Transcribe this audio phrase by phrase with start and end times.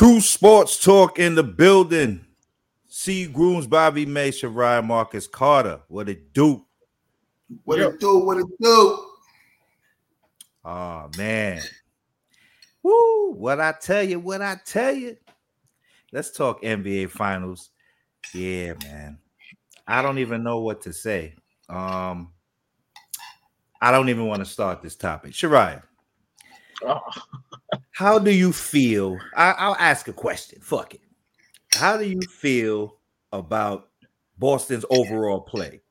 [0.00, 2.24] Tru sports talk in the building.
[2.88, 3.26] C.
[3.26, 5.80] Grooms, Bobby Mason, Ryan Marcus Carter.
[5.88, 6.64] What it do?
[7.64, 7.92] What yep.
[7.92, 8.18] it do?
[8.20, 9.10] What it do?
[10.64, 11.60] Oh man.
[12.82, 13.32] Woo!
[13.32, 15.18] What I tell you, what I tell you.
[16.12, 17.68] Let's talk NBA finals.
[18.32, 19.18] Yeah, man.
[19.86, 21.34] I don't even know what to say.
[21.68, 22.32] Um,
[23.82, 25.34] I don't even want to start this topic.
[25.34, 25.82] Sharia,
[26.84, 27.00] oh.
[27.92, 29.18] how do you feel?
[29.36, 30.60] I, will ask a question.
[30.62, 31.00] Fuck it.
[31.74, 32.98] How do you feel
[33.32, 33.88] about
[34.38, 35.82] Boston's overall play?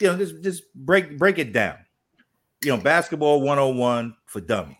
[0.00, 1.76] You know, just just break break it down.
[2.62, 4.76] You know, basketball 101 for dummies.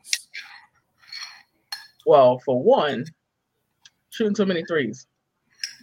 [2.06, 3.04] Well, for one,
[4.10, 5.06] shooting too many threes.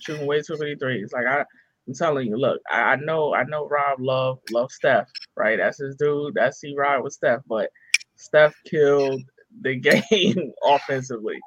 [0.01, 1.11] Shooting way too many threes.
[1.13, 1.45] Like I
[1.87, 5.57] I'm telling you, look, I, I know I know Rob love love Steph, right?
[5.57, 6.35] That's his dude.
[6.35, 7.69] That's he ride with Steph, but
[8.15, 9.21] Steph killed
[9.61, 11.37] the game offensively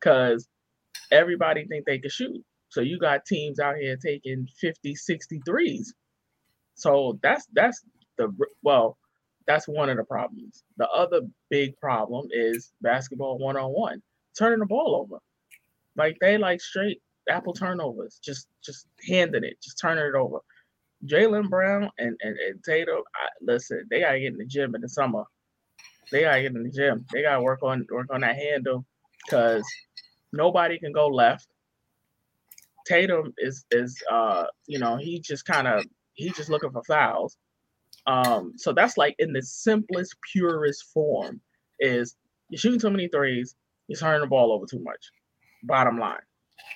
[0.00, 0.48] because
[1.10, 2.42] everybody think they can shoot.
[2.68, 5.92] So you got teams out here taking 50, 60 threes.
[6.74, 7.82] So that's that's
[8.16, 8.96] the well,
[9.46, 10.64] that's one of the problems.
[10.76, 14.02] The other big problem is basketball one on one,
[14.38, 15.20] turning the ball over.
[15.96, 20.38] Like they like straight apple turnovers, just just handing it, just turning it over.
[21.06, 24.82] Jaylen Brown and, and, and Tatum, I, listen, they gotta get in the gym in
[24.82, 25.24] the summer.
[26.12, 27.06] They gotta get in the gym.
[27.12, 28.84] They gotta work on work on that handle
[29.24, 29.64] because
[30.32, 31.46] nobody can go left.
[32.86, 37.36] Tatum is is uh you know he just kind of he's just looking for fouls.
[38.06, 41.40] Um, so that's like in the simplest, purest form
[41.78, 42.16] is
[42.48, 43.54] you're shooting too many threes,
[43.88, 45.10] you're turning the ball over too much.
[45.62, 46.18] Bottom line.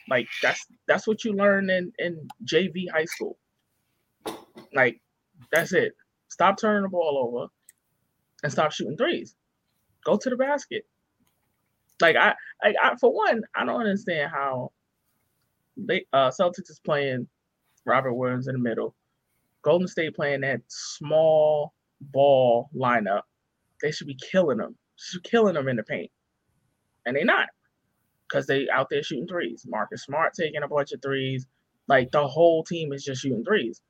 [0.08, 3.38] Like that's that's what you learn in in JV high school.
[4.74, 5.00] Like
[5.52, 5.94] that's it.
[6.28, 7.48] Stop turning the ball over
[8.44, 9.34] and stop shooting threes.
[10.04, 10.86] Go to the basket.
[12.00, 14.70] Like I, I, I for one, I don't understand how
[15.76, 17.26] they uh Celtics is playing
[17.84, 18.94] Robert Williams in the middle.
[19.62, 23.22] Golden State playing that small ball lineup.
[23.82, 24.76] They should be killing them.
[24.96, 26.10] Should killing them in the paint.
[27.06, 27.48] And they're not
[28.28, 29.64] because they out there shooting threes.
[29.66, 31.46] Marcus Smart taking a bunch of threes.
[31.88, 33.80] Like the whole team is just shooting threes.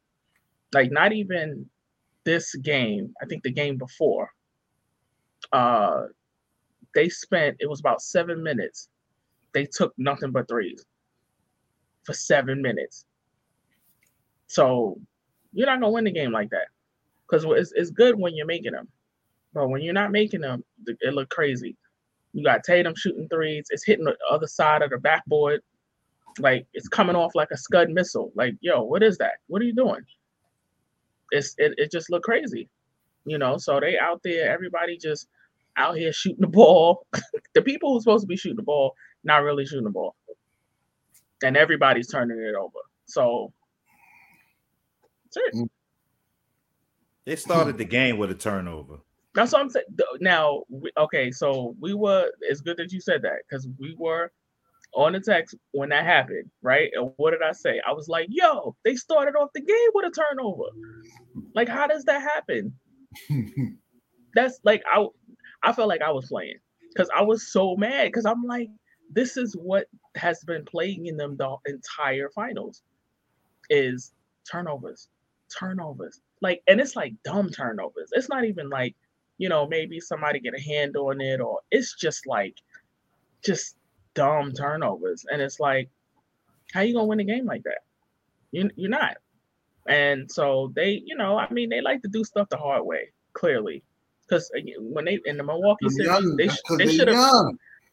[0.72, 1.66] Like not even
[2.24, 3.14] this game.
[3.20, 4.30] I think the game before.
[5.52, 6.04] Uh,
[6.94, 8.88] they spent it was about seven minutes.
[9.52, 10.84] They took nothing but threes
[12.04, 13.04] for seven minutes.
[14.46, 15.00] So
[15.52, 16.68] you're not gonna win the game like that
[17.26, 18.88] because it's, it's good when you're making them,
[19.52, 21.76] but when you're not making them, it look crazy.
[22.32, 23.66] You got Tatum shooting threes.
[23.70, 25.60] It's hitting the other side of the backboard.
[26.38, 28.32] Like it's coming off like a Scud missile.
[28.34, 29.34] Like, yo, what is that?
[29.46, 30.00] What are you doing?
[31.30, 32.68] It's it, it just look crazy.
[33.24, 35.28] You know, so they out there, everybody just
[35.76, 37.06] out here shooting the ball.
[37.54, 40.14] the people who's supposed to be shooting the ball, not really shooting the ball.
[41.42, 42.78] And everybody's turning it over.
[43.06, 43.52] So
[45.24, 45.54] that's it.
[45.54, 45.68] Mm.
[47.26, 48.98] They started the game with a turnover.
[49.34, 49.86] That's what I'm saying.
[50.20, 50.62] Now,
[50.96, 52.30] okay, so we were.
[52.42, 54.30] It's good that you said that because we were
[54.94, 56.90] on the text when that happened, right?
[56.94, 57.80] And what did I say?
[57.86, 60.64] I was like, "Yo, they started off the game with a turnover.
[61.54, 62.74] Like, how does that happen?"
[64.34, 65.04] That's like I,
[65.64, 66.58] I felt like I was playing
[66.92, 68.68] because I was so mad because I'm like,
[69.10, 69.86] this is what
[70.16, 72.82] has been plaguing them the entire finals,
[73.70, 74.12] is
[74.50, 75.08] turnovers,
[75.58, 76.20] turnovers.
[76.40, 78.10] Like, and it's like dumb turnovers.
[78.12, 78.94] It's not even like
[79.38, 82.54] you know, maybe somebody get a hand on it, or it's just like
[83.44, 83.76] just
[84.14, 85.24] dumb turnovers.
[85.30, 85.88] And it's like,
[86.72, 87.80] how you gonna win a game like that?
[88.52, 89.16] You you're not.
[89.88, 93.10] And so they, you know, I mean, they like to do stuff the hard way,
[93.34, 93.82] clearly,
[94.26, 97.46] because uh, when they in the Milwaukee series, they, they should have.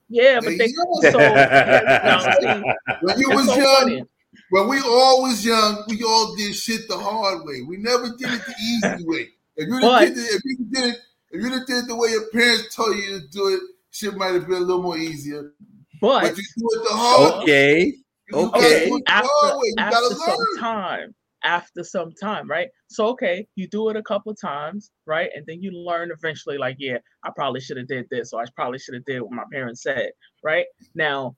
[0.09, 2.61] Yeah, but they so yeah,
[3.01, 3.81] when you was so young.
[3.81, 4.03] Funny.
[4.49, 7.61] When we all was young, we all did shit the hard way.
[7.61, 9.29] We never did it the easy way.
[9.55, 10.99] If you but, did it, if you did it
[11.31, 13.61] if you'd did it the way your parents told you to do it,
[13.91, 15.53] shit might have been a little more easier.
[16.01, 17.93] But, but you do it the hard Okay.
[18.33, 18.91] Okay.
[19.07, 19.29] After,
[19.77, 22.69] after some time, after some time, right?
[22.87, 25.29] So okay, you do it a couple times, right?
[25.35, 28.45] And then you learn eventually, like, yeah, I probably should have did this, or I
[28.55, 30.11] probably should have did what my parents said,
[30.43, 30.65] right?
[30.95, 31.35] Now,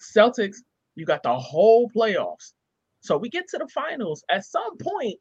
[0.00, 0.56] Celtics,
[0.94, 2.52] you got the whole playoffs.
[3.00, 4.24] So we get to the finals.
[4.28, 5.16] At some point,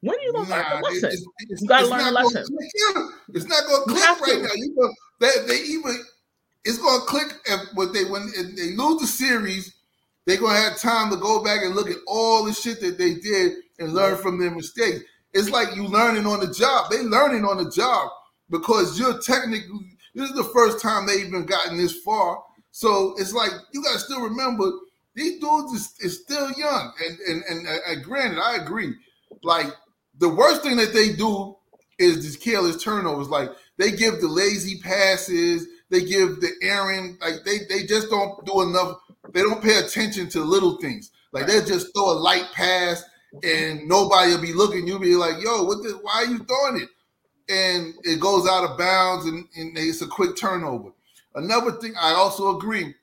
[0.00, 1.10] when are you gonna nah, learn the lesson?
[1.12, 2.44] It's, it's, you gotta learn a lesson.
[3.32, 4.42] It's not gonna click right to.
[4.42, 4.54] now.
[4.54, 6.04] You know, they, they even
[6.64, 9.74] it's gonna click if when they when they lose the series,
[10.26, 13.14] they're gonna have time to go back and look at all the shit that they
[13.14, 15.00] did and learn from their mistakes.
[15.32, 16.90] It's like you learning on the job.
[16.90, 18.10] They learning on the job
[18.50, 22.42] because you're technically this is the first time they even gotten this far.
[22.70, 24.70] So it's like you gotta still remember
[25.14, 26.92] these dudes is, is still young.
[27.04, 28.94] And and and uh, granted, I agree.
[29.42, 29.66] Like
[30.18, 31.56] the worst thing that they do
[31.98, 33.28] is these careless turnovers.
[33.28, 38.44] Like they give the lazy passes, they give the errand, like they they just don't
[38.44, 38.98] do enough.
[39.32, 41.10] They don't pay attention to little things.
[41.32, 43.02] Like they just throw a light pass
[43.42, 44.86] and nobody will be looking.
[44.86, 45.82] You'll be like, "Yo, what?
[45.82, 46.88] The, why are you throwing it?"
[47.48, 50.90] And it goes out of bounds, and, and it's a quick turnover.
[51.34, 52.94] Another thing, I also agree.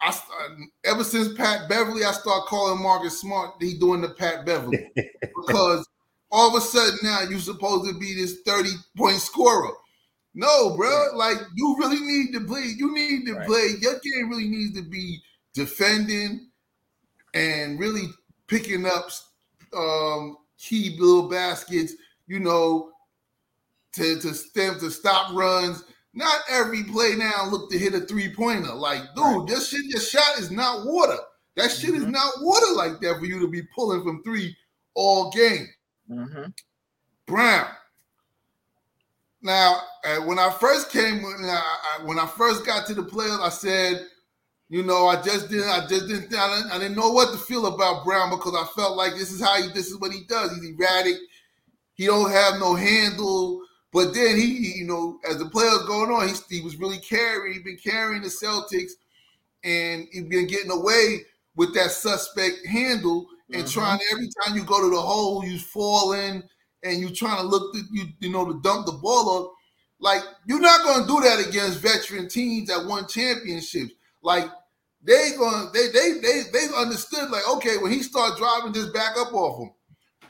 [0.00, 0.54] I uh,
[0.84, 3.54] ever since Pat Beverley, I start calling Marcus Smart.
[3.60, 4.90] He doing the Pat Beverley
[5.46, 5.88] because
[6.30, 9.72] all of a sudden now you're supposed to be this 30 point scorer.
[10.36, 11.08] No, bro.
[11.14, 12.74] Like you really need to play.
[12.76, 13.46] You need to right.
[13.46, 13.74] play.
[13.80, 15.18] Your game really needs to be
[15.54, 16.50] defending
[17.32, 18.04] and really
[18.46, 19.08] picking up
[19.74, 21.94] um, key little baskets.
[22.26, 22.90] You know,
[23.94, 25.84] to to stem to stop runs.
[26.12, 28.74] Not every play now look to hit a three pointer.
[28.74, 29.46] Like, dude, right.
[29.46, 31.18] this shit, your shot is not water.
[31.56, 32.02] That shit mm-hmm.
[32.02, 34.54] is not water like that for you to be pulling from three
[34.94, 35.66] all game.
[36.10, 36.50] Mm-hmm.
[37.26, 37.68] Brown,
[39.46, 43.40] now, uh, when I first came, when I, when I first got to the playoffs,
[43.40, 44.06] I said,
[44.68, 47.38] you know, I just didn't, I just didn't, I didn't, I didn't know what to
[47.38, 50.24] feel about Brown because I felt like this is how he, this is what he
[50.28, 50.54] does.
[50.54, 51.16] He's erratic.
[51.94, 53.62] He don't have no handle.
[53.92, 57.54] But then he, you know, as the playoffs going on, he, he was really carrying.
[57.54, 58.92] He's been carrying the Celtics,
[59.64, 61.20] and he's been getting away
[61.54, 63.80] with that suspect handle and mm-hmm.
[63.80, 66.42] trying every time you go to the hole, you fall in
[66.82, 69.52] and you trying to look, to, you you know, to dump the ball up.
[69.98, 73.92] Like you're not going to do that against veteran teams that won championships.
[74.22, 74.50] Like
[75.02, 79.16] they going they they they they understood like okay when he start driving just back
[79.16, 79.70] up off him,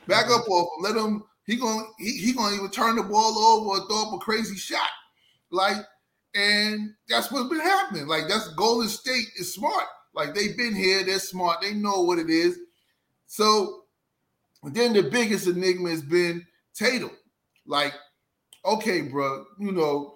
[0.07, 0.83] back up off him.
[0.83, 4.07] Let him he going he, he going to even turn the ball over or throw
[4.07, 4.89] up a crazy shot.
[5.51, 5.77] Like
[6.35, 8.07] and that's what's been happening.
[8.07, 9.85] Like that's Golden State is smart.
[10.13, 12.59] Like they've been here, they're smart, they know what it is.
[13.25, 13.83] So
[14.63, 17.11] then the biggest enigma has been Tatum.
[17.65, 17.93] Like,
[18.65, 20.15] okay, bro, you know,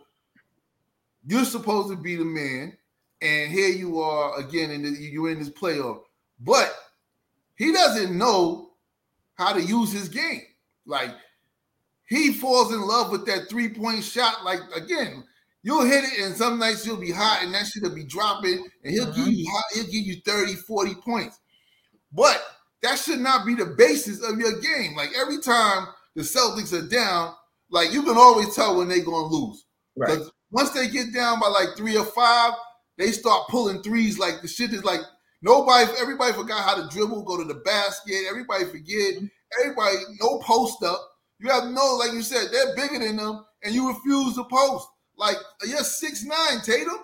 [1.25, 2.77] you're supposed to be the man,
[3.21, 6.01] and here you are again, and you're in this playoff.
[6.39, 6.73] But
[7.55, 8.71] he doesn't know
[9.35, 10.41] how to use his game.
[10.85, 11.11] Like,
[12.07, 14.43] he falls in love with that three point shot.
[14.43, 15.23] Like, again,
[15.63, 18.67] you'll hit it, and some nights you'll be hot, and that shit will be dropping,
[18.83, 19.25] and he'll mm-hmm.
[19.25, 21.39] give you hot, he'll give you 30, 40 points.
[22.11, 22.41] But
[22.81, 24.95] that should not be the basis of your game.
[24.95, 27.33] Like every time the Celtics are down,
[27.69, 29.65] like you can always tell when they're gonna lose.
[29.95, 30.19] Right.
[30.51, 32.53] Once they get down by like three or five,
[32.97, 34.19] they start pulling threes.
[34.19, 35.01] Like the shit is like
[35.41, 38.25] nobody, everybody forgot how to dribble, go to the basket.
[38.29, 39.15] Everybody forget.
[39.59, 40.99] Everybody no post up.
[41.39, 44.87] You have no, like you said, they're bigger than them, and you refuse to post.
[45.17, 45.37] Like
[45.67, 46.97] you're six nine, Tatum.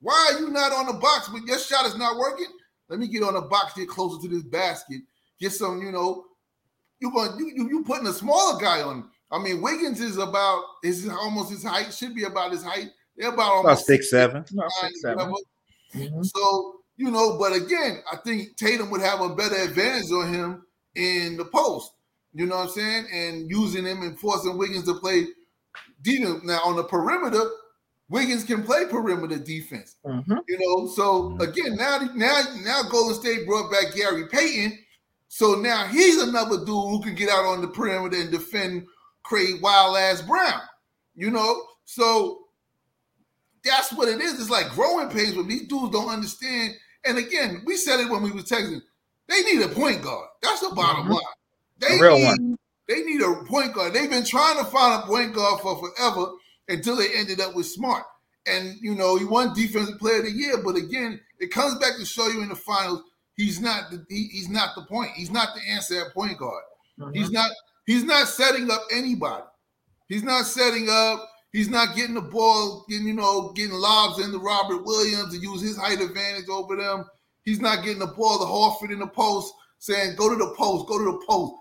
[0.00, 1.28] Why are you not on the box?
[1.28, 2.46] But your shot is not working.
[2.88, 5.00] Let me get on the box, get closer to this basket,
[5.42, 6.24] get some, you know,
[7.00, 9.10] you going you, you you putting a smaller guy on.
[9.30, 12.88] I mean, Wiggins is about is almost his height, should be about his height.
[13.16, 14.46] They're about almost about six, seven.
[14.46, 15.34] Six, seven.
[15.94, 16.22] Mm-hmm.
[16.22, 20.66] So, you know, but again, I think Tatum would have a better advantage on him
[20.94, 21.92] in the post.
[22.34, 23.06] You know what I'm saying?
[23.12, 25.26] And using him and forcing Wiggins to play
[26.02, 26.22] deep.
[26.44, 27.44] Now on the perimeter,
[28.08, 29.96] Wiggins can play perimeter defense.
[30.06, 30.38] Mm-hmm.
[30.48, 31.40] You know, so mm-hmm.
[31.40, 34.78] again, now now now Golden State brought back Gary Payton
[35.34, 38.86] so now he's another dude who can get out on the perimeter and defend
[39.22, 40.60] Craig Wild Ass Brown.
[41.14, 42.40] You know, so
[43.64, 44.38] that's what it is.
[44.38, 46.74] It's like growing pains, but these dudes don't understand.
[47.06, 48.82] And again, we said it when we was texting.
[49.26, 50.28] They need a point guard.
[50.42, 51.12] That's the bottom mm-hmm.
[51.12, 51.22] line.
[51.78, 52.58] They real need, one.
[52.86, 53.94] They need a point guard.
[53.94, 56.32] They've been trying to find a point guard for forever
[56.68, 58.04] until they ended up with Smart.
[58.46, 60.62] And you know, he won Defensive Player of the Year.
[60.62, 63.02] But again, it comes back to show you in the finals
[63.36, 65.10] He's not the he, he's not the point.
[65.14, 66.64] He's not the answer at point guard.
[66.98, 67.12] Mm-hmm.
[67.14, 67.50] He's not
[67.86, 69.44] he's not setting up anybody.
[70.08, 71.28] He's not setting up.
[71.52, 75.60] He's not getting the ball, getting you know, getting lobs into Robert Williams to use
[75.60, 77.04] his height advantage over them.
[77.44, 80.86] He's not getting the ball to Horford in the post, saying, "Go to the post,
[80.86, 81.54] go to the post,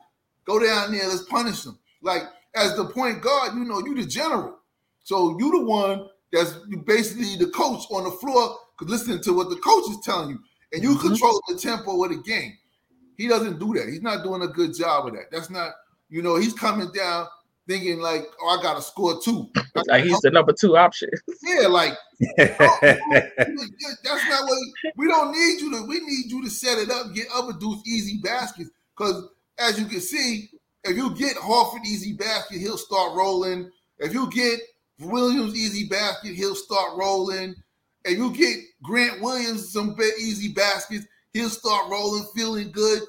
[0.45, 2.23] go down there, let's punish them." Like
[2.55, 4.59] as the point guard, you know, you the general,
[5.03, 6.53] so you the one that's
[6.85, 8.57] basically the coach on the floor.
[8.77, 10.39] Because listening to what the coach is telling you,
[10.73, 11.07] and you mm-hmm.
[11.07, 12.57] control the tempo of the game.
[13.17, 13.87] He doesn't do that.
[13.87, 15.31] He's not doing a good job of that.
[15.31, 15.73] That's not,
[16.09, 17.27] you know, he's coming down
[17.67, 19.49] thinking like, oh, I gotta score two.
[19.87, 21.09] like he's the number two option.
[21.43, 21.97] Yeah, like
[22.39, 24.57] oh, that's not what
[24.95, 25.85] we don't need you to.
[25.87, 28.69] We need you to set it up, get other dudes easy baskets.
[28.95, 30.49] Because as you can see,
[30.83, 33.71] if you get Horford easy basket, he'll start rolling.
[33.97, 34.59] If you get
[34.99, 37.55] Williams easy basket, he'll start rolling.
[38.05, 43.01] And you get Grant Williams some easy baskets, he'll start rolling, feeling good.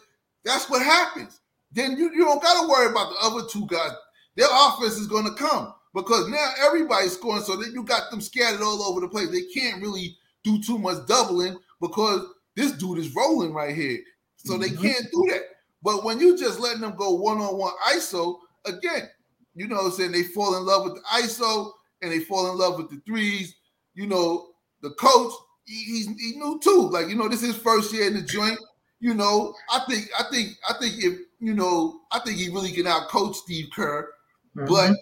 [0.44, 1.40] That's what happens.
[1.72, 3.92] Then you, you don't got to worry about the other two guys.
[4.36, 8.20] Their offense is going to come because now everybody's scoring, so that you got them
[8.20, 9.30] scattered all over the place.
[9.30, 13.98] They can't really do too much doubling because this dude is rolling right here.
[14.36, 14.82] So they mm-hmm.
[14.82, 15.42] can't do that.
[15.82, 19.08] But when you just letting them go one on one ISO, again,
[19.54, 20.12] you know what I'm saying?
[20.12, 23.54] They fall in love with the ISO and they fall in love with the threes.
[23.94, 24.51] You know,
[24.82, 25.32] the coach,
[25.64, 26.88] he, he knew too.
[26.90, 28.58] Like, you know, this is his first year in the joint.
[29.00, 32.70] You know, I think, I think, I think if you know, I think he really
[32.70, 34.08] can out coach Steve Kerr.
[34.56, 34.72] Mm-hmm.
[34.72, 34.92] But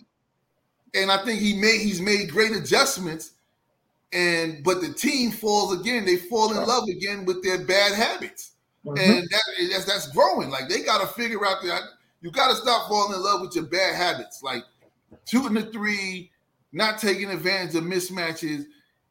[0.95, 3.33] and I think he made he's made great adjustments.
[4.13, 8.53] And but the team falls again, they fall in love again with their bad habits.
[8.85, 8.99] Mm-hmm.
[8.99, 10.51] And that, that's that's growing.
[10.51, 11.83] Like they gotta figure out that
[12.23, 14.65] you gotta stop falling in love with your bad habits, like
[15.27, 16.31] shooting the three,
[16.73, 18.65] not taking advantage of mismatches,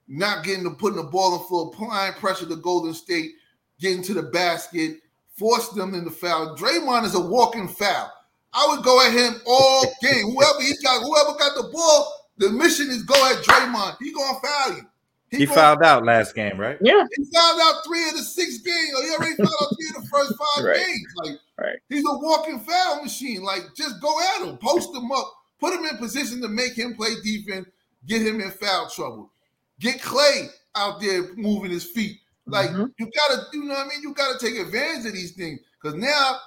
[0.09, 3.31] not getting to putting the ball in floor, applying pressure to Golden State,
[3.79, 4.97] getting to the basket,
[5.37, 6.57] force them into foul.
[6.57, 8.11] Draymond is a walking foul.
[8.51, 10.31] I would go at him all game.
[10.31, 13.97] Whoever he got, whoever got the ball, the mission is go at Draymond.
[14.01, 14.81] He gonna foul you.
[15.29, 16.77] He, he fouled out last game, right?
[16.81, 17.05] Yeah.
[17.15, 18.89] He fouled out three of the six games.
[19.03, 20.77] He already fouled out three of the first five right.
[20.77, 21.13] games.
[21.17, 21.77] Like right.
[21.87, 23.43] he's a walking foul machine.
[23.43, 26.95] Like just go at him, post him up, put him in position to make him
[26.95, 27.67] play defense,
[28.07, 29.31] get him in foul trouble.
[29.79, 32.19] Get Klay out there moving his feet.
[32.45, 32.85] Like mm-hmm.
[32.97, 34.01] you gotta, you know what I mean?
[34.01, 35.59] You gotta take advantage of these things.
[35.81, 36.37] Cause now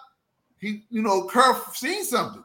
[0.59, 2.45] he, you know, Kerr seen something.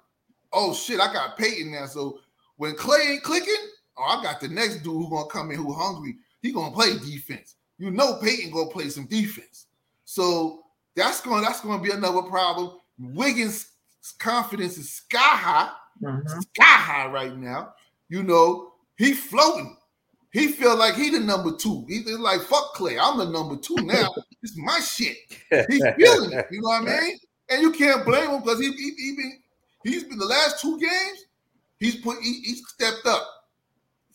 [0.54, 1.86] Oh shit, I got Payton now.
[1.86, 2.20] So
[2.56, 3.54] when Klay ain't clicking,
[3.98, 6.16] oh, I got the next dude who gonna come in who hungry.
[6.42, 7.56] He gonna play defense.
[7.78, 9.66] You know Payton gonna play some defense.
[10.06, 10.64] So
[10.96, 12.78] that's gonna that's gonna be another problem.
[13.00, 13.72] Wiggins'
[14.18, 16.40] confidence is sky high, mm-hmm.
[16.40, 17.74] sky high right now.
[18.10, 19.78] You know, he floating.
[20.32, 21.86] He feel like he the number two.
[21.88, 22.98] He's like fuck Klay.
[23.02, 24.14] I'm the number two now.
[24.42, 25.18] it's my shit.
[25.70, 26.48] He's feeling it.
[26.52, 27.18] You know what I mean?
[27.50, 29.40] And you can't blame him because he, he, he been
[29.84, 31.26] he's been the last two games,
[31.80, 33.26] he's put he, he's stepped up.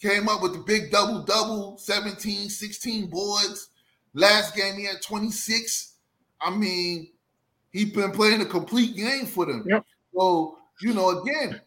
[0.00, 3.70] Came up with the big double double, 17, 16 boards.
[4.14, 5.94] Last game he had 26.
[6.40, 7.08] I mean,
[7.70, 9.64] he's been playing a complete game for them.
[9.66, 9.86] Yep.
[10.14, 11.60] So, you know, again,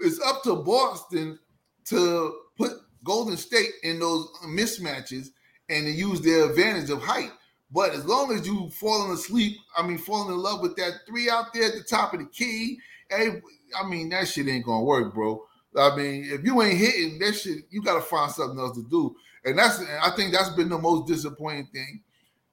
[0.00, 1.38] it's up to Boston
[1.86, 2.72] to put
[3.04, 5.28] Golden State in those mismatches
[5.68, 7.30] and use their advantage of height.
[7.70, 11.30] But as long as you falling asleep, I mean, falling in love with that three
[11.30, 12.78] out there at the top of the key,
[13.08, 13.40] hey,
[13.78, 15.42] I mean, that shit ain't gonna work, bro.
[15.76, 19.16] I mean, if you ain't hitting that shit, you gotta find something else to do.
[19.44, 22.02] And that's, I think that's been the most disappointing thing.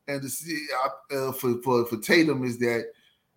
[0.08, 0.66] And to see
[1.12, 2.86] uh, for, for for Tatum is that,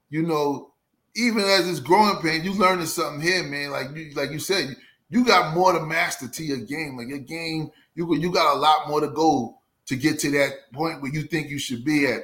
[0.09, 0.73] you know,
[1.15, 3.71] even as it's growing pain, you learning something here, man.
[3.73, 4.75] Like you, like you said,
[5.13, 6.97] you got more to master to your game.
[6.97, 10.73] Like your game, you you got a lot more to go to get to that
[10.73, 12.23] point where you think you should be at.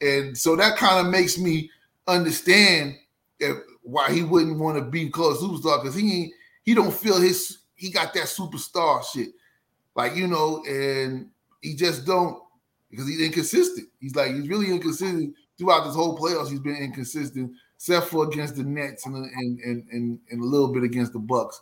[0.00, 1.70] And so that kind of makes me
[2.06, 2.96] understand
[3.82, 6.32] why he wouldn't want to be close superstar because he
[6.62, 9.28] he don't feel his he got that superstar shit.
[9.94, 11.28] Like, you know, and
[11.60, 12.42] he just don't
[12.90, 13.88] because he's inconsistent.
[14.00, 16.48] He's like he's really inconsistent throughout this whole playoffs.
[16.48, 20.84] He's been inconsistent, except for against the Nets and and, and, and a little bit
[20.84, 21.60] against the Bucks.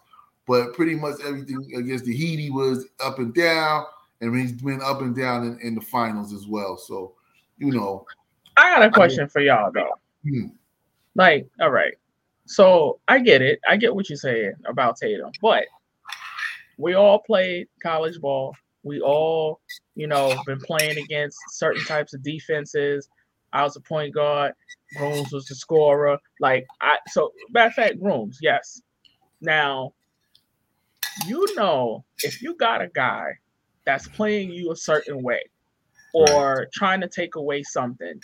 [0.49, 3.85] But pretty much everything against the Heat, he was up and down
[4.21, 6.77] and he's been up and down in, in the finals as well.
[6.77, 7.15] So,
[7.59, 8.07] you know,
[8.57, 9.95] I got a question I mean, for y'all though.
[10.25, 10.47] Hmm.
[11.15, 11.95] Like, all right,
[12.47, 13.61] so I get it.
[13.69, 15.65] I get what you're saying about Tatum, but
[16.77, 18.55] we all played college ball.
[18.85, 19.61] We all,
[19.97, 23.09] you know, been playing against certain types of defenses.
[23.53, 24.53] I was a point guard.
[24.97, 26.19] Grooms was the scorer.
[26.41, 28.81] Like I so matter of fact, Grooms, yes.
[29.41, 29.93] Now,
[31.27, 33.33] you know, if you got a guy
[33.85, 35.41] that's playing you a certain way
[36.13, 38.21] or trying to take away something.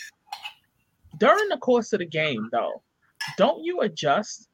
[1.19, 2.83] During the course of the game, though,
[3.37, 4.49] don't you adjust?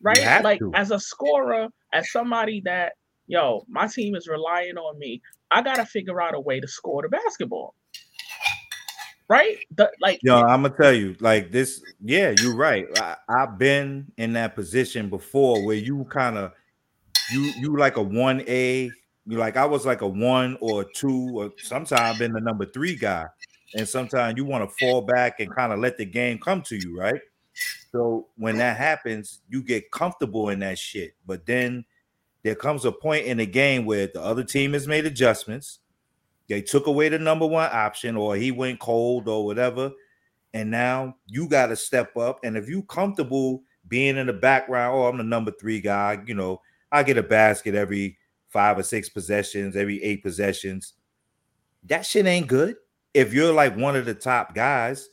[0.00, 0.42] Right?
[0.42, 0.72] Like to.
[0.74, 2.94] as a scorer, as somebody that,
[3.26, 7.02] yo, my team is relying on me, I gotta figure out a way to score
[7.02, 7.74] the basketball.
[9.28, 9.58] Right?
[9.76, 12.86] The, like yo, I'm gonna tell you, like this, yeah, you're right.
[12.98, 16.52] I, I've been in that position before where you kind of
[17.32, 18.90] you you like a one A
[19.26, 22.64] You like I was like a one or a two, or sometimes been the number
[22.64, 23.26] three guy.
[23.74, 26.76] And sometimes you want to fall back and kind of let the game come to
[26.76, 27.20] you, right?
[27.90, 31.14] So when that happens, you get comfortable in that shit.
[31.26, 31.84] But then
[32.44, 35.80] there comes a point in the game where the other team has made adjustments.
[36.48, 39.90] They took away the number one option, or he went cold, or whatever.
[40.54, 42.38] And now you got to step up.
[42.44, 46.34] And if you comfortable being in the background, oh, I'm the number three guy, you
[46.34, 50.94] know, I get a basket every five or six possessions, every eight possessions.
[51.84, 52.76] that shit ain't good.
[53.14, 55.08] If you're like one of the top guys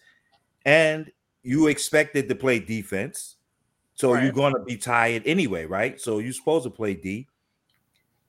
[0.65, 1.11] and
[1.41, 3.35] you expected to play defense,
[3.95, 4.23] so right.
[4.23, 5.99] you're going to be tired anyway, right?
[5.99, 7.27] So you're supposed to play D.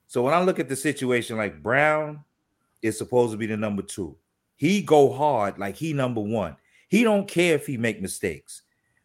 [0.07, 2.23] So when I look at the situation, like Brown
[2.81, 4.15] is supposed to be the number two.
[4.55, 6.55] He go hard like he number one.
[6.87, 8.61] He don't care if he make mistakes.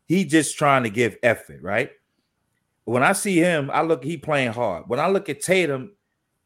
[0.07, 1.91] He just trying to give effort, right?
[2.91, 4.89] When I see him, I look he playing hard.
[4.89, 5.93] When I look at Tatum,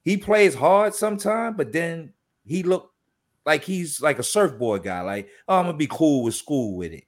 [0.03, 2.13] he plays hard sometimes, but then
[2.45, 2.93] he look
[3.47, 5.01] like he's like a surfboard guy.
[5.01, 7.05] Like, oh, I'm gonna be cool with school with it,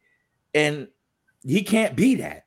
[0.55, 0.89] and
[1.45, 2.47] he can't be that.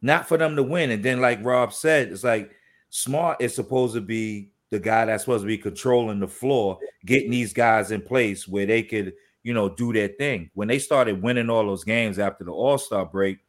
[0.00, 0.92] Not for them to win.
[0.92, 2.52] And then, like Rob said, it's like
[2.88, 7.32] Smart is supposed to be the guy that's supposed to be controlling the floor, getting
[7.32, 9.12] these guys in place where they could,
[9.42, 10.50] you know, do their thing.
[10.54, 13.40] When they started winning all those games after the All Star break,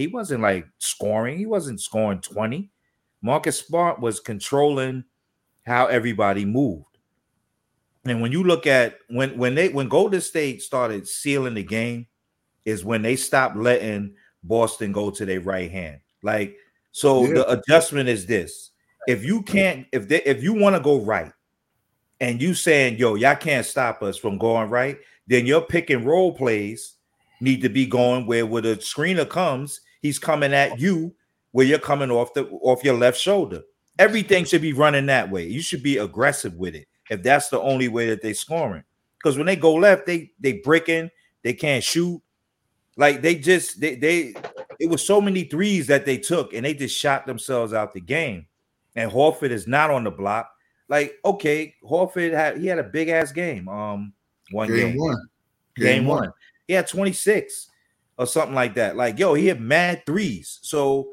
[0.00, 1.36] he wasn't like scoring.
[1.36, 2.70] He wasn't scoring 20.
[3.20, 5.04] Marcus Smart was controlling
[5.66, 6.86] how everybody moved.
[8.06, 12.06] And when you look at when when they when Golden State started sealing the game,
[12.64, 16.00] is when they stopped letting Boston go to their right hand.
[16.22, 16.56] Like
[16.92, 17.34] so, yeah.
[17.34, 18.70] the adjustment is this:
[19.06, 21.32] if you can't, if they, if you want to go right,
[22.20, 26.06] and you saying, "Yo, y'all can't stop us from going right," then your pick and
[26.06, 26.96] roll plays
[27.42, 31.14] need to be going where where the screener comes, he's coming at you
[31.52, 33.62] where you're coming off the off your left shoulder.
[33.98, 35.46] Everything should be running that way.
[35.46, 38.84] You should be aggressive with it if that's the only way that they're scoring.
[39.18, 41.10] Because when they go left, they they break in,
[41.42, 42.22] they can't shoot.
[42.96, 44.34] Like they just they they
[44.78, 48.00] it was so many threes that they took and they just shot themselves out the
[48.00, 48.46] game.
[48.96, 50.50] And Horford is not on the block.
[50.88, 53.68] Like, okay, Horford had he had a big ass game.
[53.68, 54.12] Um,
[54.50, 55.28] one game, game one,
[55.76, 56.20] game, game one.
[56.20, 56.32] one.
[56.66, 57.69] He had 26
[58.20, 58.96] or something like that.
[58.96, 60.58] Like, yo, he had mad threes.
[60.60, 61.08] So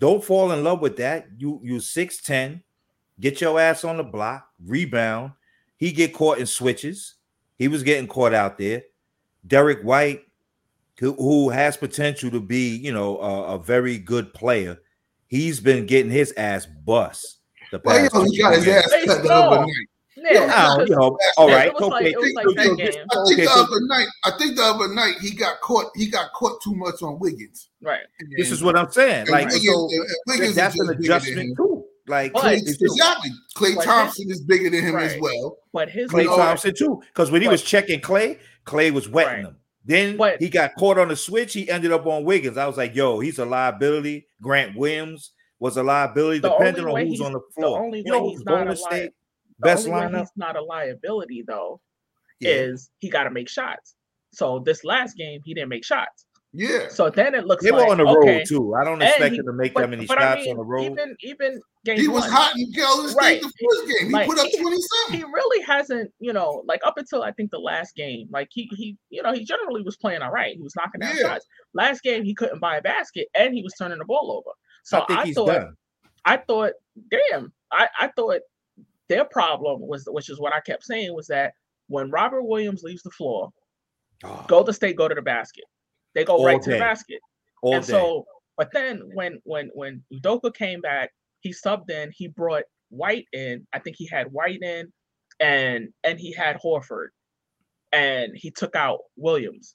[0.00, 1.26] don't fall in love with that.
[1.36, 2.62] You you 6'10,
[3.20, 5.32] get your ass on the block, rebound.
[5.76, 7.16] He get caught in switches.
[7.58, 8.84] He was getting caught out there.
[9.46, 10.22] Derrick White,
[10.98, 14.78] who, who has potential to be, you know, a, a very good player,
[15.26, 17.40] he's been getting his ass bust.
[17.70, 19.88] The past well, he got his ass cut the other night.
[20.24, 21.72] Yeah, you know, all right.
[21.74, 22.14] Okay.
[22.14, 25.86] Like, like I think the other night, I think the other night he got caught.
[25.94, 27.70] He got caught too much on Wiggins.
[27.82, 28.00] Right.
[28.20, 29.28] And, this is what I'm saying.
[29.28, 29.88] Like, Wiggins, so
[30.26, 31.84] Wiggins that's an adjustment too.
[32.06, 35.10] Like but, exactly, Klay Thompson his, is bigger than him right.
[35.10, 35.58] as well.
[35.72, 39.44] But his Klay Thompson too, because when he was checking Klay, Klay was wetting right.
[39.44, 39.56] him.
[39.84, 41.54] Then but, he got caught on the switch.
[41.54, 42.56] He ended up on Wiggins.
[42.56, 44.26] I was like, yo, he's a liability.
[44.40, 47.78] Grant Williams was a liability, depending on who's on the floor.
[47.78, 49.10] The only you way he's not a li-
[49.60, 50.20] best lineup.
[50.20, 51.80] He's not a liability though.
[52.40, 52.50] Yeah.
[52.50, 53.94] Is he got to make shots?
[54.32, 56.26] So this last game he didn't make shots.
[56.54, 56.88] Yeah.
[56.88, 58.38] So then it looks they like, were on the okay.
[58.38, 58.74] road too.
[58.74, 60.92] I don't expect him to make but, that many shots I mean, on the road.
[60.92, 63.40] Even even game he was one, hot in Golden State right.
[63.40, 64.06] the first game.
[64.06, 65.18] He like, put up twenty seven.
[65.18, 68.70] He really hasn't, you know, like up until I think the last game, like he
[68.76, 70.56] he you know he generally was playing all right.
[70.56, 71.22] He was knocking down yeah.
[71.22, 71.46] shots.
[71.74, 74.54] Last game he couldn't buy a basket and he was turning the ball over.
[74.84, 75.74] So I, I thought done.
[76.24, 76.72] I thought,
[77.10, 78.40] damn, I I thought
[79.08, 81.54] their problem was, which is what I kept saying, was that
[81.88, 83.50] when Robert Williams leaves the floor,
[84.24, 84.44] oh.
[84.48, 85.64] Golden State go to the basket.
[86.14, 86.64] They go All right day.
[86.64, 87.20] to the basket.
[87.62, 87.92] All and day.
[87.92, 92.10] so, but then when when when Udoka came back, he subbed in.
[92.14, 93.66] He brought White in.
[93.72, 94.92] I think he had White in,
[95.40, 97.08] and and he had Horford,
[97.92, 99.74] and he took out Williams.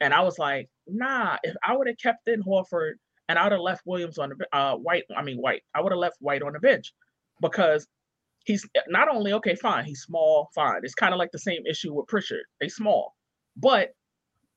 [0.00, 1.36] And I was like, nah.
[1.42, 2.94] If I would have kept in Horford
[3.28, 5.92] and I would have left Williams on the uh White, I mean White, I would
[5.92, 6.92] have left White on the bench
[7.40, 7.86] because
[8.44, 10.80] he's not only okay, fine, he's small, fine.
[10.82, 12.44] It's kind of like the same issue with Pritchard.
[12.60, 13.14] They small,
[13.56, 13.94] but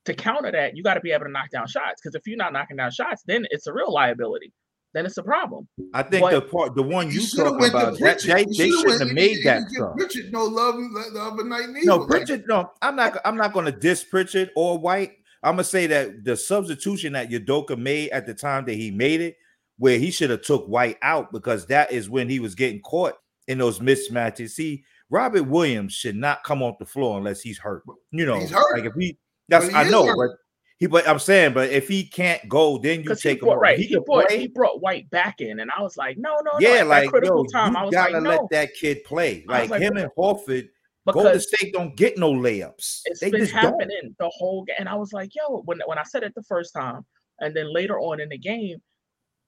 [0.06, 2.02] to counter that, you got to be able to knock down shots.
[2.02, 4.54] Because if you're not knocking down shots, then it's a real liability.
[4.94, 5.68] Then it's a problem.
[5.94, 9.12] I think but, the part, the one you talking about, that, they, they shouldn't have
[9.12, 9.96] made that stuff.
[9.96, 11.70] Pritchard no love uh, the other night.
[11.70, 11.86] Neither.
[11.86, 12.46] No, Pritchard.
[12.48, 13.18] No, I'm not.
[13.26, 15.12] I'm not going to diss Pritchard or White.
[15.44, 19.22] I'm gonna say that the substitution that Udoka made at the time that he made
[19.22, 19.38] it,
[19.78, 23.14] where he should have took White out because that is when he was getting caught
[23.48, 24.52] in those mismatches.
[24.52, 27.84] See, Robert Williams should not come off the floor unless he's hurt.
[28.12, 28.78] You know, he's hurt.
[28.78, 30.18] like if he that's I know, hurt.
[30.18, 30.38] but
[30.78, 33.60] he but I'm saying, but if he can't go, then you take brought, him.
[33.60, 34.40] Right, he, he brought play.
[34.40, 36.90] he brought White back in, and I was like, no, no, yeah, no.
[36.90, 38.48] like critical yo, time, you I was gotta like, let no.
[38.52, 39.44] that kid play.
[39.48, 40.70] Like, like him and Horford.
[41.06, 43.04] Because Golden State don't get no layups.
[43.06, 44.18] It's they been just happening don't.
[44.20, 44.76] the whole game.
[44.78, 47.06] And I was like, yo, when, when I said it the first time,
[47.40, 48.80] and then later on in the game,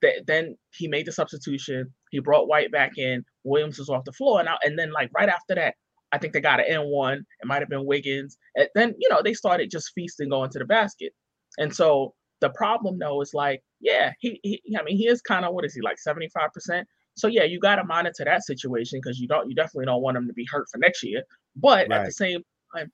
[0.01, 1.93] that then he made the substitution.
[2.09, 3.23] He brought White back in.
[3.43, 4.39] Williams was off the floor.
[4.39, 5.75] And, I, and then, like, right after that,
[6.11, 7.17] I think they got an N1.
[7.17, 8.37] It might have been Wiggins.
[8.55, 11.13] And then, you know, they started just feasting going to the basket.
[11.57, 15.45] And so the problem, though, is like, yeah, he, he I mean, he is kind
[15.45, 16.83] of, what is he, like 75%?
[17.15, 20.15] So yeah, you got to monitor that situation because you don't, you definitely don't want
[20.15, 21.23] them to be hurt for next year.
[21.55, 21.99] But right.
[21.99, 22.43] at the same
[22.75, 22.91] time,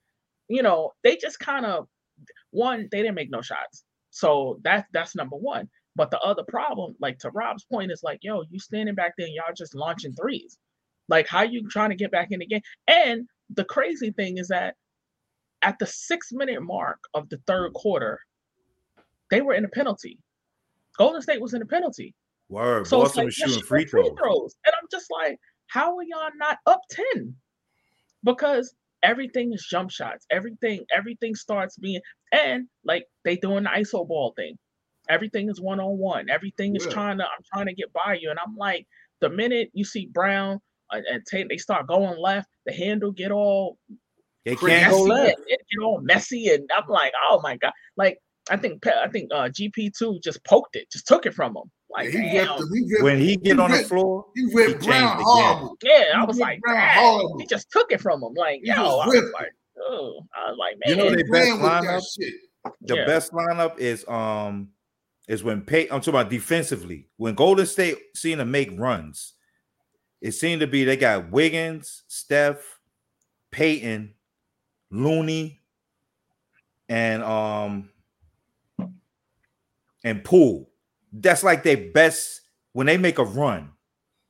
[0.47, 1.87] you know, they just kind of
[2.51, 5.69] one, they didn't make no shots, so that's that's number one.
[5.95, 9.27] But the other problem, like to Rob's point, is like, yo, you standing back there
[9.27, 10.57] and y'all just launching threes.
[11.07, 12.61] Like, how you trying to get back in the game?
[12.87, 14.75] And the crazy thing is that
[15.61, 18.19] at the six minute mark of the third quarter,
[19.31, 20.19] they were in a penalty.
[20.97, 22.13] Golden State was in a penalty.
[22.49, 22.87] Word.
[22.87, 24.07] So Boston like, was shooting free throws.
[24.07, 24.55] free throws.
[24.65, 27.35] And I'm just like, how are y'all not up 10?
[28.23, 30.25] Because everything is jump shots.
[30.31, 34.57] Everything, everything starts being and like they doing the ISO ball thing.
[35.09, 36.29] Everything is one on one.
[36.29, 36.91] Everything is yeah.
[36.91, 38.29] trying to, I'm trying to get by you.
[38.29, 38.87] And I'm like,
[39.21, 40.59] the minute you see Brown
[40.91, 43.77] uh, and Tate, they start going left, the handle get all
[44.45, 45.39] they can't go left.
[45.47, 47.73] It get all messy, and I'm like, oh my god!
[47.97, 51.57] Like I think I think uh, GP two just poked it, just took it from
[51.57, 51.63] him.
[51.89, 52.61] Like he he ripped,
[53.01, 55.77] when he get he on ripped, the floor, he ripped he Brown horrible.
[55.81, 56.59] Yeah, I was like,
[57.39, 58.33] he just took it from him.
[58.35, 61.51] Like, he yo, I was like, oh, I was like, man, you know the best
[61.51, 62.03] lineup.
[62.81, 63.05] The yeah.
[63.05, 64.69] best lineup is um
[65.27, 65.83] is when pay.
[65.83, 67.07] I'm talking about defensively.
[67.17, 69.33] When Golden State seemed to make runs,
[70.21, 72.79] it seemed to be they got Wiggins, Steph,
[73.51, 74.13] Payton,
[74.91, 75.61] Looney,
[76.89, 77.89] and um
[80.03, 80.69] and Poole.
[81.11, 82.41] That's like their best
[82.73, 83.71] when they make a run.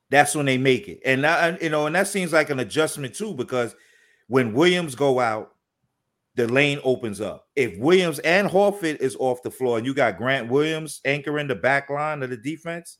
[0.08, 3.34] That's when they make it, and you know, and that seems like an adjustment too
[3.34, 3.74] because
[4.28, 5.55] when Williams go out,
[6.36, 7.46] the lane opens up.
[7.56, 11.54] If Williams and Horford is off the floor, and you got Grant Williams anchoring the
[11.54, 12.98] back line of the defense,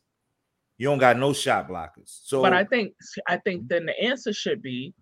[0.77, 2.19] you don't got no shot blockers.
[2.23, 2.93] So, but I think
[3.27, 4.93] I think then the answer should be,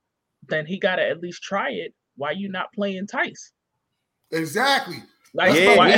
[0.48, 1.94] then he got to at least try it.
[2.18, 3.52] Why you not playing Theis?
[4.32, 5.04] Exactly.
[5.34, 5.96] Like, yeah, why, yeah,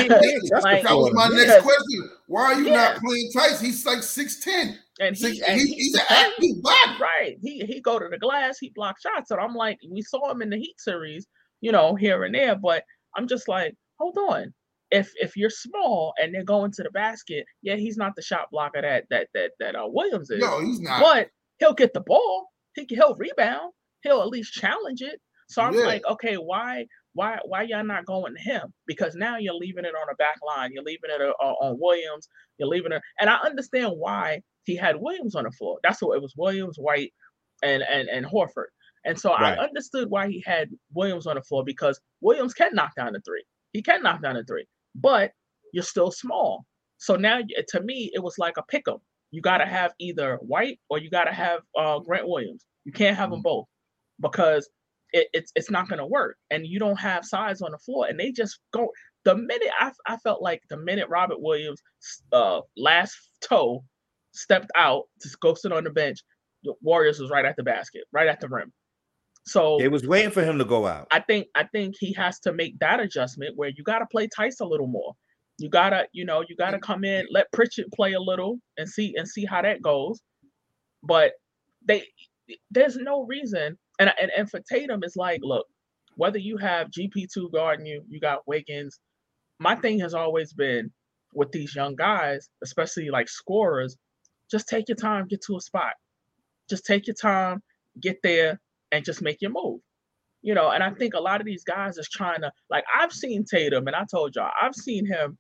[0.62, 2.10] like, that was my next question.
[2.26, 2.74] Why are you yeah.
[2.74, 3.62] not playing Theis?
[3.62, 4.80] He's like six ten.
[5.00, 6.98] And, he, and he, he's an active body.
[7.00, 7.38] Right.
[7.40, 9.30] He he go to the glass, he block shots.
[9.30, 11.28] And I'm like, we saw him in the Heat series,
[11.62, 12.56] you know, here and there.
[12.56, 12.84] But
[13.16, 14.54] I'm just like, hold on.
[14.90, 18.48] If if you're small and they're going to the basket, yeah, he's not the shot
[18.52, 20.40] blocker that that that that uh, Williams is.
[20.40, 21.02] No, he's not.
[21.02, 22.48] But he'll get the ball.
[22.74, 23.74] He he'll rebound.
[24.04, 25.20] He'll at least challenge it.
[25.50, 25.86] So I'm yeah.
[25.86, 28.74] like, okay, why why why y'all not going to him?
[28.86, 30.72] Because now you're leaving it on the back line.
[30.72, 32.30] You're leaving it uh, on Williams.
[32.58, 35.80] You're leaving it, and I understand why he had Williams on the floor.
[35.84, 37.14] That's what it was: Williams, White,
[37.64, 38.68] and and and Horford.
[39.08, 39.58] And so right.
[39.58, 43.22] I understood why he had Williams on the floor because Williams can knock down the
[43.22, 43.44] three.
[43.72, 44.66] He can knock down the three,
[44.96, 45.32] but
[45.74, 46.66] you're still small.
[46.98, 47.40] So now,
[47.70, 48.98] to me, it was like a pick 'em.
[49.32, 52.66] You got to have either White or you got to have uh, Grant Williams.
[52.84, 53.36] You can't have mm-hmm.
[53.36, 53.66] them both
[54.20, 54.70] because
[55.14, 58.08] it, it's it's not going to work, and you don't have size on the floor.
[58.08, 58.90] And they just go.
[59.24, 61.82] The minute I, I felt like the minute Robert Williams'
[62.32, 63.84] uh, last toe
[64.32, 66.20] stepped out to go sit on the bench,
[66.64, 68.72] the Warriors was right at the basket, right at the rim.
[69.48, 71.08] So it was waiting for him to go out.
[71.12, 74.28] I think I think he has to make that adjustment where you got to play
[74.28, 75.14] Theis a little more.
[75.58, 79.16] You gotta, you know, you gotta come in, let Pritchard play a little and see
[79.16, 80.22] and see how that goes.
[81.02, 81.32] But
[81.86, 82.04] they
[82.72, 85.66] there's no reason and, and and for Tatum, it's like, look,
[86.16, 89.00] whether you have GP2 guarding you, you got Wiggins.
[89.60, 90.92] My thing has always been
[91.34, 93.98] with these young guys, especially like scorers,
[94.52, 95.94] just take your time, get to a spot.
[96.70, 97.62] Just take your time,
[98.00, 98.60] get there,
[98.92, 99.80] and just make your move.
[100.42, 103.12] You know, and I think a lot of these guys is trying to like I've
[103.12, 105.38] seen Tatum, and I told y'all I've seen him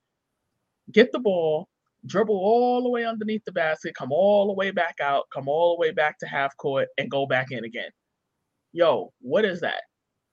[0.92, 1.68] get the ball,
[2.06, 5.76] dribble all the way underneath the basket, come all the way back out, come all
[5.76, 7.92] the way back to half court, and go back in again
[8.78, 9.82] yo, what is that?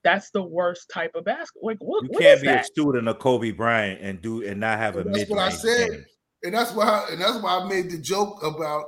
[0.02, 1.70] That's the worst type of basketball.
[1.70, 2.60] Like, what, you what can't be that?
[2.60, 5.20] a student of Kobe Bryant and do and not have and a mid.
[5.20, 6.04] That's what I said, game.
[6.42, 8.84] and that's why and that's why I made the joke about.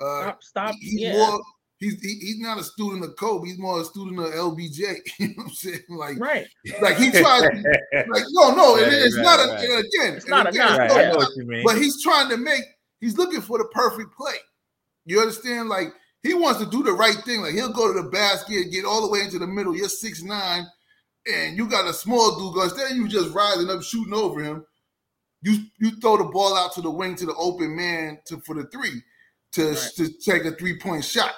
[0.00, 0.74] Uh, stop, stop.
[0.78, 1.12] He's yeah.
[1.12, 1.40] more.
[1.78, 3.48] He's he, he's not a student of Kobe.
[3.48, 4.78] He's more a student of LBJ.
[5.18, 5.80] you know what I'm saying?
[5.88, 6.46] Like, right?
[6.80, 7.42] Like he tries.
[7.42, 9.40] like, no, no, right, it's right, not.
[9.40, 9.84] A, right.
[9.84, 11.64] again, it's not again, a right, no, what.
[11.64, 12.62] But he's trying to make.
[13.00, 14.36] He's looking for the perfect play.
[15.04, 15.68] You understand?
[15.68, 17.42] Like he wants to do the right thing.
[17.42, 19.76] Like he'll go to the basket, get all the way into the middle.
[19.76, 20.64] You're six nine,
[21.30, 22.62] and you got a small dude.
[22.62, 24.64] Instead of you just rising up, shooting over him,
[25.42, 28.54] you you throw the ball out to the wing to the open man to for
[28.54, 29.02] the three
[29.52, 29.90] to, right.
[29.96, 31.32] to take a three point shot.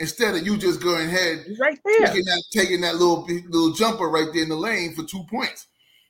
[0.00, 4.08] Instead of you just going ahead, right there, taking that, taking that little little jumper
[4.08, 5.66] right there in the lane for two points.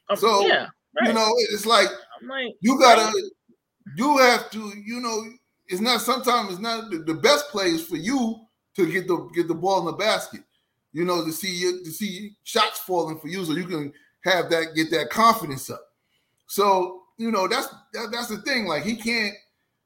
[0.09, 1.09] Um, so yeah, right.
[1.09, 1.89] you know, it's like,
[2.23, 3.13] like you gotta,
[3.97, 5.25] you have to, you know,
[5.67, 8.37] it's not sometimes it's not the, the best plays for you
[8.77, 10.43] to get the get the ball in the basket.
[10.93, 13.93] You know, to see you to see shots falling for you, so you can
[14.25, 15.85] have that get that confidence up.
[16.47, 18.67] So you know that's that, that's the thing.
[18.67, 19.35] Like he can't,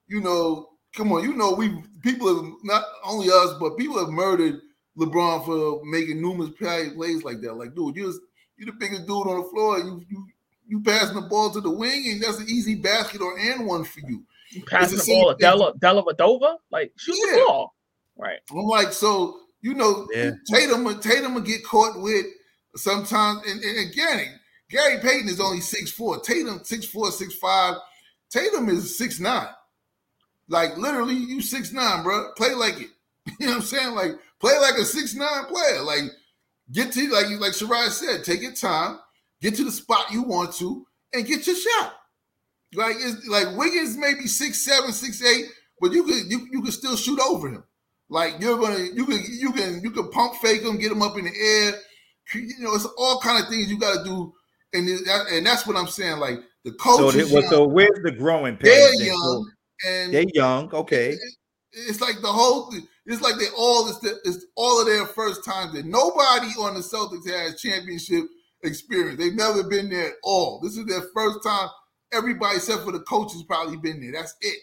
[0.08, 4.10] you know, come on, you know we people have not only us, but people have
[4.10, 4.60] murdered
[4.96, 7.54] LeBron for making numerous plays like that.
[7.54, 8.12] Like, dude, you're
[8.56, 9.78] you're the biggest dude on the floor.
[9.78, 10.26] You you
[10.68, 13.84] you passing the ball to the wing, and that's an easy basket or and one
[13.84, 14.22] for you.
[14.50, 17.32] you passing the, the ball to Della Dellavedova, like shoot yeah.
[17.32, 17.74] the ball.
[18.16, 18.38] Right.
[18.52, 20.32] I'm like, so you know, yeah.
[20.46, 22.26] Tatum Tatum will get caught with
[22.76, 24.28] sometimes, and, and, and Gary
[24.70, 26.20] Gary Payton is only six four.
[26.20, 27.76] Tatum six four, six five.
[28.30, 29.48] Tatum is six nine.
[30.48, 32.32] Like literally, you six nine, bro.
[32.36, 32.88] Play like it.
[33.40, 33.94] You know what I'm saying?
[33.94, 35.80] Like play like a six nine player.
[35.82, 36.02] Like
[36.72, 38.98] get to like you like Sharia said, take your time,
[39.40, 41.94] get to the spot you want to, and get your shot.
[42.74, 45.46] Like it's like Wiggins maybe six seven, six eight,
[45.80, 47.64] but you could you, you could still shoot over him.
[48.10, 51.16] Like you're gonna you can you can you can pump fake him, get him up
[51.16, 51.74] in the air.
[52.34, 54.32] You know, it's all kind of things you got to do,
[54.72, 56.18] and and that's what I'm saying.
[56.18, 57.14] Like the coach.
[57.14, 58.98] So, so where's the growing pains?
[58.98, 59.50] They're young,
[59.86, 60.72] and they're young.
[60.72, 61.20] Okay, it,
[61.72, 62.72] it's like the whole.
[63.06, 65.74] It's like they all it's, the, it's all of their first time.
[65.74, 68.24] That nobody on the Celtics has championship
[68.62, 69.18] experience.
[69.18, 70.60] They've never been there at all.
[70.60, 71.68] This is their first time.
[72.12, 74.12] Everybody except for the coach has probably been there.
[74.12, 74.58] That's it.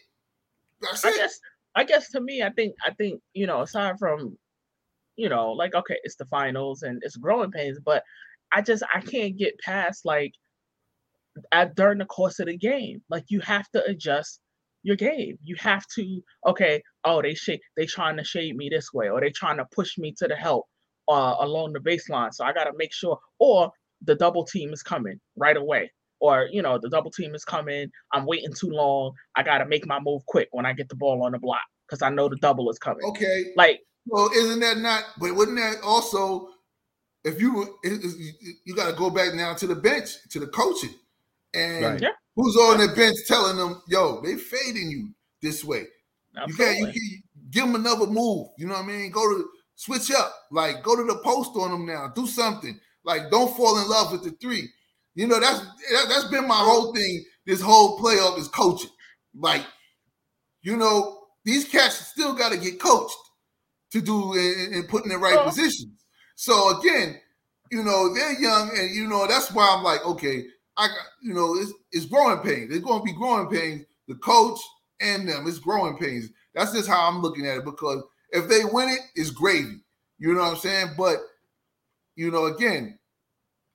[0.81, 1.17] That's I it.
[1.17, 1.39] Guess,
[1.75, 4.37] I guess to me, I think I think you know, aside from
[5.17, 8.03] you know, like okay, it's the finals and it's growing pains, but
[8.51, 10.33] I just I can't get past like
[11.51, 13.01] at during the course of the game.
[13.09, 14.39] Like you have to adjust
[14.83, 15.37] your game.
[15.43, 16.81] You have to okay.
[17.03, 19.97] Oh, they shade they trying to shade me this way, or they trying to push
[19.97, 20.65] me to the help
[21.07, 22.33] uh, along the baseline.
[22.33, 23.71] So I got to make sure, or
[24.03, 27.91] the double team is coming right away, or you know the double team is coming.
[28.13, 29.13] I'm waiting too long.
[29.35, 31.61] I got to make my move quick when I get the ball on the block
[31.87, 33.05] because I know the double is coming.
[33.05, 35.03] Okay, like well, isn't that not?
[35.19, 36.49] But wouldn't that also?
[37.23, 37.77] If you
[38.65, 40.95] you got to go back now to the bench to the coaching,
[41.53, 42.01] and right.
[42.01, 42.09] yeah.
[42.35, 45.85] who's on the bench telling them, "Yo, they fading you this way."
[46.37, 46.65] Absolutely.
[46.65, 48.47] You can't you can give them another move.
[48.57, 49.11] You know what I mean?
[49.11, 52.11] Go to switch up, like go to the post on them now.
[52.15, 52.79] Do something.
[53.03, 54.69] Like don't fall in love with the three.
[55.15, 57.23] You know that's that, that's been my whole thing.
[57.45, 58.91] This whole playoff is coaching.
[59.35, 59.65] Like,
[60.61, 63.15] you know, these cats still got to get coached
[63.91, 65.49] to do and, and put in the right uh-huh.
[65.49, 66.05] positions.
[66.35, 67.19] So again,
[67.71, 70.43] you know, they're young, and you know that's why I'm like, okay,
[70.77, 72.69] I got you know, it's, it's growing pains.
[72.69, 73.85] There's going to be growing pains.
[74.07, 74.59] The coach
[74.99, 76.29] and them, it's growing pains.
[76.53, 79.81] That's just how I'm looking at it because if they win it, it's gravy.
[80.17, 80.91] You know what I'm saying?
[80.97, 81.17] But
[82.15, 82.99] you know, again,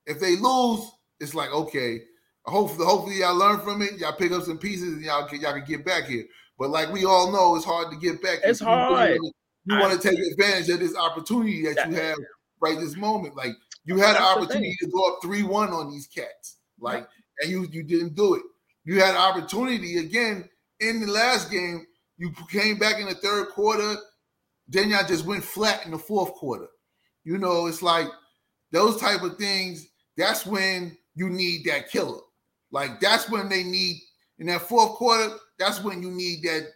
[0.06, 2.02] if they lose, it's like okay.
[2.44, 3.98] Hopefully, hopefully y'all learn from it.
[3.98, 6.24] Y'all pick up some pieces and y'all can y'all can get back here.
[6.59, 8.38] But like we all know, it's hard to get back.
[8.44, 9.14] It's hard.
[9.14, 9.32] You,
[9.66, 12.16] you want to take advantage of this opportunity that you have
[12.61, 13.37] right this moment.
[13.37, 13.52] Like
[13.85, 17.06] you had an opportunity to go up three one on these cats, like,
[17.40, 18.42] and you you didn't do it.
[18.84, 20.48] You had opportunity again
[20.80, 21.86] in the last game.
[22.18, 23.96] You came back in the third quarter.
[24.68, 26.68] Then y'all just went flat in the fourth quarter.
[27.24, 28.06] You know, it's like
[28.72, 29.86] those type of things.
[30.16, 32.20] That's when you need that killer.
[32.70, 33.96] Like that's when they need
[34.38, 35.34] in that fourth quarter.
[35.58, 36.68] That's when you need that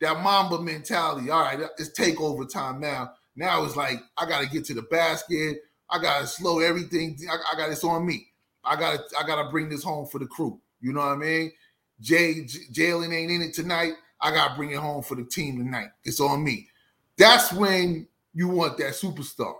[0.00, 1.30] that Mamba mentality.
[1.30, 3.12] All right, uh, it's takeover time now.
[3.34, 5.58] Now it's like I got to get to the basket.
[5.90, 7.16] I got to slow everything.
[7.30, 8.28] I, I got this on me.
[8.66, 10.60] I got to I got to bring this home for the crew.
[10.80, 11.52] You know what I mean?
[12.00, 13.92] Jay J- Jaylen ain't in it tonight.
[14.20, 15.88] I got to bring it home for the team tonight.
[16.04, 16.68] It's on me.
[17.16, 19.54] That's when you want that superstar.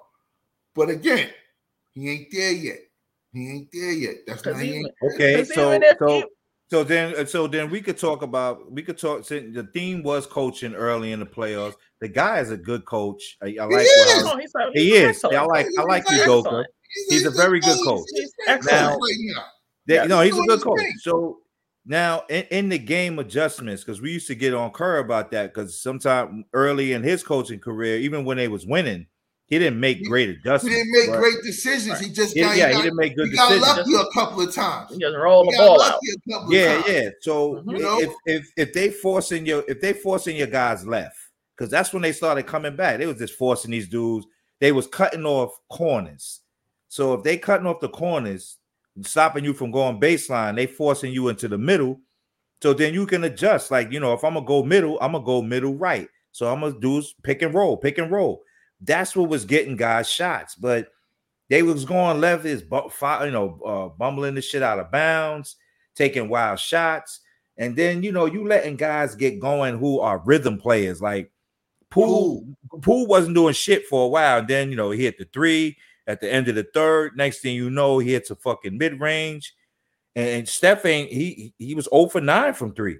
[0.74, 1.30] But again,
[1.94, 2.78] he ain't there yet.
[3.32, 4.14] He ain't there yet.
[4.26, 4.94] That's not he ain't.
[5.02, 6.24] Okay, so so
[6.68, 9.26] so then, so then we could talk about we could talk.
[9.26, 11.74] The theme was coaching early in the playoffs.
[12.00, 13.38] The guy is a good coach.
[13.42, 13.82] I, I like.
[13.82, 14.24] He is.
[14.26, 15.24] Oh, he's a, he's he is.
[15.24, 15.66] I like.
[15.78, 16.64] I like you, Udoka.
[17.08, 18.06] He's, he's a very good coach.
[18.64, 18.98] Now,
[19.86, 20.80] they, no, he's a good coach.
[21.00, 21.38] So
[21.84, 25.54] now in, in the game adjustments, because we used to get on Kerr about that,
[25.54, 29.06] because sometime early in his coaching career, even when they was winning,
[29.48, 30.76] he didn't make great adjustments.
[30.76, 32.00] He didn't make great decisions.
[32.00, 33.64] He just got, yeah, he, got, he didn't make good he decisions.
[33.64, 34.90] got lucky a couple of times.
[34.90, 36.00] He just rolled the ball out.
[36.48, 37.10] Yeah, yeah.
[37.20, 37.76] So mm-hmm.
[37.76, 41.16] if, if if they forcing your if they forcing your guys left,
[41.56, 42.98] because that's when they started coming back.
[42.98, 44.26] They was just forcing these dudes.
[44.58, 46.40] They was cutting off corners.
[46.96, 48.56] So if they cutting off the corners,
[49.02, 52.00] stopping you from going baseline, they forcing you into the middle.
[52.62, 53.70] So then you can adjust.
[53.70, 56.08] Like you know, if I'm gonna go middle, I'm gonna go middle right.
[56.32, 58.40] So I'm gonna do pick and roll, pick and roll.
[58.80, 60.88] That's what was getting guys shots, but
[61.50, 65.56] they was going left is you know uh, bumbling the shit out of bounds,
[65.96, 67.20] taking wild shots,
[67.58, 71.30] and then you know you letting guys get going who are rhythm players like
[71.90, 72.42] Poole.
[72.80, 74.38] Poole wasn't doing shit for a while.
[74.38, 75.76] And then you know he hit the three
[76.06, 77.16] at the end of the third.
[77.16, 79.54] Next thing you know, he hits a fucking mid range,
[80.14, 82.98] and Steph ain't he he was 0 for 9 from three.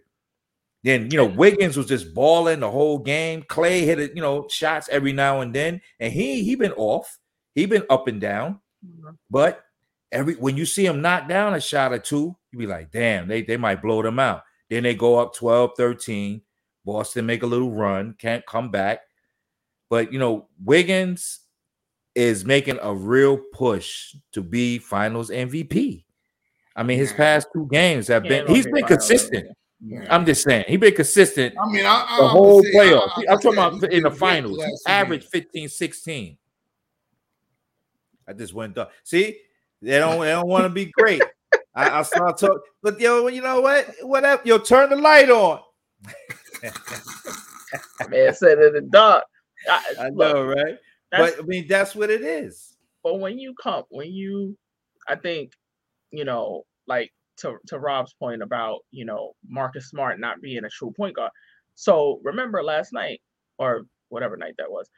[0.83, 3.43] Then you know Wiggins was just balling the whole game.
[3.43, 7.19] Klay hit it, you know, shots every now and then, and he he been off.
[7.55, 9.15] He been up and down, mm-hmm.
[9.31, 9.65] but
[10.13, 13.29] every when you see him knock down a shot or two, you be like, damn,
[13.29, 14.43] they they might blow them out.
[14.69, 16.43] Then they go up 12, 13.
[16.85, 19.01] Boston make a little run, can't come back.
[19.91, 21.41] But you know, Wiggins
[22.17, 26.03] is making a real push to be finals MVP.
[26.75, 29.49] I mean, his past two games have been he's been consistent.
[29.85, 30.07] Yeah.
[30.09, 31.55] I'm just saying he been consistent.
[31.63, 33.11] I mean, I, I, the whole playoff.
[33.17, 34.57] I, am talking about in the finals.
[34.65, 36.39] He averaged 15, 16.
[38.27, 38.91] I just went up.
[39.05, 39.39] See,
[39.83, 41.23] they don't they don't want to be great.
[41.75, 43.87] I, I start talking, but yo, you know what?
[44.01, 45.61] Whatever, yo, turn the light on.
[48.09, 49.25] Man said in the dark.
[49.71, 50.77] I, I know, look, right?
[51.19, 52.77] But I mean, that's what it is.
[53.03, 54.57] But when you come, when you,
[55.09, 55.53] I think,
[56.11, 60.71] you know, like to to Rob's point about you know Marcus Smart not being a
[60.71, 61.31] true point guard.
[61.75, 63.21] So remember last night
[63.59, 64.89] or whatever night that was,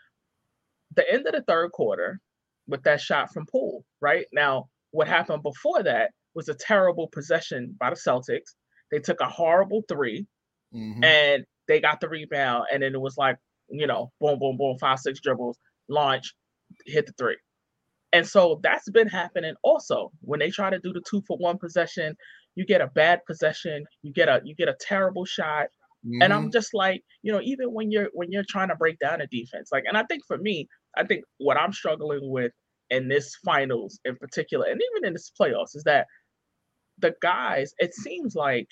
[0.95, 2.21] the end of the third quarter
[2.67, 3.85] with that shot from Poole.
[4.01, 8.55] Right now, what happened before that was a terrible possession by the Celtics.
[8.91, 10.27] They took a horrible 3
[10.75, 11.05] mm-hmm.
[11.05, 13.37] and they got the rebound, and then it was like
[13.71, 16.35] you know, boom, boom, boom, five, six dribbles, launch,
[16.87, 17.37] hit the three.
[18.13, 20.11] And so that's been happening also.
[20.21, 22.17] When they try to do the two for one possession,
[22.55, 25.67] you get a bad possession, you get a you get a terrible shot.
[26.07, 26.23] Mm-hmm.
[26.23, 26.51] And I'm mm-hmm.
[26.51, 29.69] just like, you know, even when you're when you're trying to break down a defense,
[29.73, 32.53] like, and I think for me, I think what I'm struggling with
[32.91, 36.07] in this finals in particular, and even in this playoffs, is that
[36.99, 38.69] the guys, it seems like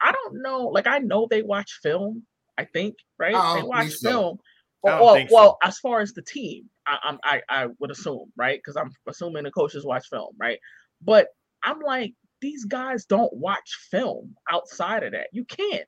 [0.00, 2.24] I don't know, like I know they watch film,
[2.58, 3.56] I think, right?
[3.56, 4.38] they watch film.
[4.82, 8.58] Well, well, as far as the team, I, I I would assume, right?
[8.58, 10.58] Because I'm assuming the coaches watch film, right?
[11.02, 11.28] But
[11.64, 15.28] I'm like, these guys don't watch film outside of that.
[15.32, 15.86] You can't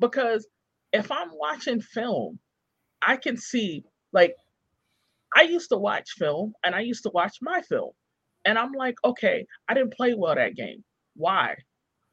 [0.00, 0.48] because
[0.92, 2.38] if I'm watching film,
[3.02, 4.34] I can see like
[5.36, 7.92] I used to watch film and I used to watch my film,
[8.44, 10.84] and I'm like, okay, I didn't play well that game.
[11.16, 11.56] Why?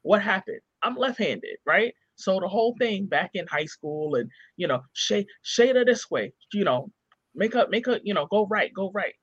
[0.02, 0.60] What happened?
[0.82, 1.94] I'm left-handed, right?
[2.16, 6.10] So the whole thing back in high school and you know, shade shade her this
[6.10, 6.90] way, you know,
[7.34, 9.14] make up, make up, you know, go right, go right.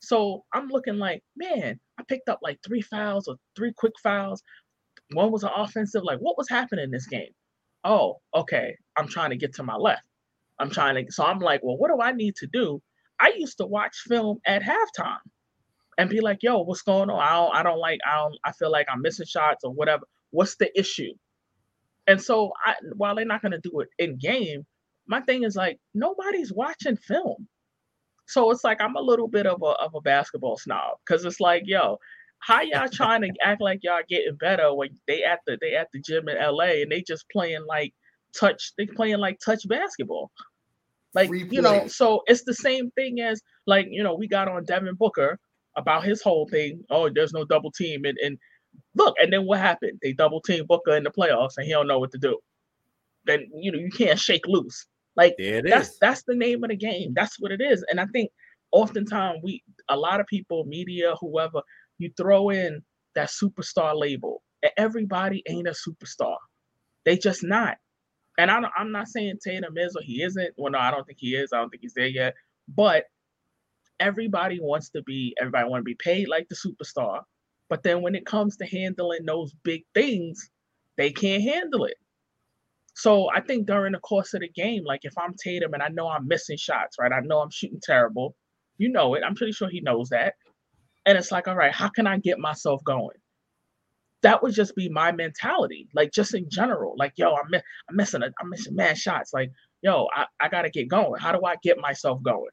[0.00, 4.42] So I'm looking like, man, I picked up like three fouls or three quick fouls.
[5.12, 6.02] One was an offensive.
[6.04, 7.32] Like, what was happening in this game?
[7.84, 8.76] Oh, okay.
[8.96, 10.02] I'm trying to get to my left.
[10.58, 11.12] I'm trying to.
[11.12, 12.80] So I'm like, well, what do I need to do?
[13.20, 15.18] I used to watch film at halftime
[15.98, 17.20] and be like, yo, what's going on?
[17.20, 20.04] I don't, I don't like, I don't, I feel like I'm missing shots or whatever.
[20.30, 21.12] What's the issue?
[22.06, 24.66] And so I, while they're not going to do it in game,
[25.06, 27.48] my thing is like nobody's watching film.
[28.26, 31.40] So it's like I'm a little bit of a of a basketball snob because it's
[31.40, 31.98] like, yo,
[32.40, 35.88] how y'all trying to act like y'all getting better when they at the they at
[35.92, 37.92] the gym in LA and they just playing like
[38.38, 40.30] touch they playing like touch basketball.
[41.12, 44.64] Like you know, so it's the same thing as like you know we got on
[44.64, 45.38] Devin Booker
[45.76, 46.84] about his whole thing.
[46.88, 48.38] Oh, there's no double team and and
[48.94, 49.98] look, and then what happened?
[50.02, 52.38] They double team Booker in the playoffs, and he don't know what to do.
[53.26, 54.86] Then you know you can't shake loose.
[55.16, 55.98] Like that's is.
[56.00, 57.12] that's the name of the game.
[57.14, 57.84] That's what it is.
[57.90, 58.30] And I think
[58.72, 61.60] oftentimes we a lot of people, media, whoever,
[61.98, 62.82] you throw in
[63.14, 64.42] that superstar label.
[64.62, 66.36] And everybody ain't a superstar.
[67.04, 67.78] They just not.
[68.38, 70.54] And I am not saying Tatum is or he isn't.
[70.56, 71.52] Well, no, I don't think he is.
[71.52, 72.34] I don't think he's there yet.
[72.68, 73.04] But
[73.98, 75.34] everybody wants to be.
[75.40, 77.22] Everybody want to be paid like the superstar.
[77.70, 80.50] But then when it comes to handling those big things,
[80.98, 81.96] they can't handle it.
[82.94, 85.88] So I think during the course of the game, like if I'm Tatum and I
[85.88, 87.12] know I'm missing shots, right?
[87.12, 88.34] I know I'm shooting terrible.
[88.76, 89.22] You know it.
[89.24, 90.34] I'm pretty sure he knows that.
[91.06, 93.16] And it's like, all right, how can I get myself going?
[94.22, 96.94] That would just be my mentality, like just in general.
[96.98, 99.32] Like, yo, I'm, I'm missing a, I'm missing mad shots.
[99.32, 101.20] Like, yo, I, I gotta get going.
[101.20, 102.50] How do I get myself going?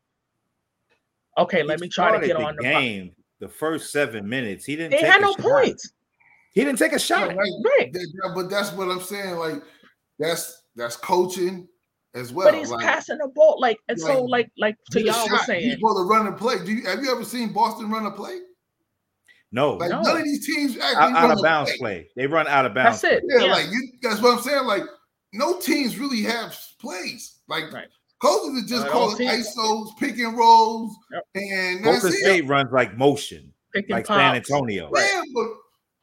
[1.38, 4.92] Okay, let me try to get on the game the first seven minutes, he didn't.
[4.92, 5.92] They had no points.
[6.54, 7.36] He didn't take a shot.
[7.36, 7.52] Right.
[7.80, 7.96] right.
[8.34, 9.36] But that's what I'm saying.
[9.36, 9.62] Like
[10.18, 11.68] that's that's coaching
[12.16, 12.48] as well.
[12.48, 15.46] But he's like, passing the ball, like and like, so, like like to y'all was
[15.46, 16.58] saying, he's supposed to run and play.
[16.64, 18.40] Do you have you ever seen Boston run a play?
[19.52, 20.02] No, like no.
[20.02, 21.78] none of these teams actually out, out of bounds play.
[21.80, 22.10] play.
[22.16, 23.02] They run out of bounds.
[23.02, 23.24] That's it.
[23.28, 23.92] Yeah, yeah, like you.
[24.02, 24.66] That's what I'm saying.
[24.66, 24.84] Like
[25.34, 27.40] no teams really have plays.
[27.48, 27.88] Like right.
[28.22, 31.24] Coaches are just calling isos, pick and rolls, yep.
[31.36, 34.90] and Golden State runs like motion, pick like San Antonio.
[34.96, 35.48] Yeah, but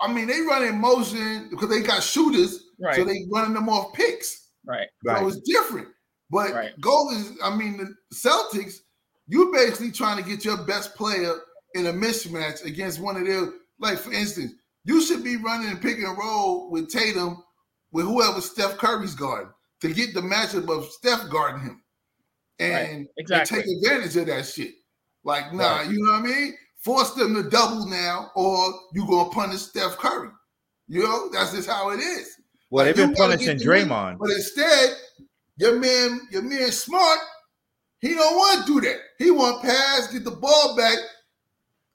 [0.00, 2.96] I mean they run in motion because they got shooters, right.
[2.96, 4.50] so they running them off picks.
[4.64, 4.88] Right.
[5.04, 5.26] So right.
[5.26, 5.88] it's different.
[6.30, 6.80] But right.
[6.80, 8.76] Golden, I mean the Celtics,
[9.26, 11.32] you're basically trying to get your best player
[11.74, 14.52] in a mismatch against one of their, like for instance,
[14.84, 17.42] you should be running a pick and roll with Tatum
[17.92, 21.82] with whoever Steph Curry's guarding to get the matchup of Steph guarding him,
[22.58, 23.58] and, Right, exactly.
[23.58, 24.74] and take advantage of that shit.
[25.24, 25.90] Like, nah, Right.
[25.90, 26.54] you know what I mean?
[26.78, 30.28] Force them to double now, or you gonna punish Steph Curry.
[30.86, 32.28] You know, that's just how it is.
[32.70, 34.18] Well, Like, they've been punishing Draymond.
[34.18, 34.96] But instead,
[35.56, 37.18] your man, your man smart,
[38.00, 38.98] he don't want to do that.
[39.18, 40.98] He want pass, get the ball back,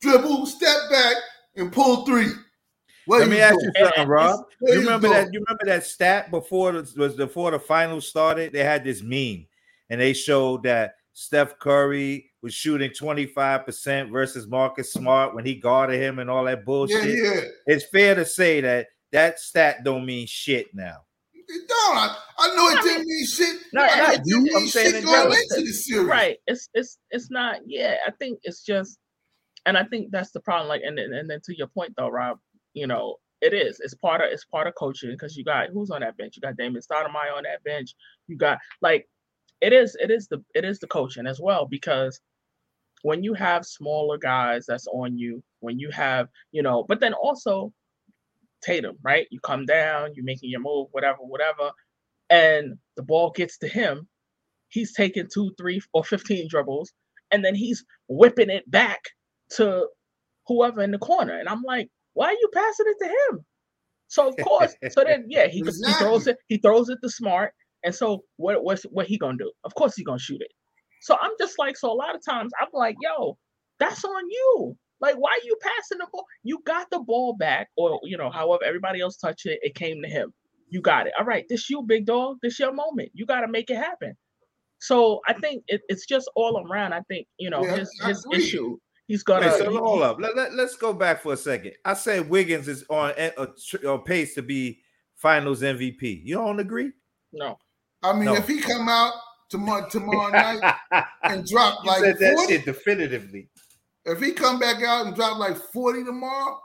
[0.01, 1.15] dribble, step back,
[1.55, 2.31] and pull three.
[3.05, 3.71] What Let me ask doing?
[3.75, 4.39] you something, Rob.
[4.61, 5.33] You remember that?
[5.33, 8.53] You remember that stat before the was before the finals started?
[8.53, 9.45] They had this meme,
[9.89, 15.99] and they showed that Steph Curry was shooting 25% versus Marcus Smart when he guarded
[16.01, 17.05] him and all that bullshit.
[17.05, 17.33] yeah.
[17.33, 17.41] yeah.
[17.67, 20.97] It's fair to say that that stat don't mean shit now.
[21.33, 21.97] It don't.
[21.97, 23.57] I, I know it didn't mean shit.
[23.73, 26.07] No, I know didn't you- mean I'm saying shit going into the series.
[26.07, 28.99] right it's it's it's not yeah i think it's just
[29.65, 32.09] and i think that's the problem like and then and then to your point though
[32.09, 32.37] rob
[32.73, 35.89] you know it is it's part of it's part of coaching because you got who's
[35.89, 37.95] on that bench you got Damon Stoudamire on that bench
[38.27, 39.07] you got like
[39.61, 42.19] it is it is the it is the coaching as well because
[43.03, 47.13] when you have smaller guys that's on you when you have you know but then
[47.13, 47.71] also
[48.63, 51.71] Tatum right you come down you're making your move whatever whatever
[52.29, 54.07] and the ball gets to him
[54.69, 56.91] he's taking two, three, or 15 dribbles,
[57.31, 59.01] and then he's whipping it back
[59.51, 59.87] to
[60.47, 61.37] whoever in the corner.
[61.37, 63.45] And I'm like, why are you passing it to him?
[64.07, 67.53] So of course, so then yeah, he, he throws it, he throws it to smart.
[67.83, 69.51] And so what what's what he gonna do?
[69.63, 70.51] Of course he's gonna shoot it.
[71.01, 73.37] So I'm just like, so a lot of times I'm like, yo,
[73.79, 74.75] that's on you.
[75.01, 76.25] Like, why are you passing the ball?
[76.43, 80.01] You got the ball back, or you know, however everybody else touched it, it came
[80.01, 80.33] to him.
[80.67, 81.13] You got it.
[81.17, 82.37] All right, this you, big dog.
[82.41, 83.09] This your moment.
[83.13, 84.15] You got to make it happen.
[84.79, 86.93] So I think it, it's just all around.
[86.93, 88.77] I think you know Yeah, his his issue.
[89.07, 89.47] He's gonna.
[89.47, 90.17] Wait, so he- hold he- up.
[90.19, 91.73] Let, let, us go back for a second.
[91.85, 94.81] I said Wiggins is on eh, a, a, on pace to be
[95.15, 96.21] Finals MVP.
[96.23, 96.91] You don't agree?
[97.33, 97.57] No,
[98.03, 98.35] I mean, No.
[98.35, 99.13] if he come out
[99.49, 100.75] tomorrow tomorrow night
[101.23, 103.49] and drop You like said that 40, shit definitively.
[104.05, 106.59] if he come back out and drop like 40 tomorrow,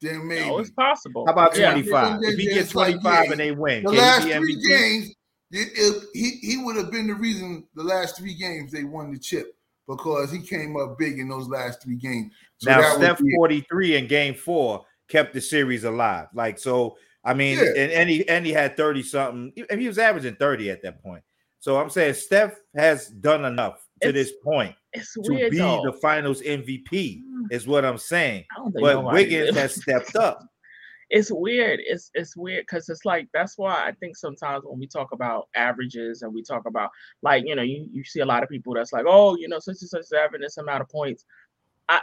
[0.00, 0.46] then maybe.
[0.46, 1.24] no, it's possible.
[1.26, 2.20] How about 25?
[2.22, 4.68] Yeah, If he gets it's like, 25 and they win, the last he three MVP?
[4.68, 5.14] games,
[5.52, 9.10] it, it- he he would have been the reason the last three games they won
[9.12, 9.56] the chip
[9.88, 12.32] because he came up big in those last three games.
[12.58, 16.26] So now that Steph 43 in game four kept the series alive.
[16.34, 17.72] Like so, I mean, Yeah.
[17.76, 19.52] and, and he and he had 30 something.
[19.56, 21.22] He, he was averaging 30 at that point.
[21.58, 25.82] So I'm saying Steph has done enough to It's this point to weird be though.
[25.84, 27.22] the finals MVP, mm.
[27.50, 28.44] is what I'm saying.
[28.52, 29.54] I don't think But nobody Wiggins did.
[29.56, 30.40] has stepped up.
[31.10, 31.80] it's weird.
[31.84, 35.48] It's it's weird because it's like that's why I think sometimes when we talk about
[35.54, 36.90] averages and we talk about
[37.22, 39.58] like you know you, you see a lot of people that's like oh you know
[39.58, 41.24] such and such is averaging this amount of points.
[41.88, 42.00] I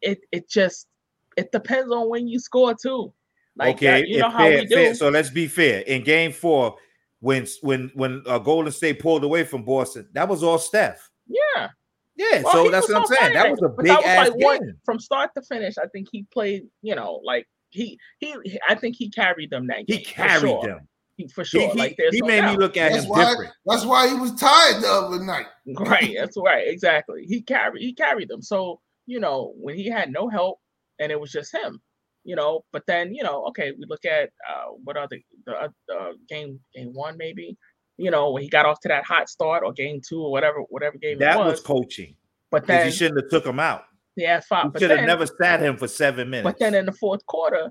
[0.00, 0.88] it it just
[1.36, 3.12] it depends on when you score too.
[3.56, 4.74] Like okay, that, you know if how fair- we do.
[4.74, 5.80] fair- So let's be fair.
[5.82, 6.76] In game four,
[7.20, 11.10] when when when uh, Golden State pulled away from Boston, that was all Steph.
[11.26, 11.68] yeah.
[12.16, 13.32] Yeah, Well, so that's what I'm saying.
[13.32, 15.78] fire That was a big was ass like one- from start to finish.
[15.78, 16.64] I think he played.
[16.82, 18.34] You know, like he he.
[18.68, 19.98] I think he carried them that game.
[19.98, 20.62] He carried sure.
[20.66, 20.88] them.
[21.16, 21.72] He, for sure.
[21.72, 23.52] he- like he no made me look at That's him why different.
[23.64, 25.46] that's why he was tired the other night.
[25.78, 30.10] right that's right exactly he carried he carried them so you know when he had
[30.10, 30.58] no help
[30.98, 31.80] and it was just him
[32.24, 35.68] you know but then you know okay we look at uh what other the uh,
[35.94, 37.56] uh, game game one maybe
[37.96, 40.58] you know when he got off to that hot start or game two or whatever
[40.68, 42.14] whatever game That was was coaching.
[42.50, 43.84] But then he shouldn't have took him out.
[44.16, 46.44] yeah five but should have never sat him for seven minutes.
[46.44, 47.70] but then in the fourth quarter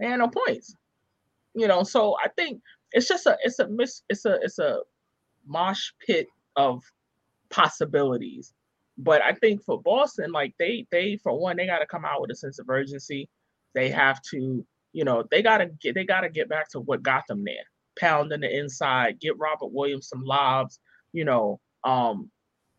[0.00, 0.74] they had no points
[1.54, 2.60] you know so i think
[2.92, 4.78] it's just a it's a miss it's a it's a
[5.46, 6.26] mosh pit
[6.56, 6.82] of
[7.50, 8.52] possibilities
[8.98, 12.20] but i think for boston like they they for one they got to come out
[12.20, 13.28] with a sense of urgency
[13.74, 16.80] they have to you know they got to get they got to get back to
[16.80, 17.54] what got them there
[17.98, 20.80] Pound pounding the inside get robert williams some lobs
[21.12, 22.30] you know um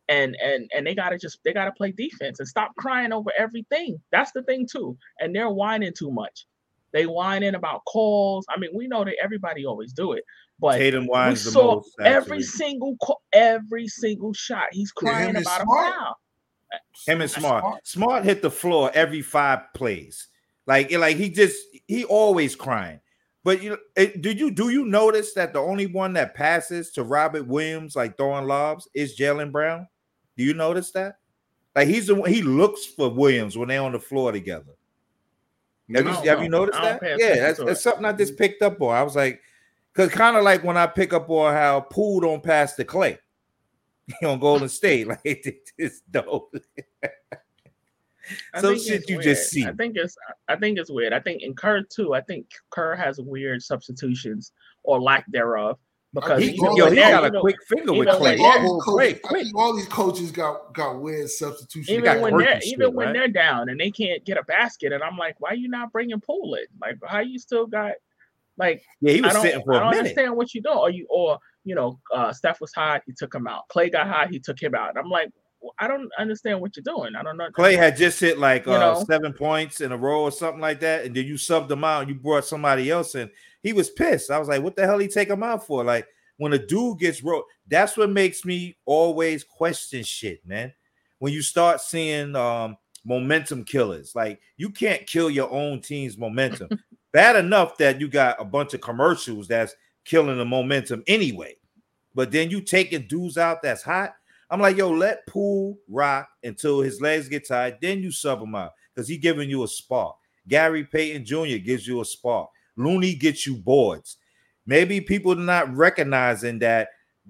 [0.09, 3.99] and and and they gotta just they gotta play defense and stop crying over everything.
[4.11, 4.97] That's the thing too.
[5.19, 6.45] And they're whining too much.
[6.93, 8.45] They whining about calls.
[8.49, 10.23] I mean, we know that everybody always do it,
[10.59, 11.95] but Tatum we whines the saw most.
[11.99, 14.67] every single call, every single shot.
[14.71, 16.15] He's crying and about a foul.
[17.07, 17.61] Him and Smart.
[17.61, 17.87] Smart.
[17.87, 20.27] Smart hit the floor every five plays.
[20.67, 21.57] Like, like he just
[21.87, 22.99] he always crying.
[23.43, 26.91] But you eh, it, did you do you notice that the only one that passes
[26.91, 29.87] to Robert Williams like throwing lobs is Jaylen Brown?
[30.35, 31.17] Do you notice that?
[31.75, 34.73] Like he's the one he looks for Williams when they're on the floor together.
[35.93, 36.99] Have you, have you noticed that?
[37.19, 38.95] Yeah, that's, that's something I just picked up on.
[38.95, 39.39] I was like,
[39.93, 43.19] because kind of like when I pick up on how Poole don't pass the Klay
[44.23, 45.23] on Golden State, like
[45.77, 46.55] it's dope.
[48.53, 49.23] I Some think shit it's you weird.
[49.23, 49.65] just see.
[49.65, 50.17] I think it's
[50.47, 51.13] I think it's weird.
[51.13, 52.13] I think in Kerr too.
[52.13, 54.51] I think Kerr has weird substitutions
[54.83, 55.77] or lack thereof.
[56.13, 58.21] Because He, even yo, when he they're- got a even- quick finger with Klay.
[58.21, 59.47] when all, pulled these coaches, quick.
[59.55, 61.93] all these coaches got got weird substitution.
[61.95, 63.13] even when they're shit, even when right?
[63.13, 66.21] they're down and they can't get a basket, and I'm like, why you not bringing
[66.21, 66.65] Poole in?
[66.81, 67.93] Like, how you still got
[68.57, 69.99] like Yeah, he I was don't, sitting for I a don't minute.
[69.99, 70.77] understand what you doing.
[70.77, 73.63] Or you or you know, uh Steph was hot, he took him out.
[73.67, 74.97] Klay got hot, he took him out.
[74.97, 75.44] I'm like, well,
[75.79, 77.15] I don't understand what you're doing.
[77.15, 77.49] I don't know.
[77.49, 81.05] Klay had just hit like uh, seven points in a row or something like that,
[81.05, 83.29] and then you subbed him out and you brought somebody else in.
[83.61, 84.31] He was pissed.
[84.31, 86.99] I was like, "What the hell he take him out for?" Like when a dude
[86.99, 90.73] gets rolled, that's what makes me always question shit, man.
[91.19, 96.69] When you start seeing um, momentum killers, like you can't kill your own team's momentum.
[97.13, 101.55] Bad enough that you got a bunch of commercials that's killing the momentum anyway,
[102.13, 104.15] but then you taking dudes out that's hot.
[104.49, 107.77] I'm like, yo, let Poole rock until his legs get tired.
[107.81, 110.15] Then you sub him out because he giving you a spark.
[110.47, 111.57] Gary Payton Jr.
[111.57, 112.49] gives you a spark.
[112.77, 114.17] Looney gets you boards.
[114.65, 116.89] Maybe people not recognizing that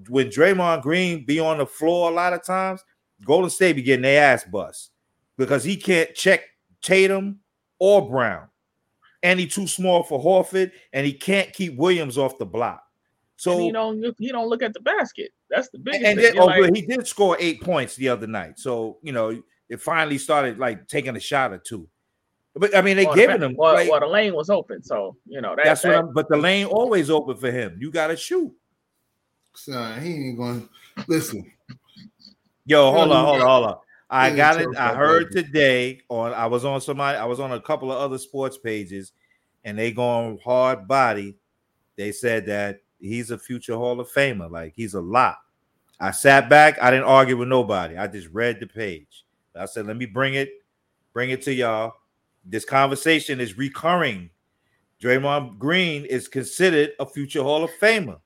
[0.10, 2.84] when Draymond Green be on the floor a lot of times,
[3.24, 4.92] Golden State be getting their ass bust
[5.38, 6.42] because he can't check
[6.82, 7.40] Tatum
[7.80, 8.48] or Brown.
[9.24, 12.85] And he too small for Horford, and he can't keep Williams off the block.
[13.38, 15.32] So and he don't look- he don't look at the basket.
[15.50, 17.96] That's the biggest and then, oh, You're oh, like, but he did score eight points
[17.96, 18.60] the other night.
[18.60, 21.88] So you know, it finally started like taking a shot or two.
[22.56, 23.56] But I mean, they well, giving the, him.
[23.58, 26.14] well, like, well, the lane was open, so you know that, that's that, what I'm.
[26.14, 27.78] But the lane always open for him.
[27.80, 28.54] You got to shoot.
[29.54, 30.62] Son, he ain't going.
[30.62, 31.52] to Listen,
[32.66, 33.78] Yo, hold on, hold on, hold on.
[34.10, 34.76] I got it.
[34.78, 36.34] I heard today on.
[36.34, 37.18] I was on somebody.
[37.18, 39.12] I was on a couple of other sports pages,
[39.64, 41.36] and they going hard body.
[41.96, 44.50] They said that he's a future Hall of Famer.
[44.50, 45.38] Like he's a lot.
[46.00, 46.78] I sat back.
[46.82, 47.98] I didn't argue with nobody.
[47.98, 49.24] I just read the page.
[49.56, 50.50] I said, let me bring it,
[51.14, 51.94] bring it to y'all.
[52.44, 54.30] This conversation is recurring.
[55.02, 58.20] Draymond Green is considered a future Hall of Famer.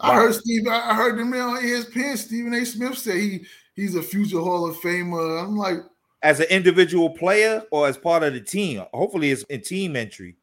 [0.00, 0.14] I Wow.
[0.16, 0.66] heard Steve.
[0.68, 2.16] I heard the man on ESPN.
[2.16, 2.64] Stephen A.
[2.66, 5.42] Smith say he he's a future Hall of Famer.
[5.44, 5.78] I'm like,
[6.22, 8.82] As an individual player or as part of the team.
[8.92, 10.36] Hopefully, it's in team entry.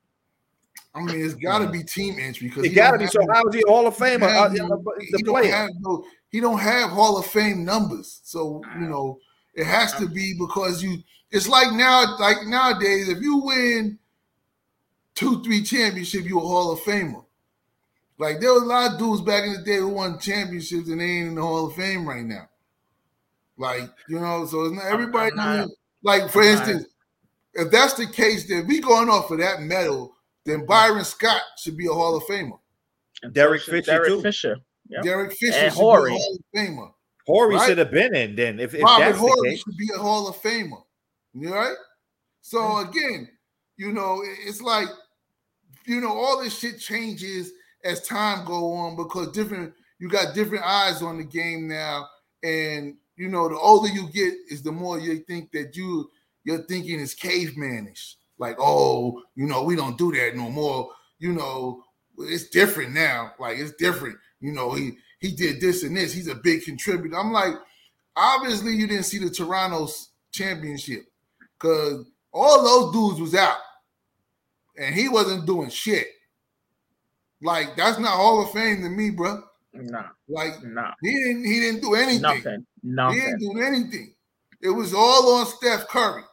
[0.93, 3.07] I mean, it's got to be team entry because It got to be.
[3.07, 4.23] So how is he a Hall of Famer?
[4.23, 5.51] Uh, have yeah, no- he the don't player.
[5.55, 6.03] have no.
[6.29, 8.19] He don't have Hall of Fame numbers.
[8.23, 9.17] So you know,
[9.53, 10.97] it has to be because you.
[11.31, 13.97] It's like now, like nowadays, if you win
[15.15, 17.23] two, three championship, you're a Hall of Famer.
[18.17, 20.99] Like there was a lot of dudes back in the day who won championships and
[20.99, 22.49] they ain't in the Hall of Fame right now.
[23.57, 25.31] Like you know, so it's not, everybody.
[25.31, 26.93] I'm not- doesn't- like for I'm not- instance,
[27.53, 30.15] if that's the case, then we going off of that medal,
[30.45, 32.59] then Byron Scott should be a Hall of Famer.
[33.23, 34.21] and Derek Fisher- Fisher, Derek too.
[34.21, 34.55] Fisher.
[34.89, 35.03] Yep.
[35.03, 36.91] Derek Fisher And should be a Hall of Famer.
[37.27, 37.67] Horry Right?
[37.67, 38.59] should have been in then.
[38.59, 39.59] If, if Robert that's the Horry case.
[39.59, 40.83] should be a Hall of Famer.
[41.33, 41.75] You right?
[42.41, 43.29] So again,
[43.77, 44.87] you know, it's like,
[45.85, 47.51] you know, all this shit changes
[47.85, 52.07] as time go on because different you got different eyes on the game now,
[52.43, 56.09] and you know, the older you get, is the more you think that you
[56.43, 58.15] your thinking is cavemanish.
[58.41, 60.89] Like, oh, you know, we don't do that no more.
[61.19, 61.83] You know,
[62.17, 63.33] it's different now.
[63.39, 64.17] Like it's different.
[64.39, 66.11] You know, he he did this and this.
[66.11, 67.15] He's a big contributor.
[67.15, 67.53] I'm like,
[68.15, 71.03] obviously you didn't see the Toronto's championship
[71.59, 73.57] because all those dudes was out
[74.75, 76.07] and he wasn't doing shit.
[77.43, 79.43] Like that's not Hall of Fame to me, bro.
[79.73, 82.21] Nah, Like nah, he didn't he didn't do anything.
[82.23, 82.65] nothing,
[83.13, 84.15] He didn't do anything.
[84.63, 86.23] It was all on Steph Curry.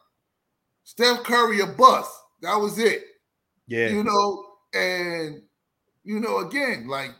[0.89, 2.11] Steph Curry a bust.
[2.41, 3.03] That was it.
[3.67, 3.89] Yeah.
[3.89, 5.43] You know, and
[6.03, 7.11] you know, again, like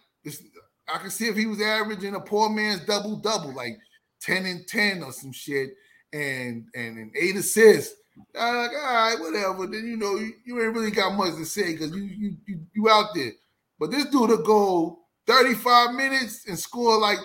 [0.92, 3.78] I can see if he was averaging a poor man's double double, like
[4.22, 5.76] 10 and 10 or some shit,
[6.12, 7.96] and and, and eight assists.
[8.36, 9.68] I'm like, all right, whatever.
[9.68, 12.60] Then you know, you, you ain't really got much to say because you, you you
[12.74, 13.34] you out there.
[13.80, 17.20] But this dude will go 35 minutes and score like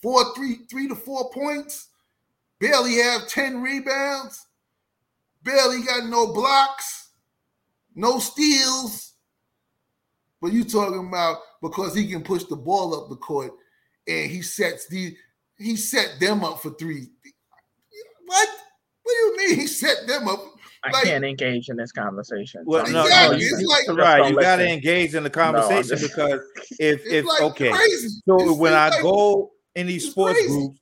[0.00, 1.88] four, three, three to four points,
[2.60, 4.46] barely have 10 rebounds,
[5.42, 7.10] barely got no blocks,
[7.94, 9.14] no steals.
[10.40, 13.52] But you talking about because he can push the ball up the court
[14.08, 15.14] and he sets the
[15.58, 17.08] he set them up for three.
[18.24, 18.48] What?
[19.02, 20.40] What do you mean he set them up?
[20.82, 22.62] I like- can't engage in this conversation.
[22.64, 23.36] Well, So no, Exactly.
[23.36, 24.18] no, you, It's like- right.
[24.18, 26.40] don't You got to engage in the conversation just- because
[26.78, 28.08] if It's if like okay, crazy.
[28.26, 30.48] so It's- when it's I like- go in these sports crazy.
[30.48, 30.80] groups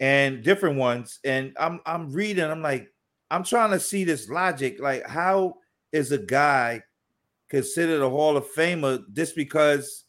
[0.00, 2.92] and different ones, and I'm I'm reading, I'm like,
[3.30, 4.80] I'm trying to see this logic.
[4.80, 5.56] Like, how
[5.92, 6.82] is a guy
[7.48, 10.04] considered a Hall of Famer just because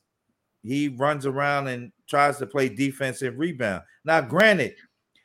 [0.63, 3.83] he runs around and tries to play defense and rebound?
[4.05, 4.75] Now, granted,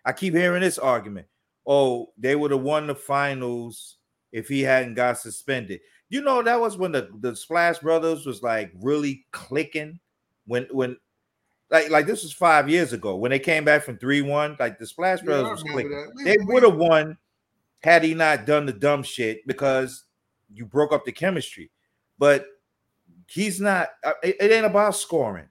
[0.04, 1.26] I keep hearing this argument.
[1.66, 3.98] Oh, they would have won the finals
[4.32, 5.80] if he hadn't got suspended.
[6.08, 10.00] You know, that was when the, the Splash Brothers was like really clicking.
[10.46, 10.96] When when
[11.70, 14.56] like like this was five years ago when they came back from three one.
[14.58, 15.90] Like the Splash Brothers I was clicking.
[15.90, 16.24] that.
[16.24, 17.16] They would have won
[17.82, 20.04] had he not done the dumb shit because
[20.52, 21.70] you broke up the chemistry.
[22.18, 22.46] But
[23.28, 23.88] he's not.
[24.04, 25.48] uh, It, it ain't about scoring.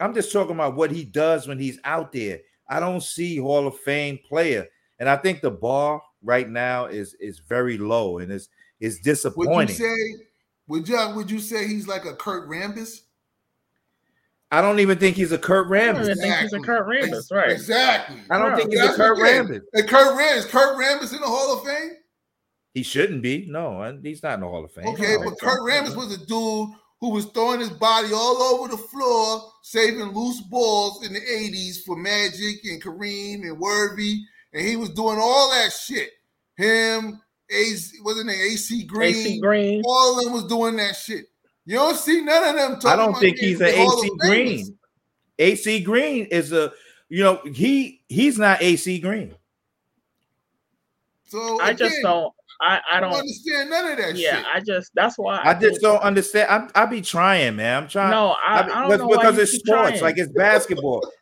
[0.00, 2.40] I'm just talking about what he does when he's out there.
[2.68, 4.66] I don't see Hall of Fame player,
[4.98, 8.48] and I think the bar right now is is very low and it's
[8.80, 9.54] it's disappointing.
[9.56, 10.24] Would you say?
[10.68, 13.00] Would you would you say he's like a Kurt Rambis?
[14.50, 15.88] I don't even think he's a Kurt Rambis.
[15.88, 17.50] I don't think he's a Kurt Rambis, right?
[17.50, 18.16] Exactly.
[18.30, 18.56] I don't Yeah.
[18.56, 19.22] think he's a Kurt the.
[19.22, 19.60] Rambis.
[19.74, 21.90] And Kurt Rambis, Kurt Rambis in the Hall of Fame?
[22.74, 23.46] He shouldn't be.
[23.48, 24.86] No, he's not in the Hall of Fame.
[24.88, 25.24] Okay, No.
[25.24, 26.68] but Kurt Rambis was a dude
[27.00, 31.84] who was throwing his body all over the floor, saving loose balls in the 80s
[31.84, 34.20] for Magic and Kareem and Worthy.
[34.54, 36.10] And he was doing all that shit.
[36.56, 37.20] Him,
[37.50, 39.14] AC, wasn't it AC Green?
[39.14, 39.82] AC Green.
[39.84, 41.26] All of them was doing that shit.
[41.68, 44.78] You don't see none of them talking I don't think he's an AC Green.
[45.38, 46.72] AC Green is a
[47.10, 49.34] you know he he's not AC Green.
[51.26, 52.32] So I just don't.
[52.62, 53.18] I I I don't don't.
[53.20, 54.46] understand none of that Yeah, shit.
[54.46, 54.92] I just.
[54.94, 56.48] That's why I just don't understand.
[56.48, 57.82] I'm, I be trying, man.
[57.82, 58.12] I'm trying.
[58.12, 60.02] No, I, I I, don't because, know why because you it's keep sports, trying.
[60.02, 61.06] like it's basketball.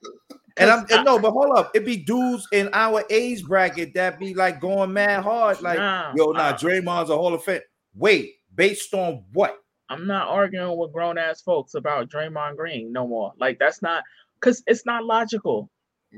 [0.59, 4.19] And I'm and no, but hold up, it be dudes in our age bracket that
[4.19, 7.61] be like going mad hard, like Nah, yo, nah, uh, Draymond's a Hall of Fame.
[7.95, 9.59] Wait, based on what?
[9.89, 13.33] I'm not arguing with grown ass folks about Draymond Green no more.
[13.39, 14.05] Like that's not
[14.41, 15.71] because it's not logical.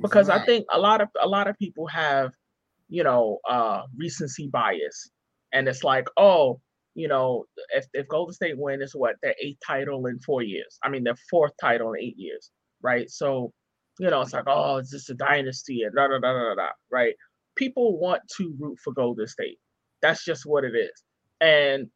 [0.02, 2.32] Because I think a lot of a lot of people have,
[2.88, 5.10] you know, uh recency bias,
[5.52, 6.60] and it's like, oh,
[6.94, 10.78] you know, if if Golden State win, is what their eighth title in four years.
[10.84, 12.50] I mean, their fourth title in eight years,
[12.82, 13.10] right?
[13.10, 13.52] So,
[13.98, 15.82] you know, it's like, oh, it's just a dynasty?
[15.82, 16.68] And da da da da da.
[16.90, 17.14] Right?
[17.56, 19.58] People want to root for Golden State.
[20.02, 21.02] That's just what it is.
[21.40, 21.88] And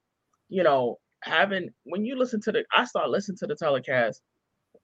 [0.49, 4.21] you know, having when you listen to the, I start listening to the telecast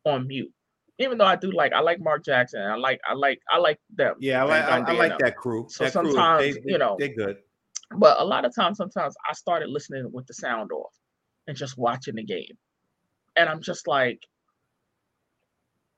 [0.04, 0.52] on mute.
[1.00, 2.60] Even though I do like, I like Mark Jackson.
[2.60, 4.16] I like, I like, I like them.
[4.18, 5.66] Yeah, I like I, I like that crew.
[5.68, 7.36] So that sometimes, they, they, you know, they're good.
[7.96, 10.92] But a lot of times, sometimes I started listening with the sound off
[11.46, 12.58] and just watching the game.
[13.36, 14.18] And I'm just like,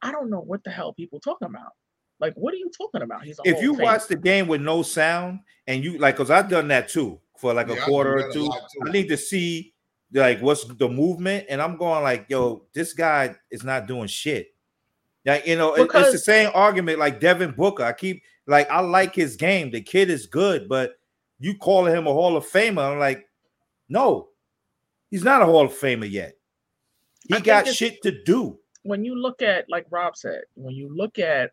[0.02, 1.72] I don't know what the hell people talking about.
[2.20, 3.24] Like, what are you talking about?
[3.24, 3.86] He's If you of Fame.
[3.86, 7.54] watch the game with no sound and you like, cause I've done that too for
[7.54, 8.44] like Yeah, a I do quarter or two.
[8.44, 8.60] lot.
[8.86, 9.72] I need to see
[10.12, 14.48] like what's the movement, and I'm going like, yo, this guy is not doing shit.
[15.24, 17.84] Like you know, it- it's the same argument like Devin Booker.
[17.84, 19.70] I keep like I like his game.
[19.70, 20.94] The kid is good, but
[21.38, 22.92] you calling him a Hall of Famer?
[22.92, 23.28] I'm like,
[23.88, 24.28] no,
[25.10, 26.34] he's not a Hall of Famer yet.
[27.28, 28.58] He I got shit to do.
[28.82, 31.52] when you look at like Rob said, when you look at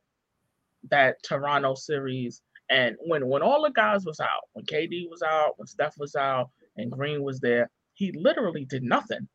[0.90, 5.58] that Toronto series and when when all the guys was out, when KD was out,
[5.60, 9.28] when Steph was out, and Green was there, he literally did nothing.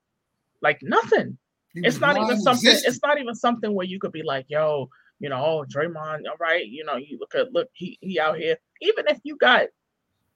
[0.60, 1.36] Like nothing.
[1.74, 4.88] It's not even something, it's not even something where you could be like, yo,
[5.18, 8.38] you know, oh Draymond, all right, you know, you look at look, he he out
[8.38, 8.56] here.
[8.80, 9.66] Even if you got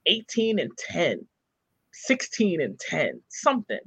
[0.07, 1.24] 18 and 10,
[1.93, 3.81] 16 and 10, something,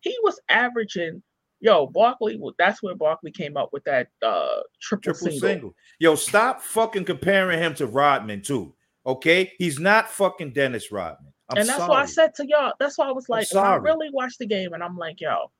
[0.00, 1.22] he was averaging
[1.62, 5.40] Yo, Barkley, well, that's where Barkley came up with that uh triple, triple single.
[5.40, 5.74] single.
[5.98, 8.74] Yo, stop fucking comparing him to Rodman too.
[9.06, 11.32] Okay, he's not fucking Dennis Rodman.
[11.50, 11.90] I'm and that's sorry.
[11.90, 14.72] why I said to y'all, that's why I was like, I really watched the game
[14.72, 15.50] and I'm like, yo,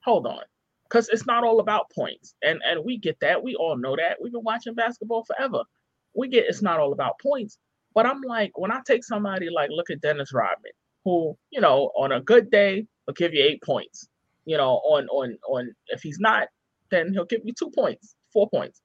[0.00, 0.42] hold on.
[0.84, 2.34] Because it's not all about points.
[2.42, 3.42] And and we get that.
[3.42, 4.18] We all know that.
[4.20, 5.62] We've been watching basketball forever.
[6.14, 7.58] We get it's not all about points.
[7.94, 10.72] But I'm like, when I take somebody like look at Dennis Rodman,
[11.04, 14.08] who, you know, on a good day will give you eight points.
[14.44, 16.48] You know, on on on if he's not,
[16.90, 18.80] then he'll give you two points, four points.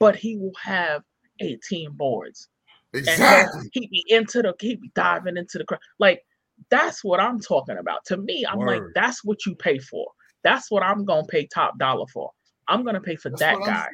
[0.00, 1.02] But he will have
[1.40, 2.48] 18 boards
[2.94, 3.68] Exactly.
[3.72, 5.80] he'd be into the he'd be diving into the crowd.
[5.98, 6.22] Like
[6.70, 8.04] that's what I'm talking about.
[8.06, 10.06] To me, I'm like, that's what you pay for.
[10.42, 12.30] That's what I'm gonna pay top dollar for.
[12.66, 13.88] I'm gonna pay for That's that what I'm- guy.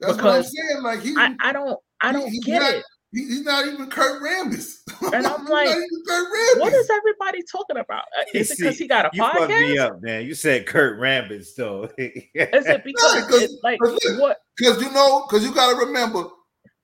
[0.00, 0.82] That's what I'm because saying.
[0.82, 2.84] Like he, I, I don't I don't he's get not- it.
[3.12, 4.76] he- he's not even Kurt Rambis.
[5.14, 6.60] And I'm like, not even Kurt Rambis.
[6.60, 8.04] What is everybody talking about?
[8.18, 9.80] Uh, Is it because he got a You fucked me podcast?
[9.80, 10.26] up, man.
[10.26, 11.84] You said Kurt Rambis, though.
[11.98, 14.36] Is it because 'cause- it, like 'cause look, what?
[14.56, 16.24] Because you know, because you got to remember,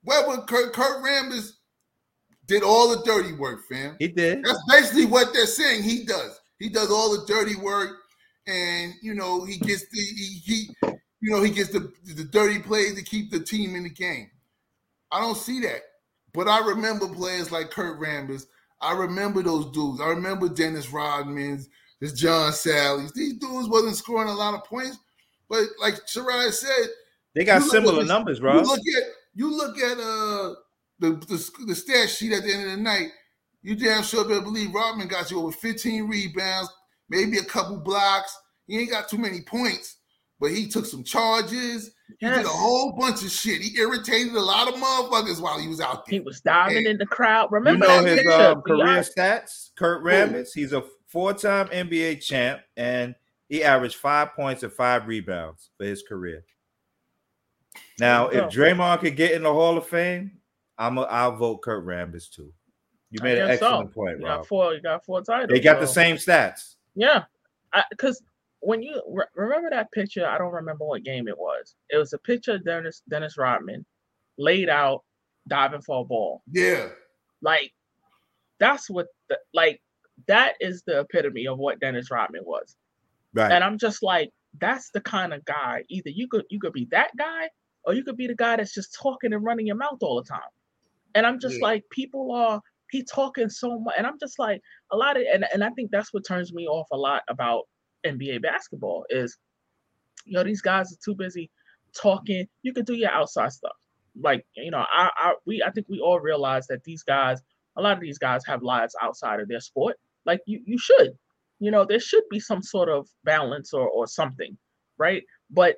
[0.02, 1.50] whether Kurt, Kurt Rambis
[2.46, 3.96] did all the dirty work, fam.
[3.98, 4.44] he did.
[4.44, 5.82] That's basically what they're saying.
[5.82, 6.40] He does.
[6.58, 7.90] He does all the dirty work,
[8.46, 10.76] and you know he gets the he, he
[11.20, 14.30] you know he gets the the dirty plays to keep the team in the game.
[15.12, 15.80] I don't see that,
[16.32, 18.46] but I remember players like Kurt Rambis.
[18.80, 20.00] I remember those dudes.
[20.00, 21.68] I remember Dennis Rodman's,
[22.00, 23.12] this John Salley's.
[23.12, 24.98] These dudes wasn't scoring a lot of points,
[25.48, 26.88] but like Sharia said,
[27.34, 28.60] They got similar at- numbers, you bro.
[28.60, 29.02] look at
[29.34, 30.54] you look at uh
[30.98, 33.08] the, the the stat sheet at the end of the night.
[33.62, 36.70] you damn sure better believe Rodman got you over 15 rebounds,
[37.08, 38.36] maybe a couple blocks.
[38.66, 39.96] He ain't got too many points,
[40.40, 41.92] but he took some charges.
[42.18, 43.60] He did a whole bunch of shit.
[43.60, 46.18] He irritated a lot of motherfuckers while he was out there.
[46.18, 47.48] He was diving And- in the crowd.
[47.50, 48.32] Remember you know his picture?
[48.32, 49.70] um, career Beyonce- stats?
[49.76, 50.48] Kurt Rambis.
[50.54, 53.14] He's a four-time NBA champ, and
[53.48, 56.44] he averaged five points and five rebounds for his career.
[57.98, 60.32] Now, if Draymond could get in the Hall of Fame,
[60.78, 62.52] I'm a, I'll vote Kurt Rambis too.
[63.10, 63.66] You made an guess so.
[63.66, 64.38] excellent point, You Rob.
[64.40, 64.74] got four.
[64.74, 65.48] You got four titles.
[65.50, 66.74] They got the same stats.
[66.94, 67.24] Yeah,
[67.90, 68.22] because
[68.60, 71.76] when you re- remember that picture, I don't remember what game it was.
[71.90, 73.84] It was a picture of Dennis Dennis Rodman
[74.38, 75.04] laid out
[75.48, 76.42] diving for a ball.
[76.50, 76.88] Yeah.
[77.42, 77.72] Like
[78.58, 79.80] that's what the, like
[80.26, 82.76] that is the epitome of what Dennis Rodman was.
[83.34, 83.52] Right.
[83.52, 85.84] And I'm just like, that's the kind of guy.
[85.88, 87.48] Either you could you could be that guy,
[87.84, 90.28] or you could be the guy that's just talking and running your mouth all the
[90.28, 90.40] time.
[91.14, 91.62] And I'm just Yeah.
[91.62, 94.60] like, people are he talking so much, and I'm just like
[94.92, 97.64] a lot of, and and I think that's what turns me off a lot about
[98.04, 99.36] NBA basketball is,
[100.24, 101.50] you know, these guys are too busy
[101.96, 102.46] talking.
[102.62, 103.76] You can do your outside stuff,
[104.20, 107.40] like you know, I I we I think we all realize that these guys,
[107.76, 109.96] a lot of these guys have lives outside of their sport.
[110.24, 111.12] Like you you should,
[111.60, 114.56] you know, there should be some sort of balance or or something,
[114.98, 115.22] right?
[115.50, 115.76] But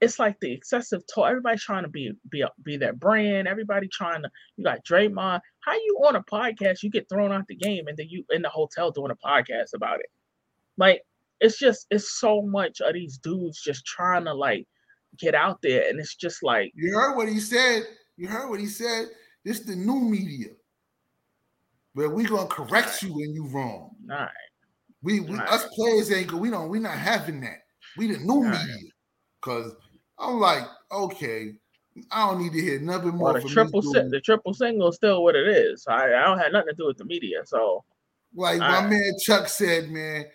[0.00, 1.28] it's like the excessive talk.
[1.28, 3.46] Everybody's trying to be be be their brand.
[3.48, 4.30] Everybody trying to.
[4.56, 5.40] You got Draymond.
[5.60, 6.82] How you on a podcast?
[6.82, 9.74] You get thrown out the game, and then you in the hotel doing a podcast
[9.74, 10.10] about it.
[10.76, 11.02] Like
[11.40, 14.66] it's just it's so much of these dudes just trying to like
[15.18, 17.82] get out there, and it's just like You heard what he said.
[18.16, 19.06] You heard what he said.
[19.44, 20.48] This the new media.
[21.94, 23.90] Where we gonna correct you when you wrong.
[24.10, 24.30] all right,
[25.02, 25.48] We, we Right.
[25.48, 26.32] us players ain't.
[26.32, 26.68] We don't.
[26.68, 27.62] We not having that.
[27.96, 28.90] We the new media.
[29.40, 29.74] Cause
[30.20, 31.54] I'm like, okay,
[32.10, 33.32] I don't need to hear nothing more.
[33.32, 35.86] well, the triple si- the triple single is still what it is.
[35.88, 37.84] I I don't have nothing to do with the media, so
[38.34, 40.26] Like my man Chuck said, man,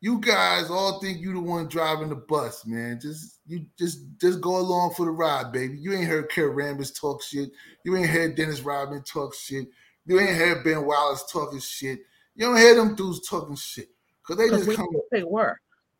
[0.00, 3.00] you guys all think you the one driving the bus, man.
[3.00, 5.76] Just you just just go along for the ride, baby.
[5.78, 7.50] You ain't heard Kurt Rambis talk shit.
[7.84, 9.66] You ain't heard Dennis Rodman talk shit.
[10.06, 12.00] You ain't heard Ben Wallace talking shit.
[12.36, 13.88] You don't hear them dudes talking shit.
[14.22, 15.58] Cause they because just come they were.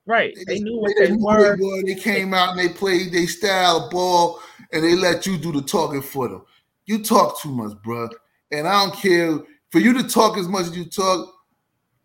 [0.09, 1.57] Right, They, they knew what they they knew were.
[1.57, 1.83] they were.
[1.83, 4.41] They came out and they played their style of ball,
[4.73, 6.43] and they let you do the talking for them.
[6.87, 8.09] You talk too much, bro.
[8.51, 9.39] And I don't care
[9.71, 11.35] for you to talk as much as you talk.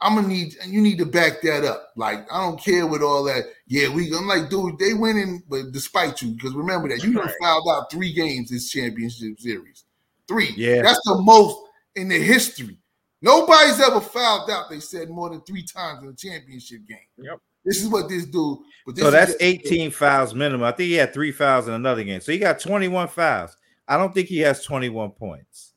[0.01, 1.93] I'm gonna need you need to back that up.
[1.95, 3.45] Like I don't care with all that.
[3.67, 4.13] Yeah, we.
[4.13, 7.35] I'm like, dude, they winning, but despite you, because remember that you done Right.
[7.41, 9.85] fouled out three games this championship series.
[10.27, 10.53] Three.
[10.57, 10.81] Yeah.
[10.81, 11.57] that's the most
[11.95, 12.77] in the history.
[13.21, 14.69] Nobody's ever fouled out.
[14.69, 16.97] They said more than three times in a championship game.
[17.17, 17.39] Yep.
[17.65, 18.59] This is what this dude.
[18.97, 20.63] So that's just- 18 fouls minimum.
[20.65, 22.19] I think he had three fouls in another game.
[22.21, 23.55] So he got 21 fouls.
[23.87, 25.73] I don't think he has 21 points.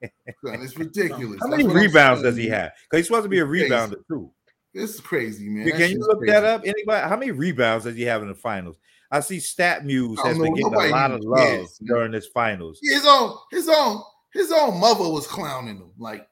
[0.00, 1.38] It's ridiculous.
[1.40, 2.72] How many rebounds does he have?
[2.84, 3.68] Because he's supposed to be a Crazy.
[3.70, 4.30] rebounder too.
[4.74, 5.66] This is crazy, man.
[5.68, 6.32] Can That you look crazy.
[6.32, 6.62] that up?
[6.64, 7.08] Anybody?
[7.08, 8.76] How many rebounds does he have in the finals?
[9.10, 11.66] I see StatMuse has been getting a lot of love man.
[11.86, 12.78] during this finals.
[12.82, 14.02] His own, his own,
[14.34, 15.90] his own mother was clowning him.
[15.98, 16.28] Like,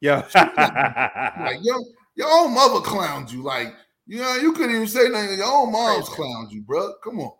[0.00, 0.26] Yeah.
[0.34, 1.78] like your
[2.16, 3.42] your own mother clowned you.
[3.42, 3.72] Like,
[4.08, 5.38] you know, you couldn't even say nothing.
[5.38, 6.94] Your own mom's clowned you, bro.
[7.04, 7.32] Come on,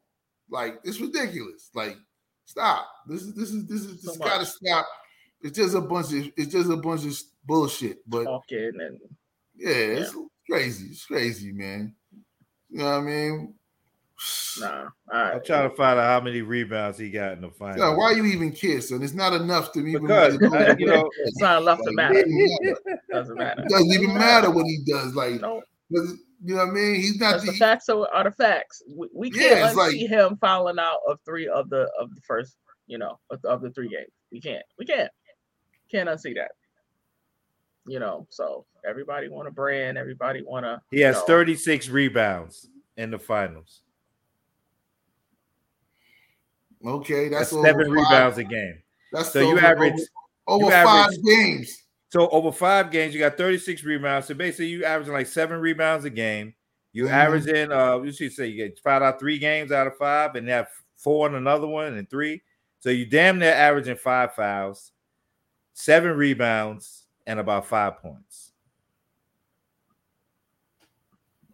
[0.51, 1.71] like it's ridiculous.
[1.75, 1.97] Like,
[2.45, 2.87] stop.
[3.09, 4.49] This is this is this is So gotta much.
[4.49, 4.87] stop.
[5.41, 7.99] It's just a bunch of it's just a bunch of bullshit.
[8.09, 9.01] But talking and
[9.57, 10.15] yeah, it's
[10.49, 10.89] crazy.
[10.91, 11.95] It's crazy, man.
[12.71, 13.55] You know what I mean?
[14.61, 14.67] nah.
[14.77, 15.35] All right.
[15.37, 17.79] I'm trying to find out how many rebounds he got in the finals.
[17.79, 19.03] Son, why you even care, son?
[19.03, 20.35] It's not enough to even Because
[20.79, 22.25] you know, It's not enough to Like, matter.
[22.27, 22.79] it
[23.11, 23.63] Doesn't matter.
[23.63, 25.15] It doesn't even matter what he does.
[25.15, 25.63] Like, No,
[26.45, 26.95] you know what I mean?
[26.97, 28.83] He's not the the, facts are, are the facts.
[28.89, 32.15] We, we Yeah, can't it's like- unsee him fouling out of three of the of
[32.15, 34.11] the first, you know, of the, of the three games.
[34.31, 34.65] We can't.
[34.79, 35.11] We can't.
[35.91, 36.53] Can't unsee that.
[37.87, 39.97] You know, so everybody want a brand.
[39.99, 40.81] Everybody want to.
[40.91, 41.23] he has No.
[41.23, 42.69] 36 rebounds
[42.99, 43.81] in the finals.
[46.85, 47.29] okay.
[47.29, 48.83] That's That's, over seven five- rebounds a game.
[49.13, 49.95] That's So you average
[50.47, 51.83] over, over you five average- games.
[52.11, 54.27] So over five games, you got 36 rebounds.
[54.29, 56.55] So basically, you averaging like seven rebounds a game.
[56.93, 57.11] You Mhm.
[57.11, 60.49] averaging, uh, you should say you get five out three games out of five, and
[60.49, 62.43] have four in another one and three.
[62.81, 64.93] So you damn near averaging five fouls,
[65.75, 68.53] seven rebounds, and about five points.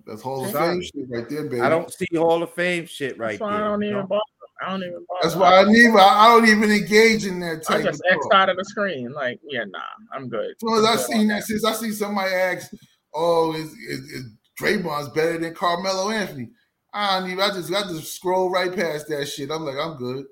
[0.06, 0.74] That's Hall of Sorry.
[0.74, 1.60] Fame shit right there, baby.
[1.62, 3.64] I don't see Hall of Fame shit right That's why there.
[3.64, 4.06] I don't even know?
[4.06, 4.22] bother.
[4.64, 5.20] I don't even bother.
[5.22, 5.90] That's why I need.
[5.90, 7.80] I I don't even engage in that type.
[7.80, 9.12] I type just of X out of the screen.
[9.12, 9.80] Like, yeah, nah,
[10.12, 10.50] I'm good.
[10.50, 12.72] As soon as I seen that, since I see somebody ask,
[13.14, 14.24] "Oh, is, is, is
[14.60, 16.50] Draymond's better than Carmelo Anthony?"
[16.92, 17.42] I don't even.
[17.42, 19.50] I just, I just scroll right past that shit.
[19.50, 20.26] I'm like, I'm good.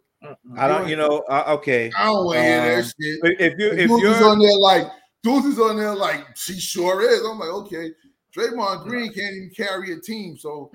[0.56, 1.90] I don't, you know, uh, okay.
[1.98, 3.40] I don't want to hear Um, that shit.
[3.40, 4.86] If you if Dudes you're on there like
[5.22, 7.20] Deuce is on there like she sure is.
[7.24, 7.90] I'm like, okay,
[8.36, 10.70] Draymond Green can't even carry a team, so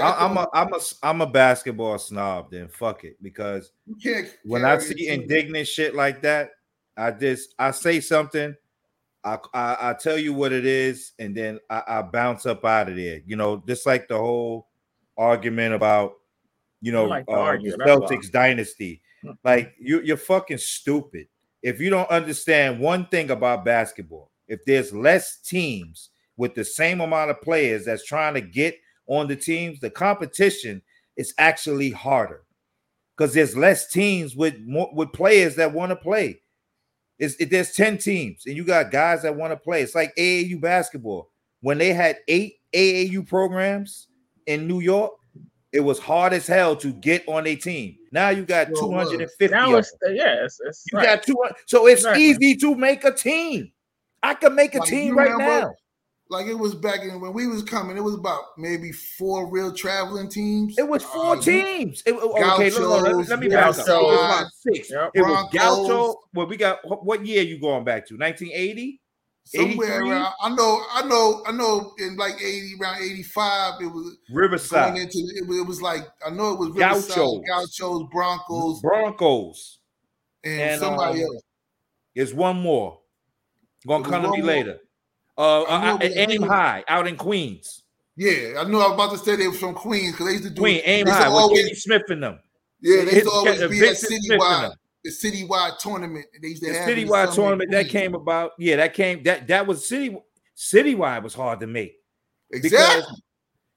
[0.00, 2.50] I, am a I'm a I'm a basketball snob.
[2.50, 3.70] Then fuck it, because
[4.44, 6.50] when I see indignant shit like that,
[6.96, 8.54] I just I say something,
[9.24, 12.88] I, I, I tell you what it is, and then I, I bounce up out
[12.88, 13.20] of there.
[13.26, 14.68] You know, just like the whole
[15.16, 16.14] argument about
[16.80, 19.02] you know like uh, the Celtics dynasty.
[19.22, 19.32] Hmm.
[19.44, 21.28] Like you you're fucking stupid
[21.62, 24.30] if you don't understand one thing about basketball.
[24.48, 28.76] If there's less teams with the same amount of players that's trying to get
[29.06, 30.82] on the teams, the competition
[31.16, 32.44] is actually harder
[33.16, 36.40] because there's less teams with more with players that want to play.
[37.18, 39.82] It's, it, there's 10 teams and you got guys that want to play.
[39.82, 41.30] It's like AAU basketball.
[41.60, 44.08] When they had eight AAU programs
[44.46, 45.12] in New York,
[45.72, 47.96] it was hard as hell to get on a team.
[48.10, 49.48] Now you got 250.
[49.48, 51.06] Now it's yeah, it's, it's you right.
[51.06, 51.54] got 200.
[51.66, 52.24] So it's exactly.
[52.24, 53.70] easy to make a team.
[54.22, 55.74] I can make a like, team right now
[56.32, 57.96] like it was back in when we was coming.
[57.96, 60.76] It was about maybe four real traveling teams.
[60.78, 62.02] It was four uh, teams.
[62.06, 63.76] It, okay, Gauchos, look, let, let, me back up.
[63.76, 64.90] It was about six.
[64.90, 65.10] Yep.
[65.14, 66.20] It was Gaucho.
[66.32, 68.14] Well, we got what year you going back to?
[68.16, 68.98] 1980.
[69.44, 71.92] Somewhere around, I know, I know, I know.
[71.98, 74.96] In like eighty, around eighty-five, it was Riverside.
[74.96, 77.40] Into, it, was, it was like I know it was Riverside, Gauchos,
[77.78, 79.78] Gauchos Broncos, Broncos,
[80.44, 81.42] and, and somebody um, else.
[82.14, 83.00] There's one more.
[83.86, 84.78] Gonna come to me later.
[85.36, 87.82] Uh, uh aim high out in Queens.
[88.16, 90.44] Yeah, I knew I was about to say they were from Queens because they used
[90.44, 92.40] to do Queen aim high with always, Kenny Smith in them.
[92.80, 94.72] Yeah, they used to always be at citywide,
[95.02, 96.26] the citywide tournament.
[96.40, 98.52] They used to the have citywide tournament that came about.
[98.58, 100.16] Yeah, that came that that was city
[100.56, 101.94] citywide was hard to make.
[102.50, 103.16] Exactly.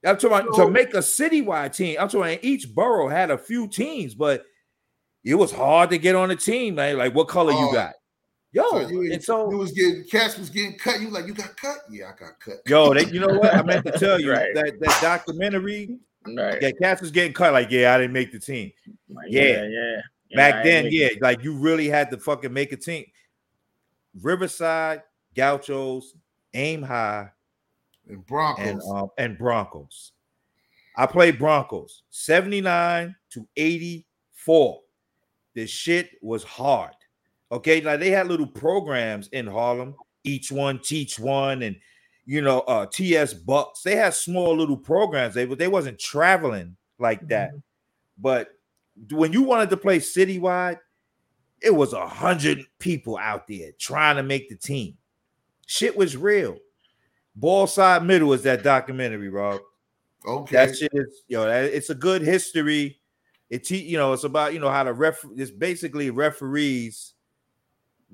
[0.05, 1.97] I'm talking so, to make a citywide team.
[1.99, 4.43] I'm talking each borough had a few teams, but
[5.23, 6.75] it was hard to get on a team.
[6.75, 7.93] Like, like what color uh, you got?
[8.55, 11.01] Yo, so you, and so you was getting cats was getting cut.
[11.01, 11.79] You like you got cut?
[11.91, 12.55] Yeah, I got cut.
[12.65, 13.53] Yo, they, you know what?
[13.53, 14.53] I meant to tell you right.
[14.55, 15.99] that that documentary.
[16.25, 16.61] Right.
[16.61, 17.51] Yeah, cats was getting cut.
[17.51, 18.71] Like, yeah, I didn't make the team.
[19.27, 20.01] yeah, yeah, yeah.
[20.37, 21.21] Back then, yeah, it.
[21.21, 23.03] like you really had to fucking make a team.
[24.21, 25.03] Riverside,
[25.35, 26.13] Gauchos,
[26.53, 27.29] Aim High,
[28.07, 30.13] and Broncos, and, um, and Broncos.
[30.95, 34.79] I played Broncos 79 to 84.
[35.53, 36.93] This shit was hard.
[37.51, 41.75] Okay, like they had little programs in Harlem, each one teach one, and
[42.25, 43.83] you know, uh TS Bucks.
[43.83, 45.35] They had small little programs.
[45.35, 47.49] They but they wasn't traveling like that.
[47.49, 47.59] Mm-hmm.
[48.17, 48.49] But
[49.11, 50.79] when you wanted to play citywide,
[51.61, 54.97] it was a hundred people out there trying to make the team.
[55.67, 56.57] Shit was real.
[57.35, 59.59] Ball side middle is that documentary, Rob.
[60.25, 61.45] Okay, that shit is yo.
[61.45, 62.99] Know, it's a good history.
[63.49, 65.23] It you know it's about you know how to ref.
[65.35, 67.14] It's basically referees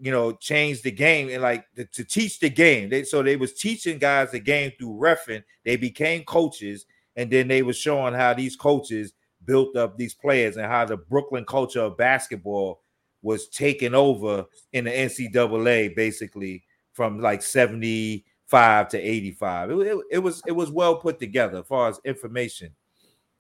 [0.02, 2.90] you know, change the game and like to, to teach the game.
[2.90, 5.44] They so they was teaching guys the game through refing.
[5.64, 6.86] They became coaches,
[7.16, 9.14] and then they was showing how these coaches
[9.46, 12.82] built up these players and how the Brooklyn culture of basketball
[13.22, 19.72] was taken over in the NCAA basically from like 75 to 85.
[19.72, 22.74] It, it, it was it was well put together as far as information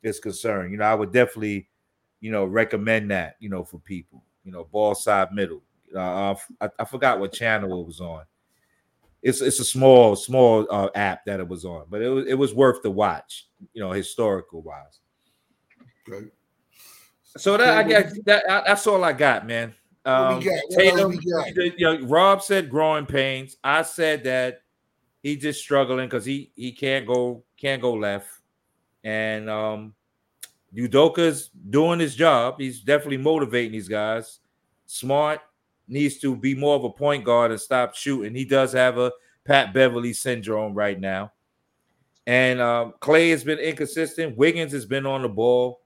[0.03, 0.72] is concerned.
[0.72, 1.70] You know, I would definitely,
[2.20, 5.64] you know, recommend that, you know, for people, you know, ball side middle.
[5.96, 8.24] Uh, I, I, forgot what channel it was on.
[9.22, 12.34] It's it's a small small uh, app that it was on, but it was it
[12.34, 13.48] was worth the watch.
[13.74, 15.00] You know, historical wise.
[16.10, 16.28] Okay.
[17.38, 19.74] So that I guess that that's all I got, man.
[20.04, 23.58] Um, Tatum, you know, Rob said growing pains.
[23.64, 24.64] I said that
[25.22, 28.28] he's just struggling because he he can't go can't go left,
[29.04, 29.94] and um,
[30.76, 32.56] Udoka's doing his job.
[32.58, 34.39] He's definitely motivating these guys.
[34.86, 35.39] Smart,
[35.92, 38.34] needs to be more of a point guard and stop shooting.
[38.34, 39.12] He does have a
[39.46, 41.34] Pat Beverley syndrome right now.
[42.26, 44.38] And um, Klay has been inconsistent.
[44.38, 45.82] Wiggins has been on the ball.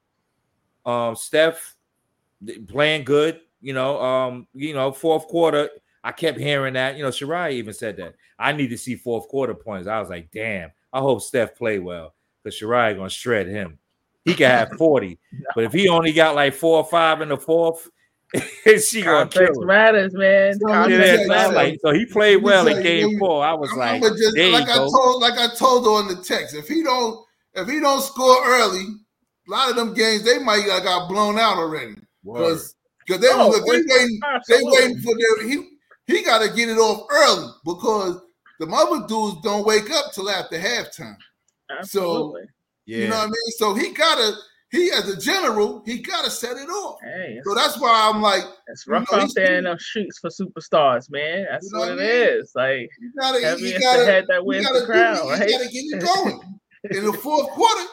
[0.85, 1.75] Um, Steph
[2.67, 3.41] playing good.
[3.61, 5.69] You know, um, you know, fourth quarter.
[6.03, 6.97] I kept hearing that.
[6.97, 8.13] You know, Sharia even said that.
[8.37, 9.87] I need to see fourth quarter points.
[9.87, 10.71] I was like, damn.
[10.93, 13.79] I hope Steph play well because Sharia gonna shred him.
[14.23, 15.19] He can have 40,
[15.55, 17.89] but if he only got like four or five in the fourth,
[18.81, 19.67] she gonna kill him.
[19.67, 20.57] matters, man.
[20.59, 23.45] Yeah, like, so he played well in game you, four.
[23.45, 24.89] I was I'm, like, I'm just, like I go.
[24.89, 27.23] told, like I told on the text, if he don't,
[27.53, 28.85] if he don't score early,
[29.47, 33.29] a lot of them games they might have got blown out already because because they,
[33.31, 37.47] oh, they waiting, they waiting for their he he got to get it off early
[37.63, 38.21] because
[38.59, 41.17] the other dudes don't wake up till after halftime.
[41.69, 42.41] Absolutely.
[42.43, 42.47] So
[42.85, 42.97] yeah.
[42.97, 43.51] you know what I mean.
[43.57, 44.33] So he gotta
[44.71, 46.99] he as a general, he gotta set it off.
[47.03, 50.19] Hey, So that's why I'm like, it's you rough know, out there in the streets
[50.19, 51.45] for superstars, man.
[51.49, 52.39] That's You know what what I mean?
[52.39, 52.51] is.
[52.55, 55.49] Like you gotta, you gotta, the head that you wins gotta the right?
[55.49, 56.59] You gotta get it going.
[56.91, 57.83] in the fourth quarter,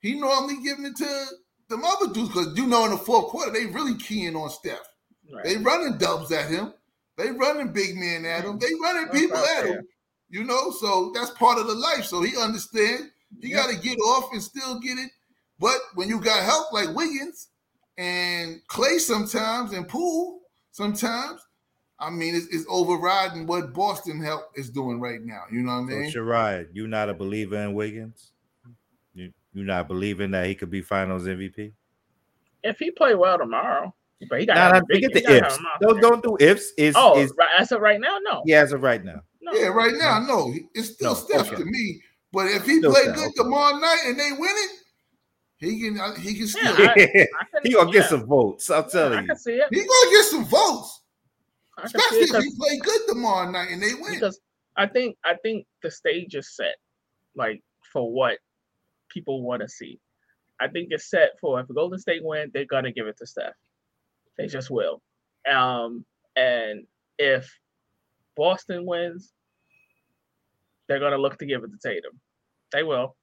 [0.00, 1.26] he normally giving it to
[1.68, 4.78] them other dudes because you know in the fourth quarter they really keying on Steph.
[5.32, 5.44] Right.
[5.44, 6.72] They running dubs at him.
[7.16, 8.58] They running big men at him.
[8.58, 9.86] They running That's people at him.
[10.28, 12.04] You know, so that's part of the life.
[12.04, 13.10] So he understands.
[13.40, 15.10] He got to get off and still get it.
[15.58, 17.48] But when you got help like Wiggins
[17.96, 20.40] and Klay sometimes and Poole
[20.72, 21.40] sometimes,
[21.98, 25.44] I mean, it's, it's overriding what Boston help is doing right now.
[25.50, 26.12] You know what I So mean?
[26.12, 28.32] Sherrod, you not a believer in Wiggins?
[29.14, 31.72] You you not believing that he could be Finals MVP?
[32.62, 33.94] if he play well tomorrow,
[34.28, 34.96] but he got Nah, to nah, have a big.
[34.96, 35.52] forget the gotta ifs.
[35.52, 36.72] have him out Don't don't do ifs.
[36.76, 38.42] Is Oh, is right, as of right now, no.
[38.44, 39.22] yeah, as of right now.
[39.40, 39.52] no.
[39.52, 41.56] Yeah, right now, no, it's still No, Steph okay.
[41.56, 42.02] to me.
[42.32, 43.34] But if he Still play Steph, good okay.
[43.36, 44.70] tomorrow night and they win it,
[45.58, 48.08] he can uh, he can still Yeah, I- he I can- gonna get yeah.
[48.08, 48.70] some votes.
[48.70, 49.26] I'm Yeah, telling I you.
[49.28, 49.66] can see it.
[49.70, 51.02] he gonna get some votes,
[51.78, 54.14] I can see especially it if 'cause- he play good tomorrow night and they win.
[54.14, 54.40] because
[54.76, 56.76] I think I think the stage is set,
[57.34, 58.38] like for what
[59.08, 59.98] people want to see.
[60.60, 63.54] I think it's set for if Golden State win, they're gonna give it to Steph.
[64.36, 65.00] They just will.
[65.50, 66.04] Um,
[66.34, 66.86] and
[67.18, 67.50] if
[68.36, 69.32] Boston wins,
[70.88, 72.20] they're gonna look to give it to Tatum.
[72.72, 73.16] They will.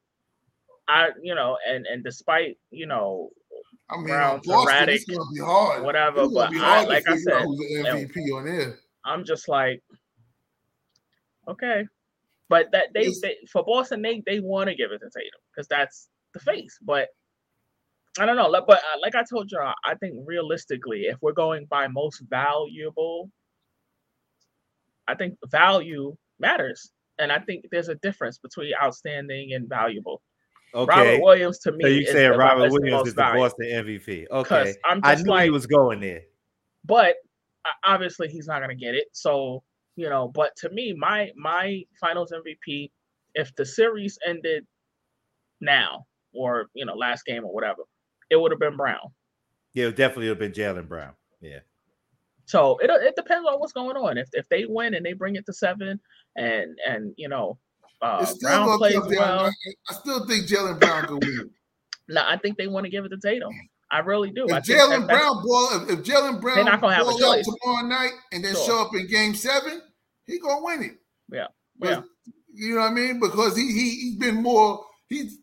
[0.87, 3.29] I, you know, and and despite you know
[3.89, 5.83] I mean, Brown, on Boston, erratic, it's gonna be hard.
[5.83, 8.79] whatever, but I- like I said, MVP on there.
[9.05, 9.81] I'm just like,
[11.47, 11.85] okay,
[12.49, 15.67] but that they, they for Boston they they want to give it to Tatum because
[15.67, 16.77] that's the face.
[16.81, 17.09] But
[18.19, 18.51] I don't know.
[18.51, 23.29] But uh, like I told you, I think realistically, if we're going by most valuable,
[25.07, 30.21] I think value matters, and I think there's a difference between outstanding and valuable.
[30.75, 30.89] Okay.
[30.89, 33.21] Robert Williams to me so you saying Robert Williams is the.
[33.21, 34.25] Boston MVP?
[34.31, 34.73] Okay.
[34.85, 36.21] I'm I knew like, he was going there.
[36.83, 37.15] but
[37.83, 39.07] obviously he's not going to get it.
[39.13, 39.63] So
[39.95, 42.91] you know, but to me, my my Finals MVP,
[43.35, 44.65] if the series ended
[45.61, 47.83] now or you know last game or whatever,
[48.29, 49.13] it would have been Brown.
[49.73, 51.13] Yeah, it definitely would have been Jaylen Brown.
[51.41, 51.59] Yeah.
[52.45, 54.17] So it it depends on what's going on.
[54.17, 55.99] If if they win and they bring it to seven,
[56.35, 57.57] and and you know,
[58.03, 59.51] uh, Brown plays well.
[59.89, 61.49] I, still think Jaylen Brown can win.
[62.09, 63.51] No, I think they want to give it to Tatum.
[63.91, 64.45] I really do.
[64.45, 67.45] If Jaylen Brown ball, if, if Jaylen Brown not gonna have a choice.
[67.63, 68.65] tomorrow night and then Sure.
[68.65, 69.81] show up in Game Seven,
[70.25, 70.97] he gonna win it.
[71.31, 71.47] Yeah,
[71.79, 72.01] But- yeah.
[72.55, 73.19] You know what I mean?
[73.19, 74.85] Because he he he's been more.
[75.09, 75.39] He's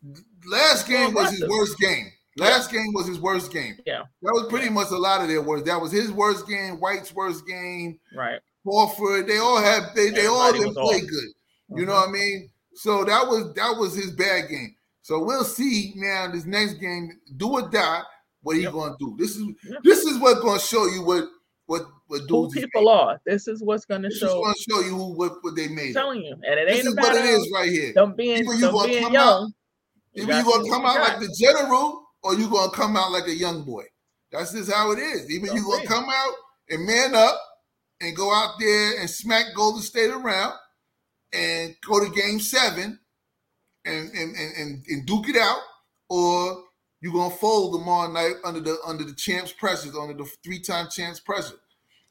[0.49, 2.09] last game was his worst game.
[2.37, 3.75] Last game was his worst game.
[3.85, 4.03] Yeah.
[4.21, 5.65] That was pretty much a lot of their worst.
[5.65, 6.79] That was his worst game.
[6.79, 7.99] White's worst game.
[8.15, 8.39] right.
[8.65, 9.27] Horford.
[9.27, 9.93] They all have.
[9.95, 11.09] They they all didn't play off.
[11.09, 11.29] good.
[11.77, 11.95] You know Mhm.
[12.01, 12.50] what I mean?
[12.73, 14.75] So that was that was his bad game.
[15.01, 18.01] So we'll see now this next game, do or die,
[18.43, 18.73] what he Yep.
[18.73, 19.15] gonna do.
[19.17, 19.79] This is Yep.
[19.83, 21.25] this is what's gonna show you what
[21.65, 23.19] what what Who dudes is people are.
[23.25, 24.41] This is what's going to This is show.
[24.43, 25.89] gonna show you who what, what they made.
[25.89, 27.93] I'm telling you, and it This ain't is about what it is right here.
[28.15, 29.53] being Either you gonna being come young.
[30.13, 33.11] You Either you gonna come out you like the general or you gonna come out
[33.11, 33.83] like a young boy.
[34.31, 35.29] That's just how it is.
[35.31, 35.87] Even you Don't gonna see.
[35.87, 36.33] come out
[36.69, 37.39] and man up
[38.01, 40.53] and go out there and smack Golden State around
[41.33, 42.99] and go to game seven
[43.85, 45.59] and and, and, and, and duke it out,
[46.09, 46.63] or
[47.01, 50.87] you're gonna fold tomorrow night under the under the champs pressures, under the three time
[50.91, 51.55] champs pressure.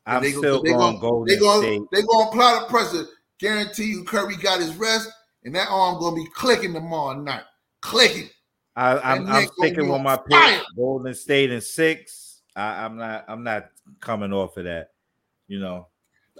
[0.06, 1.82] And I'm they still they going gonna- Golden They gonna State.
[1.92, 3.04] they gonna apply the pressure.
[3.38, 5.08] Guarantee you Curry got his rest,
[5.44, 7.44] and that arm gonna be clicking tomorrow night.
[7.80, 8.28] Clicking.
[8.76, 10.58] I, I'm, I'm sticking with my fire.
[10.58, 10.62] pick.
[10.76, 12.40] Golden State in six.
[12.56, 13.24] I, I'm not.
[13.28, 13.68] I'm not
[14.00, 14.90] coming off of that.
[15.48, 15.86] You know.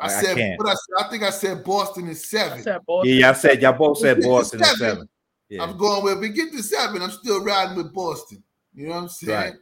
[0.00, 0.58] I, I- I said, can't.
[0.58, 2.62] but I, said- I think I said Boston is I seven.
[2.62, 3.12] said Boston.
[3.14, 4.78] Yeah, y'all said y'all both said Boston in seven.
[4.78, 5.08] seven.
[5.48, 5.62] Yeah.
[5.64, 6.14] I'm going with.
[6.14, 8.42] If we get to seven, I'm still riding with Boston.
[8.74, 9.32] You know what I'm saying?
[9.32, 9.52] Right.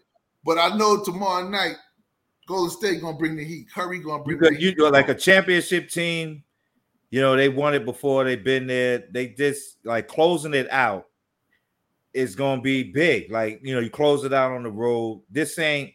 [0.44, 1.76] But I know tomorrow night,
[2.46, 3.68] Golden State gonna bring the heat.
[3.74, 6.44] Curry gonna bring got the you are like a championship team.
[7.10, 8.24] You know they won it before.
[8.24, 9.04] They've been there.
[9.10, 11.06] They just like closing it out
[12.12, 13.30] is going to be big.
[13.30, 15.22] Like you know, you close it out on the road.
[15.30, 15.92] This ain't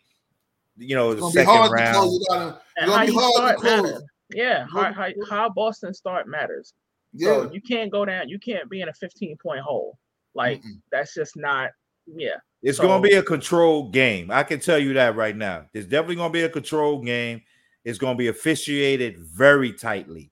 [0.77, 1.95] you know It's the gonna be second hard to round.
[1.95, 2.61] close it out.
[2.77, 4.01] It's gonna be hard to start close.
[4.35, 6.73] Yeah, how, how, how Boston start matters.
[7.13, 7.27] Yeah.
[7.27, 8.29] So you can't go down.
[8.29, 9.97] You can't be in a 15 point hole.
[10.35, 10.81] Like Mm-mm.
[10.91, 11.71] that's just not.
[12.05, 14.29] Yeah, It's So- going to be a controlled game.
[14.29, 15.67] I can tell you that right now.
[15.73, 17.41] There's definitely going to be a controlled game.
[17.85, 20.31] It's going to be officiated very tightly,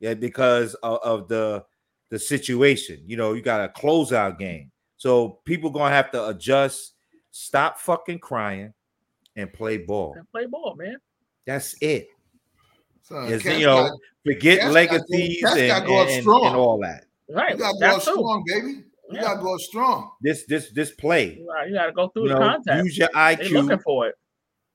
[0.00, 1.64] yeah, because of, of the
[2.10, 3.00] the situation.
[3.06, 6.94] You know, you got a closeout game, so people going to have to adjust,
[7.30, 8.72] stop fucking crying,
[9.36, 10.14] and play ball.
[10.18, 10.96] and play ball, man.
[11.46, 12.08] That's it.
[13.08, 15.98] Son, It's, Cats you know, got- forget Cats gotta go- legacies Cats and, gotta go
[16.02, 16.46] up and, strong.
[16.46, 17.04] and all that.
[17.28, 17.52] Right.
[17.52, 18.10] you gotta go That out too.
[18.12, 18.66] strong, baby.
[18.68, 20.10] You We gotta go strong.
[20.20, 21.36] This this this play.
[21.38, 22.84] You gotta, go through You the know, contact.
[22.84, 23.38] use your IQ.
[23.38, 24.16] They're looking for it.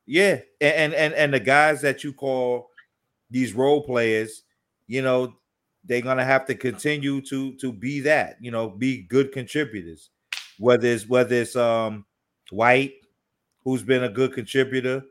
[0.05, 2.69] Yeah, and, and and and the guys that you call
[3.29, 4.43] these role players,
[4.87, 5.35] you know,
[5.83, 10.09] they're gonna have to continue to to be that, you know, be good contributors.
[10.59, 12.05] Whether it's whether it's um
[12.51, 12.93] White,
[13.65, 15.03] who's been a good contributor,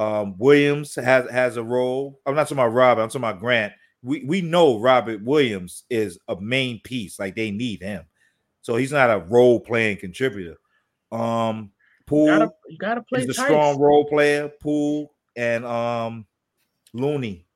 [0.00, 2.20] um Williams has has a role.
[2.26, 3.72] I'm not talking about Robert, I'm talking about Grant.
[4.02, 8.04] We we know Robert Williams is a main piece, like they need him.
[8.62, 10.56] So he's not a role playing contributor.
[11.12, 11.72] Um
[12.10, 14.48] You gotta, you gotta play He's a strong role player.
[14.60, 16.26] Poole and um
[16.92, 17.46] Looney.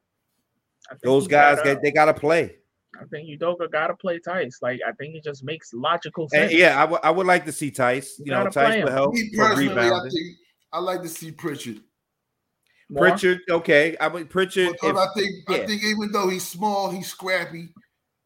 [1.03, 2.57] Those guys gotta- get they gotta play.
[3.01, 4.59] I think Udoka gotta play Theis.
[4.62, 6.51] Like I think it just makes logical sense.
[6.53, 8.18] And yeah, I would I would like to see Theis.
[8.18, 8.84] You You know, Theis him.
[8.84, 10.11] will help Me for personally, I rebounding.
[10.12, 10.36] think
[10.72, 11.80] I like to see Pritchard.
[12.95, 13.11] More?
[13.11, 13.97] Pritchard, okay.
[14.01, 14.76] I mean Pritchard.
[14.82, 15.57] If- I think yeah.
[15.57, 17.68] I think even though he's small, he's scrappy,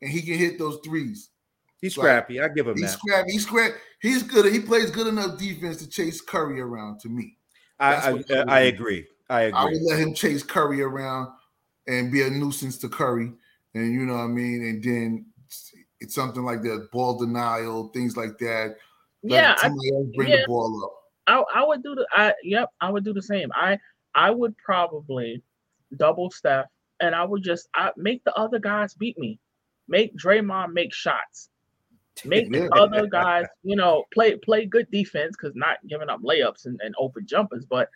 [0.02, 1.30] and he can hit those threes.
[1.80, 2.40] he's like, scrappy.
[2.40, 2.98] I give him He's that.
[2.98, 3.32] scrappy.
[3.32, 3.74] He's scrappy.
[4.00, 4.52] He's good.
[4.52, 7.00] He plays good enough defense to chase Curry around.
[7.00, 7.36] To me,
[7.80, 9.06] I that's I, I would I agree.
[9.30, 9.86] I I would agree.
[9.90, 11.28] let him chase Curry around
[11.86, 13.32] and be a nuisance to Curry,
[13.74, 14.62] and you know what I mean.
[14.64, 15.26] And then
[16.00, 18.76] it's something like that, ball denial, things like that.
[19.24, 19.68] Let Yeah, I,
[20.14, 20.36] bring yeah.
[20.36, 20.92] the ball up.
[21.26, 23.50] I I would do the I yep, I would do the same.
[23.54, 23.78] I
[24.18, 25.42] I would probably
[25.96, 26.66] double Steph
[27.00, 29.38] and I would just I make the other guys beat me.
[29.86, 31.50] Make Draymond make shots.
[32.24, 36.66] Make the other guys, you know, play play good defense because not giving up layups
[36.66, 37.88] and, and open jumpers, but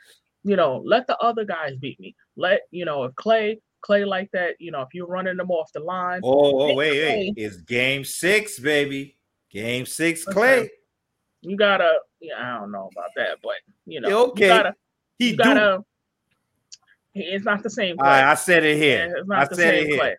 [0.45, 2.15] you know, let the other guys beat me.
[2.37, 5.73] Let you know if Klay Klay like that, you know, if you're running them off
[5.73, 7.09] the line, Oh, oh wait, Klay.
[7.19, 7.35] wait.
[7.37, 9.17] It's game six, baby.
[9.51, 10.39] Game six, Okay.
[10.39, 10.69] Klay.
[11.41, 11.93] you gotta.
[12.21, 13.57] Yeah, I don't know about that, but
[13.87, 14.45] you know, okay.
[14.45, 14.75] you gotta.
[15.19, 15.85] He you gotta.
[17.13, 17.97] He, it's not the same.
[17.97, 18.03] Klay.
[18.05, 19.15] right, I said it here.
[19.19, 20.01] it's I not the said it same here.
[20.01, 20.15] Klay.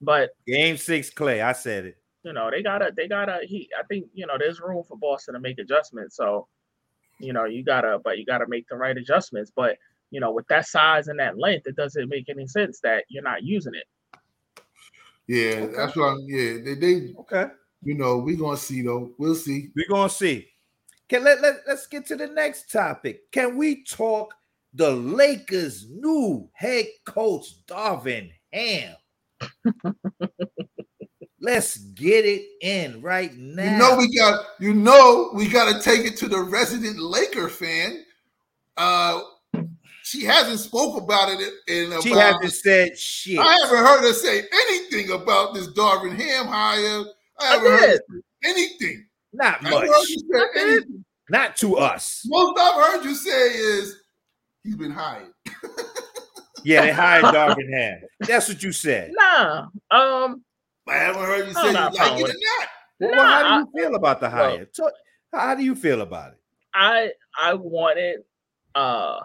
[0.00, 1.42] But Game six, Klay.
[1.44, 1.96] I said it.
[2.24, 2.92] you know, they gotta.
[2.96, 3.40] They gotta.
[3.44, 3.68] He.
[3.78, 6.16] I think you know, there's room for Boston to make adjustments.
[6.16, 6.48] So,
[7.18, 7.98] you know, you gotta.
[8.02, 9.52] But you gotta make the right adjustments.
[9.54, 9.76] But
[10.10, 13.22] you know, with that size and that length, it doesn't make any sense that you're
[13.22, 13.86] not using it.
[15.26, 15.72] Yeah, Okay.
[15.76, 16.18] that's what I'm.
[16.26, 17.46] Yeah, they, they Okay.
[17.82, 19.12] you know, we're gonna see though.
[19.18, 19.68] We'll see.
[19.76, 20.48] We're gonna see.
[21.08, 23.30] Can let, let let's get to the next topic.
[23.30, 24.34] Can we talk
[24.74, 28.96] the Lakers' new head coach Darvin Ham?
[31.40, 33.72] let's get it in right now.
[33.72, 34.44] You know we got.
[34.60, 38.04] You know we got to take it to the resident Laker fan.
[38.76, 39.20] Uh,
[40.02, 42.02] she hasn't spoke about it in about.
[42.02, 43.38] she hasn't said shit.
[43.38, 47.04] I haven't heard her say anything about this Darvin Ham hire.
[47.38, 48.00] I haven't heard did.
[48.08, 49.06] say anything.
[49.32, 49.88] Not I haven't much.
[49.88, 51.04] heard you say anything.
[51.30, 52.22] Not to us.
[52.26, 54.01] Most I've heard you say is
[54.64, 55.32] he's been hired.
[56.64, 58.02] Yeah, they hired Darvin Ham.
[58.20, 59.10] That's what you said.
[59.14, 59.66] Nah.
[59.90, 60.44] Um.
[60.88, 62.68] I haven't heard you say you like it or not.
[63.00, 64.64] Well, Nah, how do you feel about the hire?
[64.66, 64.92] Talk-
[65.32, 66.38] how do you feel about it?
[66.72, 67.10] I
[67.40, 68.20] I wanted
[68.76, 69.18] uh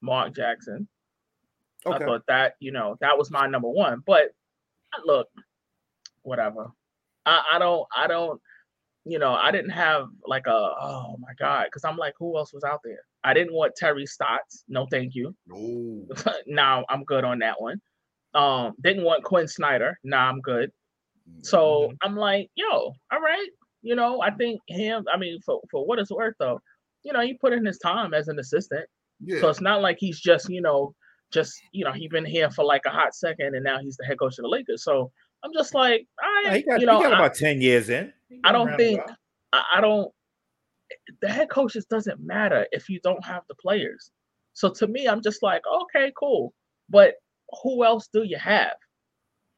[0.00, 0.88] Mark Jackson.
[1.86, 4.02] I thought that you know that was my number one.
[4.04, 4.32] But
[5.04, 5.28] look,
[6.22, 6.72] whatever.
[7.24, 8.40] I, I don't I don't
[9.04, 12.52] you know I didn't have like a oh my god because I'm like who else
[12.52, 13.04] was out there?
[13.24, 14.64] I didn't want Terry Stotts.
[14.68, 15.34] No, thank you.
[15.46, 16.06] No.
[16.46, 17.80] now I'm good on that one.
[18.34, 19.98] Um, didn't want Quin Snyder.
[20.04, 20.70] Nah, I'm good.
[21.42, 23.48] So I'm like, yo, all right.
[23.82, 25.04] You know, I think him.
[25.12, 26.60] I mean, for for what it's worth, though,
[27.04, 28.86] you know, he put in his time as an assistant.
[29.20, 29.40] yeah.
[29.40, 30.94] So it's not like he's just, you know,
[31.32, 34.04] just you know, he's been here for like a hot second, and now he's the
[34.06, 34.84] head coach of the Lakers.
[34.84, 35.10] So
[35.44, 37.60] I'm just like, all Yeah, right, he got, you know, he got I, about 10
[37.60, 38.12] years in.
[38.44, 39.00] I don't think-
[39.52, 40.10] I, I don't.
[41.20, 44.10] The head coaches doesn't matter if you don't have the players.
[44.54, 46.52] So to me, I'm just like, okay, cool,
[46.88, 47.14] but
[47.62, 48.74] who else do you have?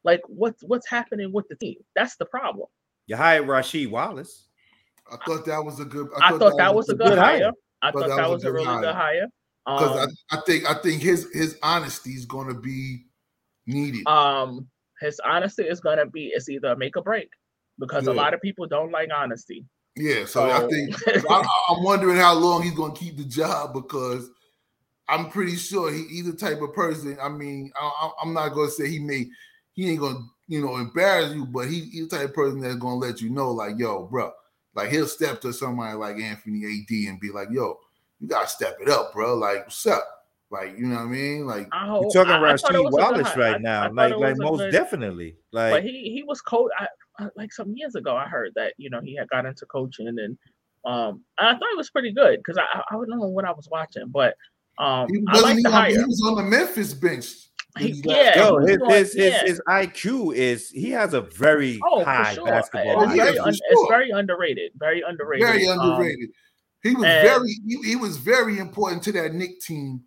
[0.03, 1.77] Like, what's what's happening with the team?
[1.95, 2.67] That's the problem.
[3.07, 4.47] you hired Rasheed Wallace.
[5.11, 6.09] I thought that was a good.
[6.21, 7.51] I thought that was a good hire.
[7.81, 8.81] I Thought thought that that was was a a really hire.
[8.81, 9.27] good hire.
[9.65, 13.05] because Um, I, I think I think his his honesty is going to be
[13.67, 14.07] needed.
[14.07, 14.67] um,
[15.01, 17.29] his honesty is gonna be it's either make or break
[17.79, 19.65] because a lot of people don't like honesty.
[19.95, 20.95] Yeah, so I think
[21.29, 24.29] I, I'm wondering how long he's going to keep the job because
[25.07, 27.17] I'm pretty sure he he's the type of person.
[27.21, 29.27] I mean, I, I- I'm not going to say he may
[29.73, 32.59] he ain't going to you know embarrass you, but he, he's the type of person
[32.61, 34.31] that's going to let you know, like, yo, bro,
[34.75, 37.77] like he'll step to somebody like Anthony AD and be like, yo,
[38.19, 39.35] you got to step it up, bro.
[39.35, 40.03] Like, what's up?
[40.51, 41.45] Like, you know what I mean?
[41.47, 43.57] Like, I hope, You're talking I- I thought Rasheed was a good Wallace right I-
[43.57, 43.81] now.
[43.83, 45.35] I thought like, like most good- definitely.
[45.51, 46.87] but Like, he he was coach I, I-
[47.35, 50.37] like some years ago i heard that you know he had got into coaching and
[50.85, 53.51] um i thought it was pretty good because I, I I don't know what i
[53.51, 54.35] was watching but
[54.77, 57.27] um he i wasn't like the even on, he was on the Memphis bench.
[57.77, 59.45] yeah, Yo, his his, his, yeah.
[59.45, 62.45] his IQ is he has a very oh, high sure.
[62.45, 63.03] basketball.
[63.03, 63.67] It's very, un, sure.
[63.69, 64.71] it's very underrated.
[64.77, 65.47] Very underrated.
[65.47, 66.29] Very um, underrated.
[66.29, 66.33] Um,
[66.83, 70.03] he was and, very he, he, was very important to that Knick team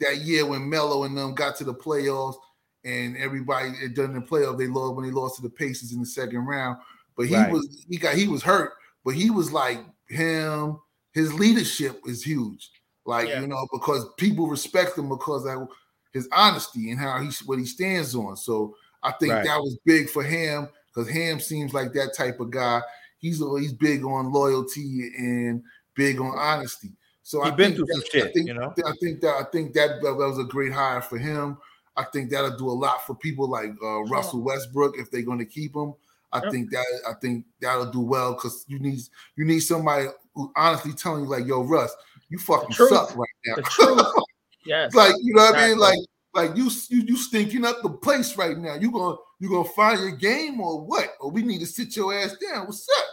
[0.00, 2.34] that year when Melo and them got to the playoffs
[2.84, 6.06] and everybody done the playoff they lost when they lost to the Pacers in the
[6.06, 6.78] second round.
[7.16, 7.50] But he right.
[7.50, 8.72] was he got he was hurt,
[9.04, 10.78] but he was like him.
[11.12, 12.70] His leadership is huge,
[13.06, 13.40] like yeah.
[13.40, 15.68] you know, because people respect him because of
[16.12, 18.36] his honesty and how he's what he stands on.
[18.36, 19.44] So I think right.
[19.44, 22.80] that was big for him because Ham seems like that type of guy.
[23.18, 25.62] He's he's big on loyalty and
[25.94, 26.92] big on honesty.
[27.22, 28.74] So he I been through some shit, I think, you know.
[28.84, 31.56] I think that I think that, that was a great hire for him.
[31.96, 35.38] I think that'll do a lot for people like uh, Russell Westbrook if they're going
[35.38, 35.94] to keep him.
[36.32, 36.50] I yep.
[36.50, 39.00] think that I think that'll do well because you need
[39.36, 41.94] you need somebody who honestly telling you like, "Yo, Russ,
[42.28, 43.62] you fucking suck right now."
[44.66, 45.56] yes, like you know what.
[45.56, 45.78] I mean.
[45.78, 45.98] Like
[46.34, 48.74] like you you you stinking up the place right now.
[48.74, 51.10] You gonna you gonna find your game or what?
[51.20, 52.66] Or we need to sit your ass down.
[52.66, 53.04] What's up?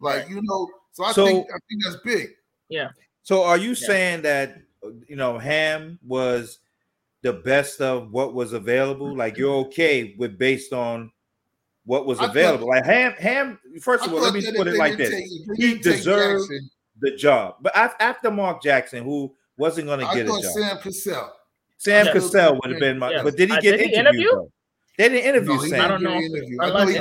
[0.00, 0.68] Like you know.
[0.92, 2.30] So I so, think I think that's big.
[2.68, 2.90] Yeah.
[3.22, 3.86] So are you yeah.
[3.86, 4.58] saying that
[5.06, 6.58] you know Ham was
[7.24, 9.16] the best of what was available?
[9.16, 11.10] Like you're okay with based on
[11.86, 12.66] what was available.
[12.66, 13.58] Thought, like Ham, Ham.
[13.80, 16.52] First of all, let me put it like this: take, he deserved
[17.00, 17.56] the job.
[17.62, 21.32] But after Mark Jackson, who wasn't going to get a job, Sam Cassell.
[21.78, 23.22] Sam Cassell would have been my.
[23.22, 24.50] But did he get uh, did interviewed?
[24.96, 25.80] He They didn't interview no, Sam.
[25.80, 26.10] I don't know.
[26.10, 26.98] I, know he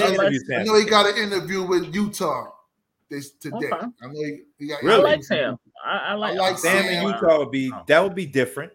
[0.55, 2.45] I know he got an interview with Utah
[3.09, 3.57] this today.
[3.57, 3.69] Okay.
[3.71, 4.81] I know he, he got.
[4.83, 4.95] Really?
[4.95, 5.57] I like Sam.
[5.85, 7.83] I, I like, I like Sam, Sam in Utah would be oh.
[7.87, 8.71] that would be different.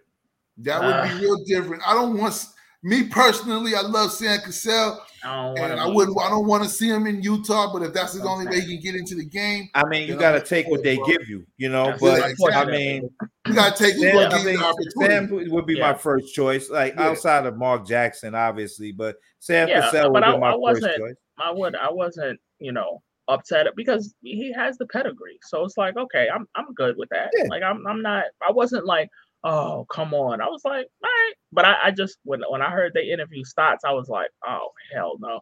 [0.59, 1.83] That would uh, be real different.
[1.87, 2.47] I don't want
[2.83, 3.75] me personally.
[3.75, 5.01] I love Sam Cassell.
[5.25, 6.17] I and I wouldn't.
[6.21, 7.73] I don't want to see him in Utah.
[7.73, 10.17] But if that's the only way he can get into the game, I mean, you
[10.17, 11.07] got to take what they bro.
[11.07, 11.87] give you, you know.
[11.87, 12.55] That's but exactly.
[12.55, 13.11] I mean,
[13.47, 14.59] you got to take Sam, I mean,
[15.01, 15.93] Sam would be yeah.
[15.93, 17.09] my first choice, like yeah.
[17.09, 18.93] outside of Mark Jackson, obviously.
[18.93, 21.15] But Sam yeah, Cassell would be my I first choice.
[21.39, 21.75] I would.
[21.75, 22.41] I wasn't.
[22.61, 25.39] You know, upset because he has the pedigree.
[25.43, 27.31] So it's like, okay, I'm I'm good with that.
[27.37, 27.45] Yeah.
[27.49, 28.25] Like I'm I'm not.
[28.47, 29.09] I wasn't like
[29.45, 32.71] oh come on i was like all right but i, I just when when i
[32.71, 35.41] heard they interview Stotts i was like oh hell no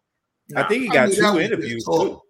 [0.51, 0.64] nah.
[0.64, 2.20] i think he got two interviews too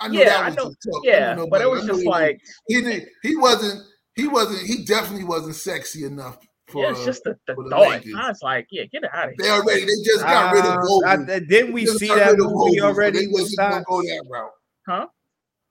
[0.00, 0.72] I yeah, I know.
[1.02, 3.08] Yeah, I but it was just like he didn't.
[3.22, 3.82] He wasn't.
[4.14, 4.66] He wasn't.
[4.66, 6.38] He definitely wasn't sexy enough.
[6.68, 8.02] For, yeah, it's just the, the, the thought.
[8.16, 9.36] I was like, yeah, get it out of here.
[9.38, 9.80] They already.
[9.82, 11.04] They just got uh, rid of Vogel.
[11.06, 13.26] I, didn't we see that movie already?
[13.26, 14.50] They wasn't gonna go that route.
[14.88, 15.06] Huh?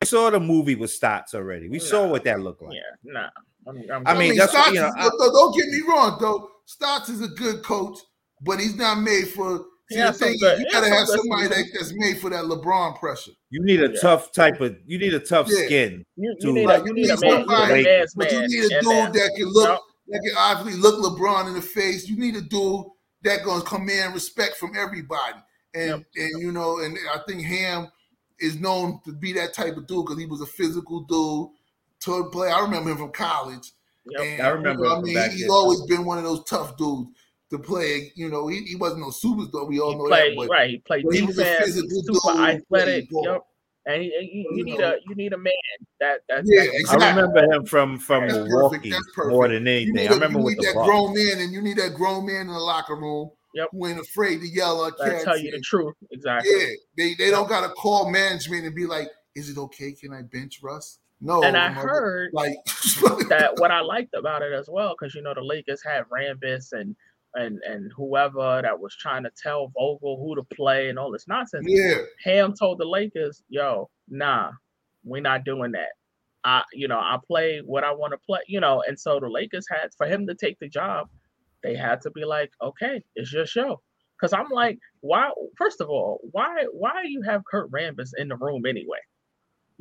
[0.02, 1.70] We saw the movie with Stotts already.
[1.70, 1.84] We nah.
[1.84, 2.76] saw what that looked like.
[2.76, 3.30] Yeah, nah.
[3.68, 6.50] I'm, I'm i mean, that's Stotts you know, I, don't get me wrong, though.
[6.66, 7.98] Stotts is a good coach,
[8.42, 9.66] but he's not made for.
[9.92, 13.32] See, the thing is, you gotta have somebody that, that's made for that LeBron pressure.
[13.50, 14.00] You need a yeah.
[14.00, 14.78] tough type of.
[14.86, 15.66] You need a tough yeah.
[15.66, 16.06] skin.
[16.16, 18.86] You, you need, a, you need, a man, somebody, man, but you need a dude
[18.86, 19.12] man.
[19.12, 19.80] that can look, yep.
[20.08, 22.08] that can obviously look LeBron in the face.
[22.08, 22.86] You need a dude
[23.24, 25.40] that gonna command respect from everybody.
[25.74, 26.04] And yep.
[26.16, 27.90] and you know, and I think Ham
[28.40, 31.50] is known to be that type of dude because he was a physical dude
[32.02, 32.49] to play.
[32.49, 33.72] I remember him from college.
[34.06, 34.84] Yep, and, I remember.
[34.84, 37.10] You know, I mean, he's always been one of those tough dudes
[37.52, 38.11] to play.
[38.15, 39.68] You know, he, he wasn't no superstar.
[39.68, 40.38] We all he know played, that.
[40.38, 43.07] But, right, he played he was a physical super dude, athletic.
[43.11, 43.41] Yep.
[43.88, 44.91] And he, he, you, you need know.
[44.91, 45.53] a you need a man
[45.99, 46.65] that that's yeah.
[46.72, 47.03] Exactly.
[47.03, 50.07] I remember him from from that's Milwaukee more than anything.
[50.07, 52.48] A, I remember you need that grown man, and you need that grown man in
[52.48, 53.32] the locker room.
[53.56, 53.69] Yep.
[53.72, 55.23] Who ain't afraid to yell at cats.
[55.23, 56.52] Tell you the truth, exactly.
[56.56, 59.94] Yeah, they they don't gotta call management and be like, "Is it okay?
[59.94, 62.56] Can I bench Russ?" No, and I heard like
[63.30, 66.72] that what I liked about it as well, because you know the Lakers had Rambis
[66.72, 66.95] and
[67.35, 71.27] and and whoever that was trying to tell Vogel who to play and all this
[71.27, 71.65] nonsense.
[71.68, 74.52] Yeah, Ham told the Lakers, "Yo, nah,
[75.03, 75.89] we're not doing that.
[76.43, 78.39] I, you know, I play what I want to play.
[78.48, 81.07] You know, and so the Lakers had for him to take the job,
[81.64, 83.81] they had to be like, okay, it's your show.
[84.19, 85.31] Because I'm like, why?
[85.57, 88.99] First of all, why why do you have Kurt Rambis in the room anyway?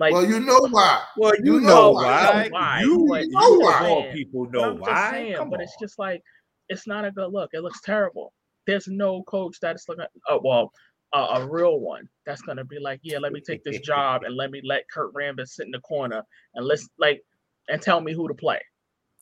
[0.00, 1.02] Like, well, you know why.
[1.18, 2.48] Well, you, you know, know, why.
[2.50, 2.80] why.
[2.80, 3.86] You, but you know why.
[3.86, 5.10] All people know why.
[5.10, 5.60] Saying, but on.
[5.60, 6.22] it's just like
[6.70, 7.50] it's not a good look.
[7.52, 8.32] It looks terrible.
[8.66, 10.06] There's no coach that's looking.
[10.26, 10.72] Oh well,
[11.12, 14.34] uh, a real one that's gonna be like, yeah, let me take this job and
[14.34, 16.22] let me let Kurt Rambis sit in the corner
[16.54, 17.22] and let's like
[17.68, 18.60] and tell me who to play.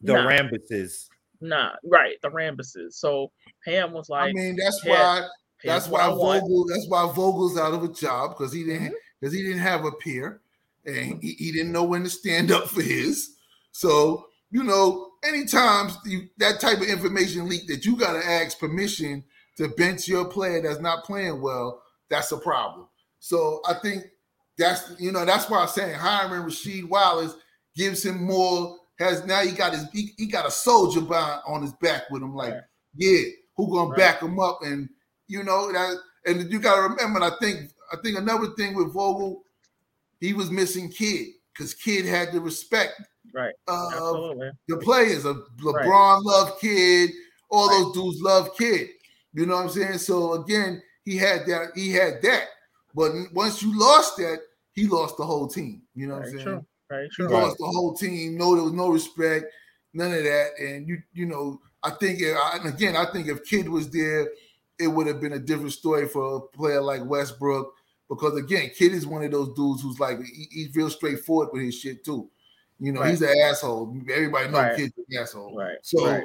[0.03, 0.29] The nah.
[0.29, 1.09] Rambises.
[1.41, 2.93] Nah, right, the Rambises.
[2.93, 3.33] So
[3.65, 5.27] Ham was like, I mean, that's why.
[5.65, 6.67] That's why Vogel.
[6.69, 9.43] That's why Vogel's out of a job because he didn't because mm-hmm.
[9.43, 10.41] he didn't have a peer
[10.85, 13.35] and he, he, didn't know when to stand up for his.
[13.73, 18.59] So, you know, anytime you, that type of information leak that you got to ask
[18.59, 19.25] permission
[19.57, 22.87] to bench your player that's not playing well, that's a problem.
[23.19, 24.05] So I think
[24.57, 27.35] that's, you know, that's why I'm saying hiring Rasheed Wallace
[27.77, 31.63] gives him more, has now he got his, he, he got a soldier by, on
[31.63, 32.35] his back with him.
[32.35, 32.55] Like,
[32.95, 33.21] yeah,
[33.57, 33.99] who gonna right.
[33.99, 34.89] back him up, and
[35.27, 35.97] you know that.
[36.27, 39.43] And you gotta remember, I think I think another thing with Vogel,
[40.21, 43.01] he was missing Kidd because Kidd had the respect
[43.35, 44.39] right of
[44.69, 46.21] the players of LeBron right.
[46.23, 47.11] love Kidd,
[47.51, 47.85] all right.
[47.85, 48.89] those dudes love Kidd.
[49.35, 49.99] You know what I'm saying?
[49.99, 51.71] So again, he had that.
[51.75, 52.47] He had that.
[52.95, 54.41] But once you lost that,
[54.73, 55.83] he lost the whole team.
[55.95, 56.45] You know what I'm saying?
[56.45, 56.67] True.
[56.91, 57.29] Right, true.
[57.29, 58.39] He lost the whole team.
[58.39, 59.47] No, there was no respect,
[59.93, 60.51] none of that.
[60.59, 64.29] And you, you know, I think, and again, I think if Kidd was there,
[64.79, 67.75] it would have been a different story for a player like Westbrook.
[68.09, 71.63] Because again, Kidd is one of those dudes who's like he, he's real straightforward with
[71.63, 72.31] his shit too.
[72.81, 73.11] You know, right.
[73.11, 73.95] he's an asshole.
[74.13, 74.77] Everybody knows right.
[74.77, 75.57] Kidd's an asshole.
[75.57, 75.77] Right.
[75.83, 76.25] So right.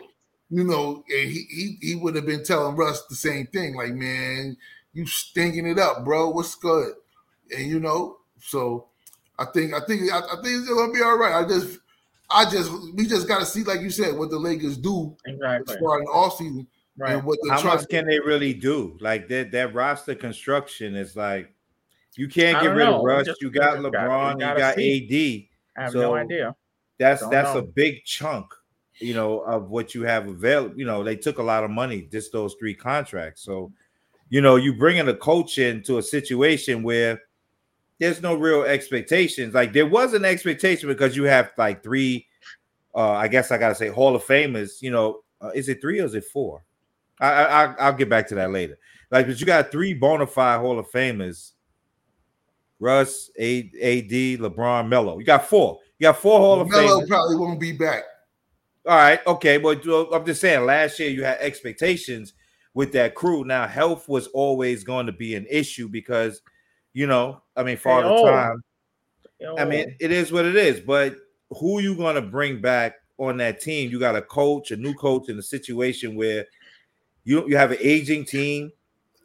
[0.50, 4.56] you know, he, he he would have been telling Russ the same thing, like, man,
[4.94, 6.30] you stinking it up, bro.
[6.30, 6.94] What's good?
[7.56, 8.88] And you know, so
[9.38, 11.44] I think I think I, I think it's gonna be all right.
[11.44, 11.80] I just
[12.30, 15.74] I just we just gotta see, like you said, what the Lakers do exactly.
[15.74, 16.68] as far as the offseason.
[16.96, 17.14] Right.
[17.14, 18.98] And what How much can they really do?
[19.02, 21.52] Like that that roster construction is like
[22.16, 23.00] you can't get rid know.
[23.00, 23.28] of Russ.
[23.42, 25.48] You got LeBron, you got see.
[25.76, 25.80] AD.
[25.82, 26.56] I have so no idea.
[27.00, 27.60] That's Don't that's know.
[27.60, 28.46] a big chunk,
[29.00, 30.78] you know, of what you have available.
[30.78, 33.42] You know, they took a lot of money just those three contracts.
[33.42, 33.72] So,
[34.30, 37.22] you know, you bringing a coach into a situation where
[38.00, 39.54] there's no real expectations.
[39.54, 42.28] Like there was an expectation because you have like three.
[42.96, 44.82] Uh, I guess I gotta say Hall of Famers.
[44.82, 46.64] You know, uh, is it three or is it four?
[47.20, 48.78] I, I I'll get back to that later.
[49.10, 51.53] Like, but you got three bona fide Hall of Famers:
[52.84, 55.18] Russ, A, AD, LeBron, Melo.
[55.18, 55.80] You got four.
[55.98, 56.86] You got four Hall of Famers.
[56.86, 58.04] Melo probably won't be back.
[58.86, 60.66] All right, okay, but I'm just saying.
[60.66, 62.34] Last year you had expectations
[62.74, 63.46] with that crew.
[63.46, 66.42] Now health was always going to be an issue because
[66.92, 68.64] you know, I mean, for all the time.
[69.58, 70.80] I mean, it is what it is.
[70.80, 71.16] But
[71.50, 73.90] who you going to bring back on that team?
[73.90, 76.46] You got a coach, a new coach in a situation where
[77.24, 78.72] you you have an aging team,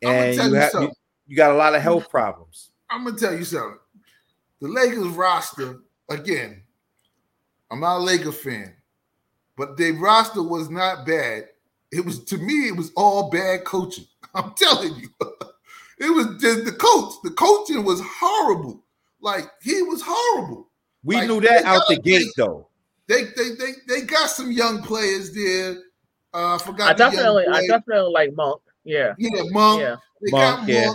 [0.02, 0.92] and you, have, you,
[1.26, 2.67] you got a lot of health problems.
[2.90, 3.78] I'm gonna tell you something.
[4.60, 6.62] The Lakers roster again.
[7.70, 8.74] I'm not a Laker fan,
[9.56, 11.48] but their roster was not bad.
[11.92, 14.06] It was to me, it was all bad coaching.
[14.34, 15.08] I'm telling you.
[16.00, 17.14] It was just the coach.
[17.24, 18.84] The coaching was horrible.
[19.20, 20.68] Like he was horrible.
[21.02, 22.68] We like, knew that out the gate, though.
[23.08, 25.76] They, they they they got some young players there.
[26.32, 26.90] Uh, I forgot.
[26.90, 28.60] I definitely, I definitely like Monk.
[28.84, 29.80] Yeah, yeah, Monk.
[29.80, 30.92] Yeah, they Monk, got yeah.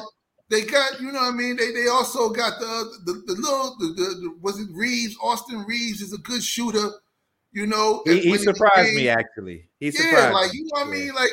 [0.49, 0.65] Monk.
[0.65, 3.75] They got, you know, what I mean, they they also got the the, the little
[3.79, 6.89] the, the, the, was it Reaves Austin Reaves is a good shooter.
[7.51, 9.69] You know, he, he surprised me actually.
[9.79, 10.15] He surprised.
[10.15, 11.29] Yeah, like you know what I mean, like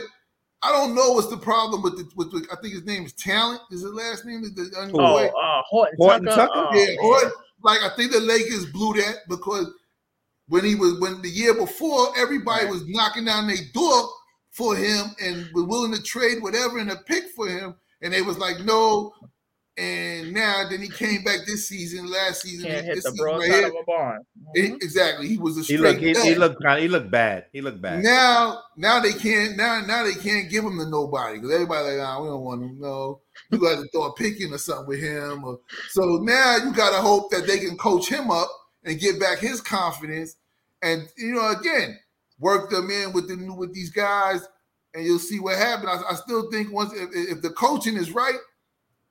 [0.62, 3.14] I don't know what's the problem with the with the, I think his name is
[3.14, 3.62] Talent.
[3.70, 6.36] Is his last name is the oh uh, Horton, Horton Tucker?
[6.36, 6.68] Tucker?
[6.70, 7.32] Oh, yeah, Horton.
[7.62, 9.72] Like I think the Lakers blew that because
[10.48, 12.70] when he was when the year before everybody right.
[12.70, 14.10] was knocking down their door
[14.50, 18.22] for him and were willing to trade whatever in a pick for him, and they
[18.22, 19.12] was like, no,
[19.80, 22.70] and now then he came back this season, last season.
[22.70, 24.20] Can't hit the broadside right of a barn.
[24.54, 24.74] Mm-hmm.
[24.74, 25.28] exactly.
[25.28, 27.46] He was a he looked he, he, looked he looked bad.
[27.52, 28.02] He looked bad.
[28.02, 31.98] Now now they can't now now they can't give him to nobody because everybody like
[31.98, 32.78] nah, we don't want him.
[32.78, 33.20] No,
[33.50, 35.44] you got to throw a pick in or something with him.
[35.44, 38.50] Or, so now you got to hope that they can coach him up
[38.84, 40.36] and get back his confidence.
[40.82, 41.98] And you know again
[42.38, 44.46] work them in with the with these guys,
[44.94, 45.88] and you'll see what happens.
[45.88, 48.38] I, I still think once if, if the coaching is right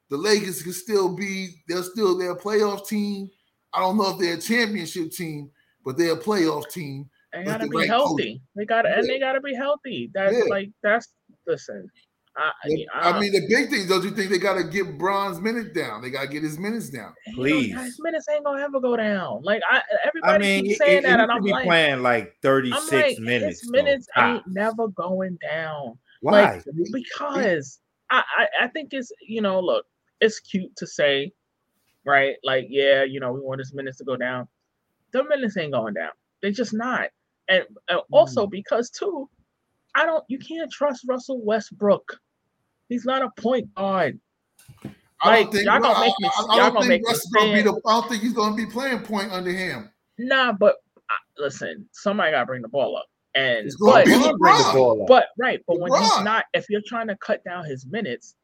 [0.10, 3.30] the Lakers can still be, they're still their playoff team.
[3.74, 5.52] I don't know if they're a championship team,
[5.86, 7.10] but they're a playoff team.
[7.32, 8.34] They gotta be right healthy.
[8.34, 8.42] Coach.
[8.56, 9.00] They gotta yeah.
[9.00, 10.10] and they gotta be healthy.
[10.14, 10.44] That's yeah.
[10.50, 11.10] like that's
[11.46, 11.88] listen.
[12.40, 12.52] I,
[12.94, 15.74] I, I, mean, the big thing, don't you think they got to get Bron's minutes
[15.74, 16.02] down?
[16.02, 17.14] They got to get his minutes down.
[17.34, 19.42] Please, his minutes ain't gonna ever go down.
[19.44, 22.36] Like I, everybody I mean, keeps saying it, that, and I'm be like, playing like
[22.42, 23.62] 36 like, minutes.
[23.62, 24.36] His minutes though.
[24.36, 25.98] ain't never going down.
[26.22, 26.42] Why?
[26.42, 26.64] Like,
[26.94, 27.80] because
[28.10, 29.86] I, I, I think it's you know, look,
[30.22, 31.34] it's cute to say,
[32.06, 32.36] right?
[32.44, 34.48] Like, yeah, you know, we want his minutes to go down.
[35.12, 36.12] The minutes ain't going down.
[36.42, 37.10] They're just not.
[37.48, 38.52] And, and also mm.
[38.52, 39.30] because too,
[39.96, 40.24] I don't.
[40.28, 42.20] You can't trust Russell Westbrook.
[42.90, 44.20] He's not a point guard.
[45.22, 46.30] I don't think, y'all gonna make me.
[46.38, 47.04] I, I y'all gonna make.
[47.04, 49.90] The, I don't think he's gonna be playing point under him.
[50.18, 53.06] Nah, but uh, listen, somebody gotta bring the ball up.
[53.36, 54.08] And but,
[55.08, 58.36] but right, but when he's not, if you're trying to cut down his minutes,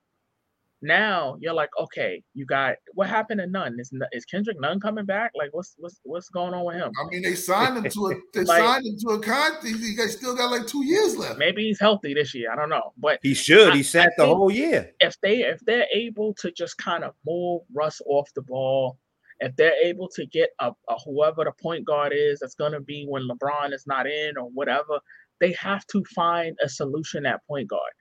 [0.82, 3.78] now you're like, okay, you got what happened to Nunn?
[3.80, 5.32] Is is Kendrick Nunn coming back?
[5.36, 6.92] Like, what's what's what's going on with him?
[7.00, 9.66] I mean, they signed him to a they like, signed him to a contract.
[9.66, 9.74] He
[10.08, 11.40] still got like two years left.
[11.40, 12.52] Maybe he's healthy this year.
[12.52, 13.74] I don't know, but he should.
[13.74, 14.92] I, he sat I the whole year.
[15.00, 18.98] If they if they're able to just kind of move Russ off the ball,
[19.40, 22.82] if they're able to get a, a whoever the point guard is that's going to
[22.82, 25.00] be when LeBron is not in or whatever,
[25.40, 27.94] they have to find a solution at point guard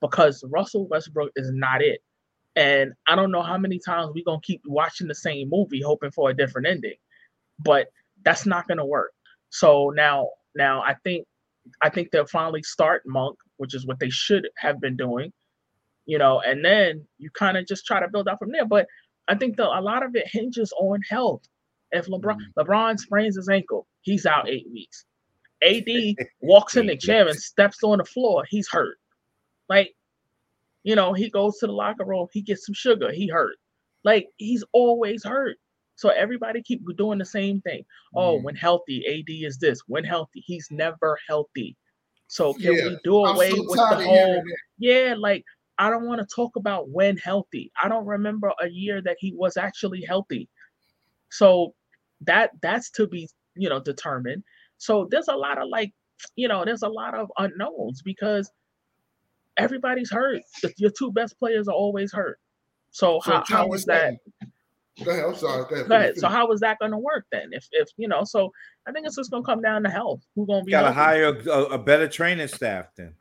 [0.00, 2.00] because Russell Westbrook is not it.
[2.56, 6.12] And I don't know how many times we're gonna keep watching the same movie hoping
[6.12, 6.96] for a different ending.
[7.58, 7.88] But
[8.24, 9.12] that's not gonna work.
[9.50, 11.26] So now now I think
[11.82, 15.32] I think they'll finally start Monk, which is what they should have been doing,
[16.06, 18.66] you know, and then you kind of just try to build out from there.
[18.66, 18.86] But
[19.28, 21.42] I think the, a lot of it hinges on health.
[21.90, 22.60] If LeBron mm-hmm.
[22.60, 25.04] LeBron sprains his ankle, he's out eight weeks.
[25.62, 25.86] AD
[26.42, 28.98] walks in the gym and steps on the floor, he's hurt.
[29.68, 29.94] Like,
[30.84, 33.56] you know, he goes to the locker room, he gets some sugar, he hurt.
[34.04, 35.56] Like he's always hurt.
[35.96, 37.84] So everybody keep doing the same thing.
[38.14, 38.42] Oh, mm.
[38.42, 39.80] when healthy, AD is this.
[39.86, 41.76] When healthy, he's never healthy.
[42.28, 44.42] So can yeah, we do away so with the whole?
[44.78, 45.44] Yeah, like
[45.78, 47.70] I don't want to talk about when healthy.
[47.82, 50.48] I don't remember a year that he was actually healthy.
[51.30, 51.74] So
[52.22, 54.42] that that's to be you know determined.
[54.78, 55.92] So there's a lot of like
[56.36, 58.50] you know there's a lot of unknowns because
[59.56, 60.42] everybody's hurt.
[60.76, 62.38] Your two best players are always hurt.
[62.90, 64.14] So, so how, how is that?
[65.02, 65.24] Go ahead.
[65.24, 65.64] I'm sorry.
[65.68, 65.88] Go ahead.
[65.88, 66.16] Go ahead.
[66.18, 67.48] So how is that going to work then?
[67.52, 68.52] If if you know, so
[68.86, 70.20] I think it's just going to come down to health.
[70.36, 70.70] Who's going to be?
[70.70, 73.14] Got to hire a, a, better training staff then.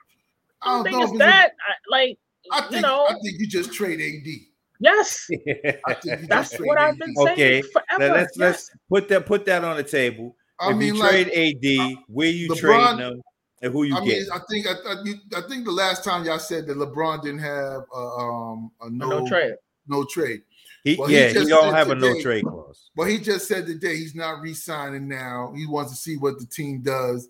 [0.62, 1.54] I don't, think it's that.
[1.68, 2.20] I, like
[2.52, 4.34] I think, you know, I think you just trade AD.
[4.80, 5.28] Yes,
[6.28, 7.62] that's what I've been saying okay.
[7.62, 8.14] forever.
[8.14, 8.38] let's yes.
[8.38, 10.36] let's put that put that on the table.
[10.60, 13.22] I if mean, you trade AD, where you LeBron, trade them,
[13.64, 14.20] and who you I get?
[14.20, 17.40] Mean, I think I, I, I, think the last time y'all said that LeBron didn't
[17.40, 19.56] have a, um, a no, no trade,
[19.88, 20.42] no trade.
[20.84, 22.90] He, well, yeah, he, he don't have today, a no trade clause.
[22.94, 25.54] But he just said today he's not re-signing now.
[25.56, 27.30] He wants to see what the team does.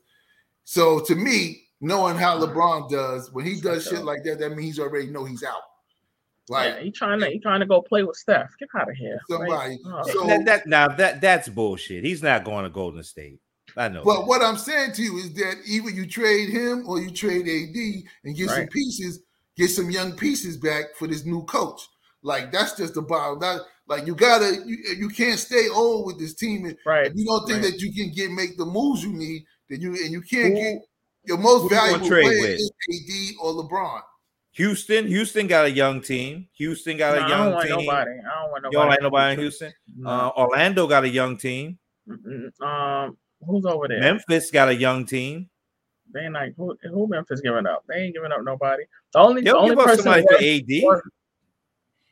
[0.64, 4.64] So to me, knowing how LeBron does, when he does shit like that, that means
[4.64, 5.61] he's already know he's out.
[6.49, 8.49] Like yeah, he trying to he trying to go play with Steph.
[8.60, 9.22] Get out of here.
[9.30, 9.77] Somebody.
[9.85, 10.03] oh.
[10.11, 12.03] so, that, that, now that that's bullshit.
[12.03, 13.39] He's not going to Golden State.
[13.78, 14.04] I know.
[14.04, 14.28] But that.
[14.28, 18.04] what I'm saying to you is that either you trade him or you trade AD
[18.24, 18.58] and get right.
[18.58, 19.22] some pieces,
[19.58, 21.82] get some young pieces back for this new coach.
[22.22, 23.40] Like that's just the bottom.
[23.40, 26.66] That like you gotta you, you can't stay old with this team.
[26.66, 27.08] And right.
[27.08, 27.72] If you don't think right.
[27.72, 30.62] that you can get make the moves you need, then you and you can't Who,
[30.62, 30.82] get
[31.26, 34.02] your most valuable player is AD or LeBron.
[34.54, 36.48] Houston, Houston got a young team.
[36.54, 37.70] Houston got no, a young I team.
[37.72, 38.12] Nobody.
[38.12, 38.66] I don't want nobody.
[38.66, 39.74] You don't like nobody in Houston.
[39.98, 40.10] No.
[40.10, 41.80] Uh, Orlando got a young team.
[42.62, 43.99] Um, who's over there?
[43.99, 45.49] Memphis got a young team.
[46.14, 47.84] They ain't like who, who Memphis giving up.
[47.88, 48.84] They ain't giving up nobody.
[49.14, 51.02] The only They'll the only give person somebody for AD.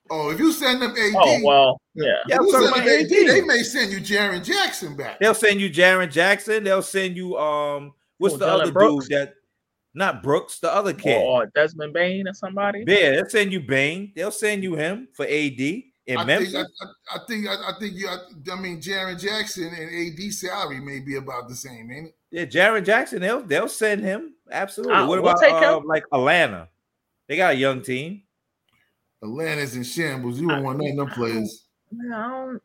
[0.10, 2.16] Oh, if you send them AD, oh well, yeah.
[2.28, 5.20] yeah AD, AD, they may send you Jaren Jackson back.
[5.20, 6.66] They'll send you Jaren Jackson.
[6.66, 9.08] They'll send you um, what's oh, the Dillon other Brooks?
[9.08, 9.34] dude that?
[9.94, 12.84] Not Brooks, the other kid, or Desmond Bane or somebody.
[12.88, 14.14] Yeah, they'll send you Bane.
[14.16, 15.60] They'll send you him for AD
[16.12, 16.52] in I Memphis.
[16.52, 18.08] Think, I, I, think I, I, think you.
[18.08, 18.18] I,
[18.52, 22.16] I mean, Jaren Jackson and AD salary may be about the same, ain't it?
[22.32, 23.22] Yeah, Jaren Jackson.
[23.22, 24.96] They'll they'll send him absolutely.
[24.96, 26.70] Uh, what about uh, like Atlanta?
[27.28, 28.24] They got a young team.
[29.24, 30.40] Atlanta's in shambles.
[30.40, 31.66] You don't want none of them players.
[31.92, 32.60] No.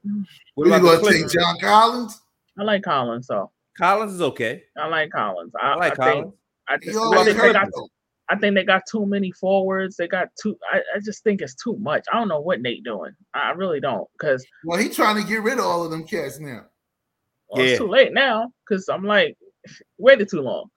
[0.54, 2.20] What are you gonna take, John Collins?
[2.58, 4.62] I like Collins, so Collins is okay.
[4.76, 5.52] I like Collins.
[5.60, 6.24] I, I like I Collins.
[6.24, 6.34] Think,
[6.68, 7.68] I, just, I, think they got,
[8.28, 9.96] I think they got too many forwards.
[9.96, 10.56] They got too.
[10.72, 12.04] I, I just think it's too much.
[12.12, 13.12] I don't know what Nate doing.
[13.34, 14.08] I really don't.
[14.18, 16.64] Because well, he's trying to get rid of all of them cats now.
[17.48, 17.70] Well, yeah.
[17.70, 18.52] it's too late now.
[18.66, 19.36] Because I'm like,
[19.98, 20.70] waited too long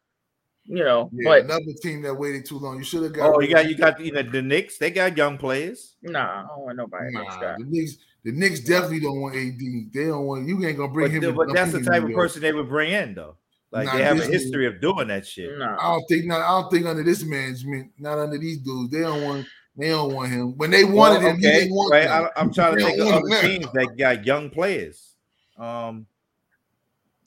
[0.70, 1.10] you know.
[1.12, 2.78] Yeah, but another team that waited too long.
[2.78, 3.34] You should have got.
[3.34, 4.78] Oh, you got you got you know the Knicks.
[4.78, 5.96] They got young players.
[6.02, 7.12] Nah, I don't want nobody.
[7.12, 7.98] Nah, the Knicks.
[8.24, 9.60] The Knicks definitely don't want AD.
[9.94, 10.64] They don't want you.
[10.66, 11.36] Ain't gonna bring but, him.
[11.36, 13.38] But that's the type of person they would bring in, though.
[13.72, 15.58] Like not they have a history of doing that shit.
[15.58, 15.78] Nah.
[15.80, 16.26] I don't think.
[16.26, 17.92] Not, I don't think under this management.
[18.00, 18.92] Not under these dudes.
[18.92, 19.46] They don't want.
[19.76, 20.58] They don't want him.
[20.58, 22.08] When they wanted well, okay, him, want right?
[22.08, 25.14] I, am trying to think of other teams that got young players.
[25.58, 26.06] Um,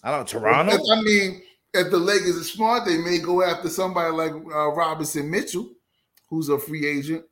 [0.02, 0.27] I don't.
[0.27, 0.73] Toronto.
[0.73, 1.43] I mean,
[1.73, 5.70] if the Lakers are smart, they may go after somebody like uh, Robinson Mitchell,
[6.28, 7.24] who's a free agent.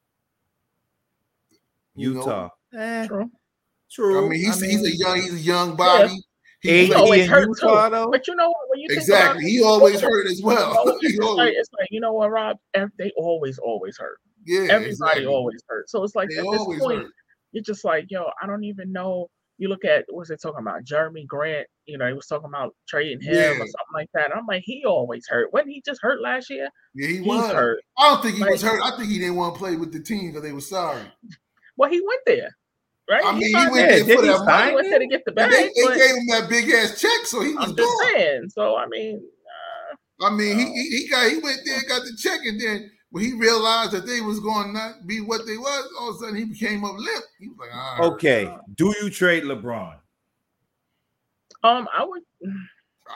[1.96, 2.48] Utah.
[2.76, 3.30] Eh, true.
[3.90, 4.26] True.
[4.26, 6.12] I mean, he's, I mean, he's a young, he's a young body.
[6.62, 6.72] Yeah.
[6.72, 7.94] He, he always hurt Utah, too.
[7.94, 8.10] Though.
[8.10, 8.56] But you know what?
[8.58, 10.74] When you exactly, he always hurt as well.
[11.00, 12.56] it's, like, it's like you know what, Rob?
[12.98, 14.18] They always, always hurt.
[14.44, 15.26] Yeah, everybody exactly.
[15.26, 15.90] always hurt.
[15.90, 17.12] So it's like they at this point, hurt.
[17.52, 19.28] you're just like, yo, I don't even know
[19.60, 20.84] you look at what's it talking about?
[20.84, 23.50] Jerami Grant, you know, he was talking about trading him yeah.
[23.50, 24.34] or something like that.
[24.34, 25.52] I'm like, he always hurt.
[25.52, 26.70] Wasn't he just hurt last year?
[26.94, 27.82] Yeah, he He's was hurt.
[27.98, 28.80] I don't think he like, was hurt.
[28.82, 31.02] I think he didn't want to play with the team because they were sorry.
[31.76, 32.50] Well, he went there.
[33.10, 33.24] Right?
[33.24, 34.68] I mean, he, he went there, there for that money.
[34.68, 35.50] He went there to get the bag.
[35.50, 38.50] They, they gave him that big ass check, so he was I'm just saying.
[38.50, 39.20] So I mean,
[40.20, 42.88] uh, I mean, uh, he, he got he went there, got the check, and then
[43.10, 46.16] when he realized that they was going to not be what they was, all of
[46.16, 47.24] a sudden he became up limp.
[47.40, 49.96] He was like, okay, do you trade LeBron?
[51.64, 52.22] Um, I would.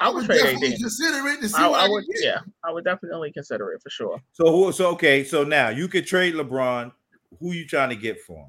[0.00, 0.80] I would, trade definitely AD.
[0.80, 2.24] consider it to see I, what I I, would, get.
[2.24, 4.20] yeah, I would definitely consider it for sure.
[4.32, 4.72] So who?
[4.72, 5.22] So okay.
[5.22, 6.90] So now you could trade LeBron.
[7.38, 8.48] Who you trying to get for him?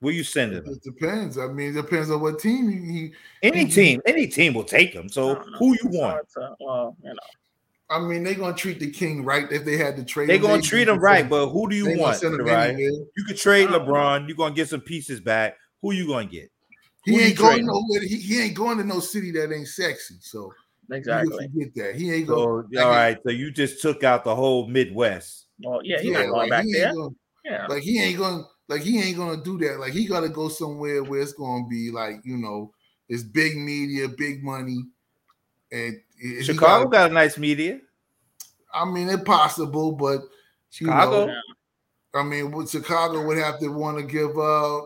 [0.00, 0.64] Where you send him?
[0.66, 1.38] It depends.
[1.38, 2.92] I mean, it depends on what team he.
[2.92, 3.12] he
[3.42, 3.74] Any Mhm.
[3.74, 5.08] team, any team will take him.
[5.08, 6.28] So who you want?
[6.34, 7.16] to- well, you know,
[7.90, 10.28] I mean, they're gonna treat the king right if they had to trade.
[10.28, 12.18] They're gonna They- treat him right, but who do you want?
[12.18, 12.74] send him Right?
[12.74, 13.06] anyway.
[13.16, 13.92] You could trade I don't know.
[13.94, 14.28] LeBron.
[14.28, 15.56] You're gonna get some pieces back.
[15.82, 16.50] Who you gonna get?
[17.04, 18.02] He Who you ain't going nowhere.
[18.02, 20.16] He, he ain't going to no city that ain't sexy.
[20.20, 20.52] So
[20.90, 21.32] exactly.
[21.32, 21.94] you can forget that.
[21.96, 22.78] He ain't So going.
[22.84, 23.16] all right.
[23.24, 25.46] So you just took out the whole Midwest.
[25.62, 26.92] Well, yeah, he's yeah, not going like, back he there.
[26.92, 27.08] gonna,
[27.44, 28.44] Yeah, like he ain't going.
[28.68, 29.80] Like he ain't gonna do that.
[29.80, 32.72] Like he gotta go somewhere where it's gonna be like you know,
[33.08, 34.84] it's big media, big money,
[35.72, 35.98] and
[36.42, 37.80] Chicago gotta- got a nice media.
[38.72, 40.20] I mean, it's possible, but
[40.72, 41.26] you Chicago.
[41.26, 41.34] know,
[42.14, 44.84] I mean, what Chicago would have to want to give up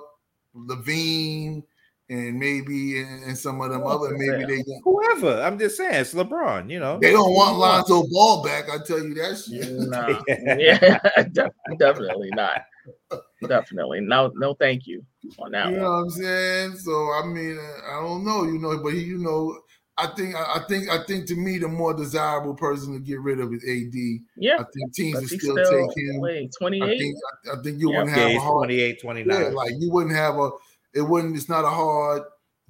[0.54, 1.64] LaVine
[2.08, 5.42] and maybe and, and some of them Who other is maybe they don't- Whoever.
[5.42, 6.70] I'm just saying, it's LeBron.
[6.70, 6.98] You know.
[7.00, 8.70] they don't want Lonzo Ball back.
[8.70, 9.72] I tell you that shit.
[9.72, 10.22] no,
[10.58, 11.24] yeah,
[11.78, 12.62] definitely not.
[13.48, 15.04] Definitely, no, no, thank you
[15.38, 16.76] on that You know what I'm saying?
[16.78, 19.58] So I mean, uh, I don't know, you know, but he, you know,
[19.98, 23.20] I think, I I think, I think to me, the more desirable person to get
[23.20, 23.94] rid of is AD.
[24.36, 26.20] Yeah, I think teams but would still, still take him.
[26.20, 26.98] wait 28.
[26.98, 27.16] think,
[27.46, 27.96] I, I think you Yeah.
[27.98, 29.42] wouldn't Yeah, have a he's hard, 28, 29.
[29.42, 30.50] yeah, like you wouldn't have a,
[30.94, 32.22] it wouldn't, it's not a hard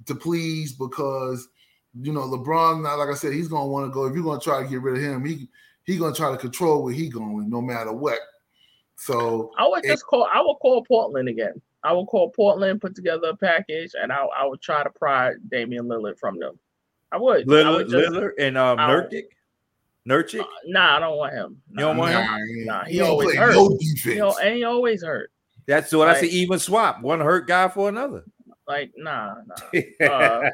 [0.05, 1.47] to please because
[1.99, 2.83] you know LeBron.
[2.83, 4.05] Now, like I said, he's gonna want to go.
[4.05, 5.47] If you're gonna try to get rid of him, he
[5.85, 8.19] he gonna try to control where he going, no matter what.
[8.95, 10.27] So I would it- just call.
[10.33, 11.61] I would call Portland again.
[11.83, 15.33] I would call Portland, put together a package, and I, I would try to pry
[15.49, 16.57] Damian Lillard from them.
[17.11, 17.41] I would.
[17.41, 19.23] I Lillard, would just, Lillard and um, I don't- Nurkic.
[20.07, 20.45] Nurkic.
[20.65, 21.61] nah, I don't want him.
[21.71, 22.21] You don't want him?
[22.25, 23.53] nah, he- Nah, he he always play hurt.
[23.55, 24.17] no You defense.
[24.17, 25.31] know, and he always hurt.
[25.65, 26.27] That's what I Like- say.
[26.27, 28.23] Even swap one hurt guy for another.
[28.67, 29.81] Like, nah, nah.
[30.09, 30.49] Uh,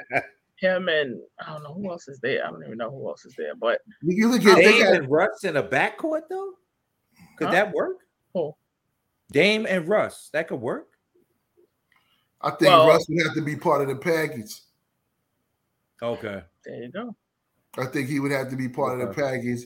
[0.55, 2.45] him and I don't know who else is there.
[2.45, 3.55] I don't even know who else is there.
[3.55, 6.53] But you look at they Dame got, and Russ in a backcourt though.
[7.37, 7.53] Could Huh?
[7.53, 7.97] that work?
[9.29, 9.33] Who?
[9.33, 10.29] Dame and Russ.
[10.33, 10.87] That could work.
[12.41, 14.61] I think Well- Russ would have to be part of the package.
[16.01, 16.43] Okay.
[16.65, 17.15] there you go.
[17.77, 19.63] I think he would have to be part of the package,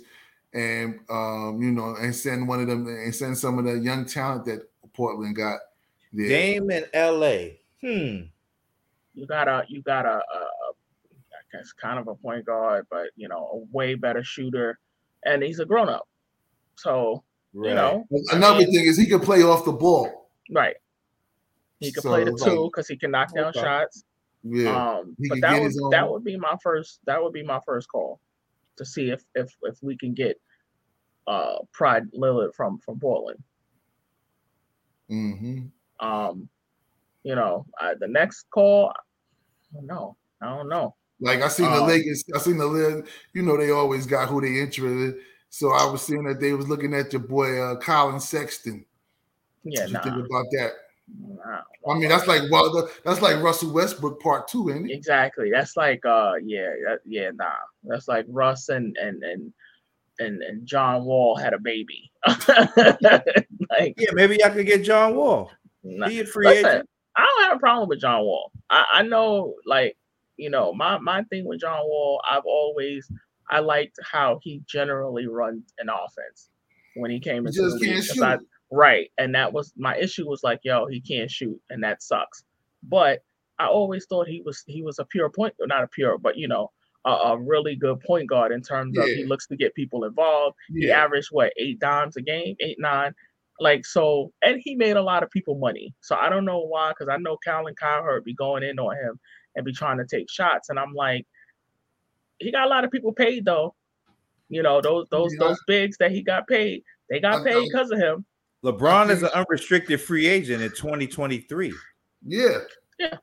[0.54, 4.06] and um, you know, and send one of them and send some of the young
[4.06, 5.60] talent that Portland got.
[6.12, 6.28] There.
[6.28, 7.56] Dame in LA.
[7.82, 8.26] Hmm.
[9.14, 10.74] You got a you got a, a, a
[11.32, 14.80] I guess kind of a point guard, but you know, a way better shooter,
[15.24, 16.08] and he's a grown up.
[16.76, 17.24] So
[17.54, 17.70] Right.
[17.70, 20.30] you know, I Another mean- thing is he can play off the ball.
[20.52, 20.76] right.
[21.80, 23.60] He can So, play the two because he can knock down Okay.
[23.60, 24.06] shots.
[24.44, 24.70] Yeah,
[25.00, 27.60] Um, but that get would own- that would be my first that would be my
[27.66, 28.20] first call
[28.78, 30.40] to see if if if we can get
[31.28, 33.42] uh Pride Lillard from from Portland.
[35.10, 35.66] hmm
[36.00, 36.50] Um,
[37.24, 39.00] you know, uh, the next call, I
[39.76, 40.18] don't know.
[40.42, 40.96] I don't know.
[41.22, 42.24] Like I seen the Um, Lakers.
[42.36, 43.10] I seen the Lakers.
[43.34, 45.22] You know, they always got who they interested.
[45.54, 48.84] So I was seeing that they was looking at your boy uh, Collin Sexton.
[49.64, 50.02] Yeah, what you nah.
[50.02, 50.72] think about that?
[51.20, 51.62] nah.
[51.88, 54.96] I mean, that's like well, that's like Russell Westbrook part two, ain't it?
[54.96, 55.52] exactly.
[55.52, 57.52] That's like uh yeah, that, yeah, nah.
[57.84, 59.54] That's like Russ and and and
[60.18, 62.12] and, and John Wall had a baby.
[62.28, 65.52] like Yeah, maybe I could get John Wall.
[65.84, 66.10] nah.
[66.10, 66.90] He a free Listen, agent.
[67.16, 68.52] I don't have a problem with John Wall.
[68.72, 69.98] I, I know, like,
[70.36, 73.08] you know, my my thing with John Wall, I've always
[73.54, 76.50] I liked how he generally runs an offense
[76.96, 77.90] when he came into just the league.
[77.96, 78.24] can't 'cause shoot.
[78.24, 78.38] I-
[78.72, 80.28] right, and that was my issue.
[80.28, 82.44] Was like, yo, he can't shoot, and that sucks.
[82.84, 83.24] But
[83.60, 86.48] I always thought he was he was a pure point, not a pure, but you
[86.48, 86.72] know,
[87.06, 90.56] a, a really good point guard in terms of he looks to get people involved.
[90.70, 93.14] He averaged what eight dimes a game, eight nine.
[93.60, 95.94] Like so, and he made a lot of people money.
[96.02, 98.96] So I don't know why, because I know Cal Colin Cowherd be going in on
[98.96, 99.20] him
[99.56, 101.28] and be trying to take shots, and I'm like,
[102.44, 103.74] he got a lot of people paid though.
[104.50, 105.48] You know those those Yeah.
[105.48, 108.26] those bigs that he got paid, they got I- paid because of him.
[108.64, 111.74] LeBron is an unrestricted free agent in 2023.
[112.26, 112.60] Yeah,
[112.98, 113.18] Yeah.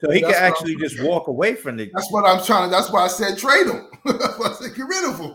[0.00, 2.70] So he That's can actually I'm- just walk away from the that's what I'm trying.
[2.70, 3.88] That's why I said trade him.
[4.04, 5.34] that's why I said get rid of him.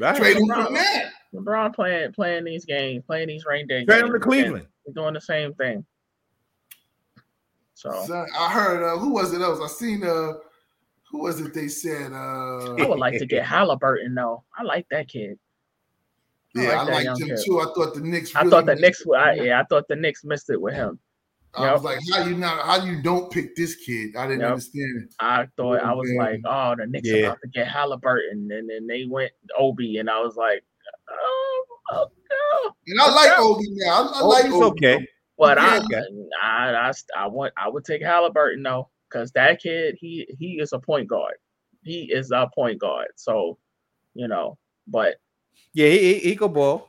[0.00, 0.16] right.
[0.16, 0.64] Trade him LeBron.
[0.66, 1.10] from that.
[1.34, 4.66] LeBron playing playing these games, playing these rain day Trade him to and Cleveland.
[4.94, 5.84] doing the same thing.
[7.74, 9.60] So Son, I heard uh, who was it else?
[9.62, 10.32] I seen uh
[11.10, 14.44] who was it they said uh I would like to get Halliburton though.
[14.58, 15.38] I like that kid.
[16.56, 17.38] I yeah, like I that liked him kid.
[17.44, 17.60] too.
[17.60, 19.06] I thought the Knicks I thought the missed Knicks.
[19.06, 20.98] were- I, yeah, I thought the Knicks missed it with him.
[21.54, 24.14] I was like, how you not how you don't pick this kid?
[24.16, 24.50] I didn't Yep.
[24.50, 25.14] understand it.
[25.18, 26.22] I thought I was Yeah.
[26.22, 27.16] like, oh, the Knicks Yeah.
[27.26, 30.62] about to get Halliburton, and then they went Obi, and I was like,
[31.10, 32.74] oh, oh no.
[32.86, 33.36] And I like Yeah.
[33.40, 34.10] Obi now.
[34.14, 34.86] I, I like Obi's Obi.
[34.86, 35.06] okay.
[35.38, 36.02] But I, Yeah.
[36.42, 40.72] I, I, I want, I would take Halliburton though, because that kid, he, he is
[40.72, 41.34] a point guard.
[41.82, 43.08] he is our point guard.
[43.16, 43.58] So,
[44.14, 45.16] you know, but
[45.72, 46.88] yeah, he, he, he could ball.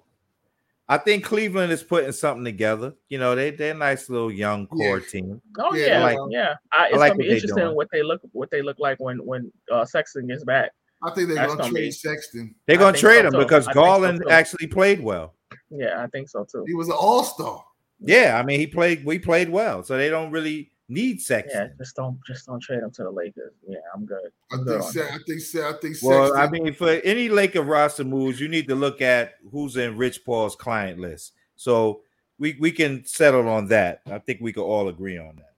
[0.88, 2.94] I think Cleveland is putting something together.
[3.10, 5.06] You know, they they're a nice little young core Yeah.
[5.12, 5.41] team.
[5.60, 6.54] oh Yeah, yeah, I like- yeah.
[6.72, 7.76] I, it's like gonna be what they interesting doing.
[7.76, 10.72] what they look what they look like when when uh, Sexton gets back.
[11.04, 12.56] I think they're That's gonna gonna trade be- Sexton.
[12.66, 13.38] They're gonna trade so him too.
[13.40, 15.36] because I think so Garland actually played well.
[15.70, 16.64] Yeah, I think so too.
[16.66, 17.64] He was an all star.
[18.00, 19.06] Yeah, I mean he played.
[19.06, 22.80] We played well, so they don't really need sex, Yeah, just don't just don't trade
[22.84, 23.53] him to the Lakers.
[23.68, 24.32] Yeah, I'm good.
[24.52, 24.68] I I'm think.
[24.68, 25.11] good on Se- that.
[25.11, 25.41] I think.
[25.78, 25.98] I think.
[26.02, 29.95] Well, I mean, for any Laker roster moves, you need to look at who's in
[29.98, 31.34] Rich Paul's client list.
[31.56, 32.02] So
[32.40, 34.02] we we can settle on that.
[34.11, 35.53] I think we could all agree on that.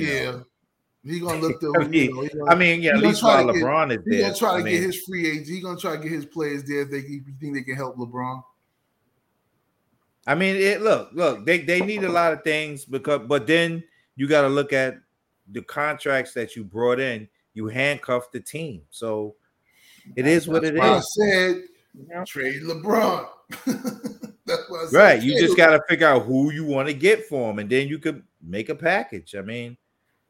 [0.00, 0.12] You know,
[1.04, 1.72] yeah, he gonna look the.
[1.80, 3.58] I mean- you know, gonna, I mean, yeah, He at gonna least try while to
[3.58, 4.20] get- LeBron is he there.
[4.22, 5.48] gonna try to I get mean, his free agents.
[5.48, 7.76] He gonna try to get his players there if they if you think they can
[7.76, 8.42] help LeBron.
[10.26, 13.84] I mean, it look, look, they they need a lot of things because, but then
[14.16, 14.98] you got to look at
[15.52, 17.28] the contracts that you brought in.
[17.54, 19.36] You handcuffed the team, so
[20.16, 21.62] it is what it That's why I said
[22.08, 22.24] yeah.
[22.24, 23.26] trade LeBron.
[24.46, 25.22] That's why I said Right?
[25.22, 25.56] You just LeBron.
[25.56, 28.22] got to figure out who you want to get for him, and then you could
[28.42, 29.34] make a package.
[29.36, 29.76] I mean,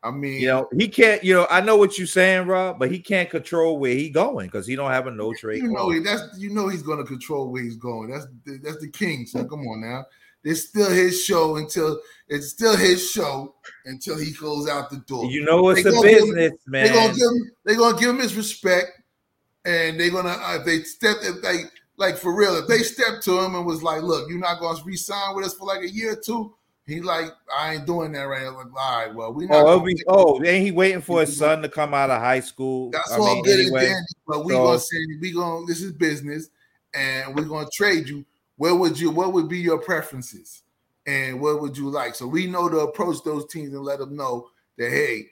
[0.02, 1.24] I mean, you know, he can't.
[1.24, 4.46] You know, I know what you're saying, Rob, but he can't control where he going
[4.46, 5.62] because he don't have a no trade.
[5.62, 8.10] you know, that's you know he's going to control where he's going.
[8.10, 9.26] That's the, that's the king.
[9.26, 10.04] So come on now,
[10.44, 11.98] it's still his show until
[12.28, 13.54] it's still his show
[13.86, 15.24] until he goes out the door.
[15.26, 17.14] You know, it's They a gonna him- business, They're gonna man.
[17.14, 17.50] give him.
[17.64, 18.90] They're gonna give him his respect,
[19.64, 21.64] and they're gonna uh, if they step if they
[21.96, 24.78] like for real if they step to him and was like, look, you're not gonna
[24.84, 26.54] re-sign with us for like a year or two.
[26.86, 28.42] He like, I ain't doing that right.
[28.42, 28.56] now.
[28.56, 29.66] Like, all right, well, we not.
[29.66, 32.38] Oh, it'll be, oh, ain't he waiting for his son to come out of high
[32.40, 32.90] school?
[32.90, 33.80] That's I all mean, good anyway.
[33.80, 36.48] and dandy, but we so- gonna say we gonna this is business,
[36.94, 38.24] and we're gonna trade you.
[38.56, 39.10] Where would you?
[39.10, 40.62] What would be your preferences,
[41.06, 42.14] and what would you like?
[42.14, 44.48] So we know to approach those teams and let them know
[44.78, 45.26] that hey,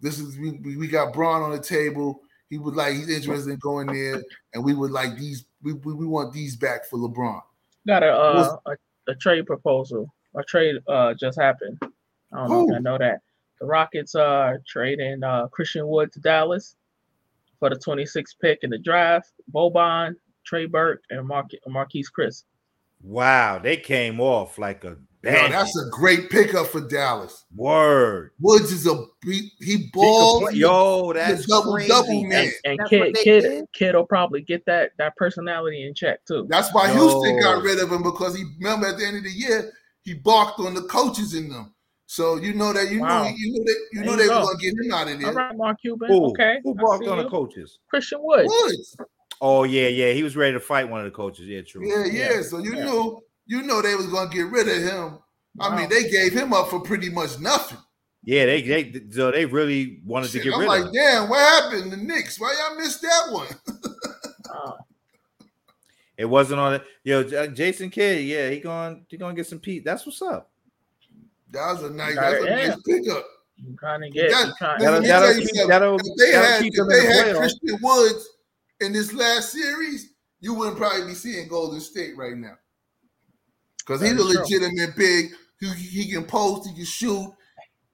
[0.00, 2.22] this is we we we got Bron on the table.
[2.50, 4.24] He would like he's interested in going there,
[4.54, 5.44] and we would like these.
[5.62, 7.42] We, we, we want these back for LeBron.
[7.86, 8.76] Got a, uh, a
[9.12, 10.12] a trade proposal.
[10.38, 11.78] A trade uh just happened.
[11.82, 12.74] I don't know if Who?
[12.76, 13.20] I know that.
[13.60, 16.76] The Rockets are trading uh Christian Wood to Dallas
[17.58, 19.32] for the 26th pick in the draft.
[19.52, 20.14] Boban,
[20.46, 22.44] Trey Burke, and Mar- Marquese Chriss.
[23.02, 25.50] Wow, they came off like a Yo, bandit.
[25.52, 27.44] that's a great pickup for Dallas.
[27.54, 28.30] word.
[28.40, 28.94] Woods is a
[29.24, 30.42] he, he He balls.
[30.44, 31.88] play- Yo, that's double- crazy.
[31.88, 32.44] double man.
[32.44, 33.64] And, and That's kid, kid, did?
[33.72, 36.46] kid will probably get that that personality in check too.
[36.48, 36.94] That's why Yo.
[36.94, 40.14] Houston got rid of him because he remember at the end of the year he
[40.14, 41.74] barked on the coaches in them.
[42.06, 43.24] So you know that you Wow.
[43.24, 44.38] know you know that you There know you they go.
[44.40, 45.32] were gonna get him out of there.
[45.34, 46.08] right, Mark Cuban.
[46.08, 46.24] Who?
[46.30, 47.78] Okay, Who I walked see on the coaches?
[47.90, 48.46] Christian Wood.
[48.46, 48.96] Woods.
[49.40, 50.12] Oh yeah, yeah.
[50.12, 51.46] He was ready to fight one of the coaches.
[51.46, 51.86] Yeah, true.
[51.86, 52.32] Yeah, yeah.
[52.36, 52.42] Yeah.
[52.42, 52.84] So you Yeah.
[52.84, 55.18] knew you know they was gonna get rid of him.
[55.60, 57.78] I mean, they gave him up for pretty much nothing.
[58.24, 60.92] Yeah, they they so they really wanted Shit, to get I'm rid like, of him.
[60.94, 61.92] Like, damn, what happened?
[61.92, 62.40] The Knicks?
[62.40, 63.48] Why y'all missed that one?
[64.50, 64.72] Oh,
[66.18, 66.84] It wasn't on it.
[67.04, 69.84] Yo, uh, Jason Kidd, yeah, he going he gonna get some Pete.
[69.84, 70.50] That's what's up.
[71.50, 72.68] That was a nice, that's a yeah.
[72.68, 73.24] nice pickup.
[73.66, 74.30] I'm trying to get.
[74.30, 75.68] that, trying, that'll, me that'll tell you keep, something.
[75.68, 77.38] that'll, If they that'll had keep if them in they the had playoffs.
[77.38, 78.28] Christian Woods
[78.80, 82.54] in this last series, you wouldn't probably be seeing Golden State right now.
[83.78, 84.40] Because he's a That is true.
[84.42, 85.26] legitimate big.
[85.60, 85.68] He,
[86.04, 87.32] he can post, he can shoot,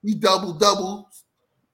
[0.03, 1.23] he double doubles.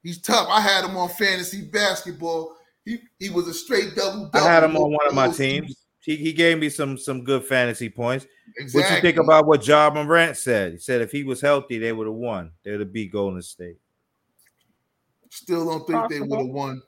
[0.03, 0.47] He's tough.
[0.49, 2.55] I had him on fantasy basketball.
[2.85, 4.47] He he was a straight double double.
[4.47, 5.80] I had him on one of my teams.
[6.01, 8.25] He, he gave me some some good fantasy points.
[8.57, 8.81] Exactly.
[8.81, 10.73] What you think about what Ja Morant said?
[10.73, 12.51] He said if he was healthy, they would have won.
[12.63, 13.77] They would have beat Golden State.
[15.29, 16.81] Still don't think they would have won.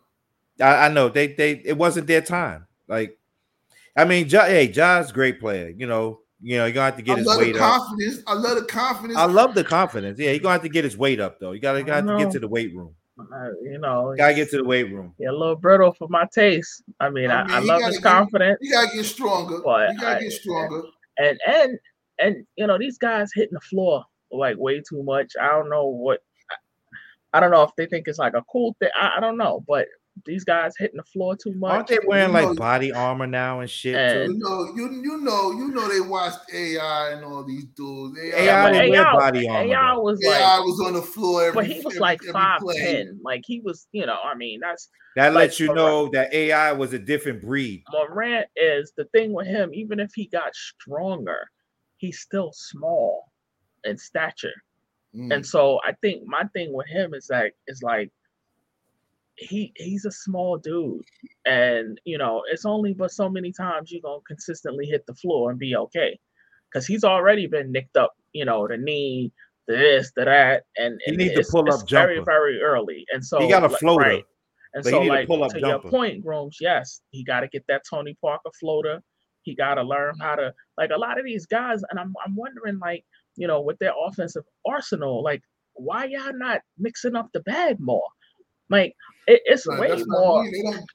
[0.59, 2.67] I, I know they they it wasn't their time.
[2.87, 3.17] Like,
[3.95, 5.69] I mean, ja, hey, Ja's a great player.
[5.69, 7.79] You know, you know, you're gonna have to get I his love the weight up.
[7.79, 8.23] confidence.
[8.27, 9.19] I love the confidence.
[9.19, 10.19] I love the confidence.
[10.19, 11.51] Yeah, you're gonna have to get his weight up though.
[11.51, 12.95] You gotta, you gotta have to get to the weight room.
[13.19, 15.13] Uh, you know, Gotta get to the weight room.
[15.19, 16.83] yeah, a little brittle for my taste.
[16.99, 19.05] I mean, I I, mean, I he love gotta his get- confidence, you gotta get
[19.05, 19.59] stronger.
[19.63, 20.81] But you gotta I- get stronger.
[21.17, 21.79] and and
[22.19, 25.33] and you know, these guys hitting the floor like way too much.
[25.39, 26.19] I don't know what.
[27.35, 28.89] I don't know if they think it's like a cool thing.
[28.95, 29.87] I, I don't know, but
[30.25, 31.71] these guys hitting the floor too much.
[31.71, 33.95] Aren't they wearing You know- like body armor now and shit?
[33.95, 38.17] And- You know, you you know, you know they watched AI and all these dudes.
[38.19, 40.01] AI, AI but didn't wear AI body armor, AI though.
[40.01, 42.75] was AI was on the floor every but he was every- like every five play.
[42.77, 43.19] ten.
[43.23, 46.31] Like he was, you know, I mean, that's That like, lets you for- know that
[46.33, 47.83] AI was a different breed.
[47.91, 49.73] Morant is the thing with him.
[49.73, 51.49] Even if he got stronger,
[51.97, 53.31] he's still small
[53.83, 54.53] in stature.
[55.15, 55.33] Mm.
[55.35, 58.11] And so I think my thing with him is like is like
[59.35, 61.03] he he's a small dude.
[61.45, 65.49] And you know, it's only but so many times you're gonna consistently hit the floor
[65.49, 66.19] and be okay.
[66.73, 69.31] Cause he's already been nicked up, you know, the knee,
[69.67, 72.31] the this, the that, and, He need to pull up very, jumper.
[72.31, 73.05] very early.
[73.13, 74.03] And so He got a like, floater.
[74.09, 74.25] right,
[74.73, 77.63] And But he so, like pull-up to your point, Grooms, yes, he got to get
[77.67, 79.03] that Tony Parker floater.
[79.43, 82.35] He got to learn how to like a lot of these guys, and I'm I'm
[82.35, 83.05] wondering like
[83.35, 85.41] you know with their offensive arsenal, like
[85.73, 88.07] why y'all not mixing up the bag more?
[88.69, 88.93] Like
[89.27, 90.43] it, it's way that's what I more.
[90.43, 90.51] mean.
[90.51, 90.85] They don't.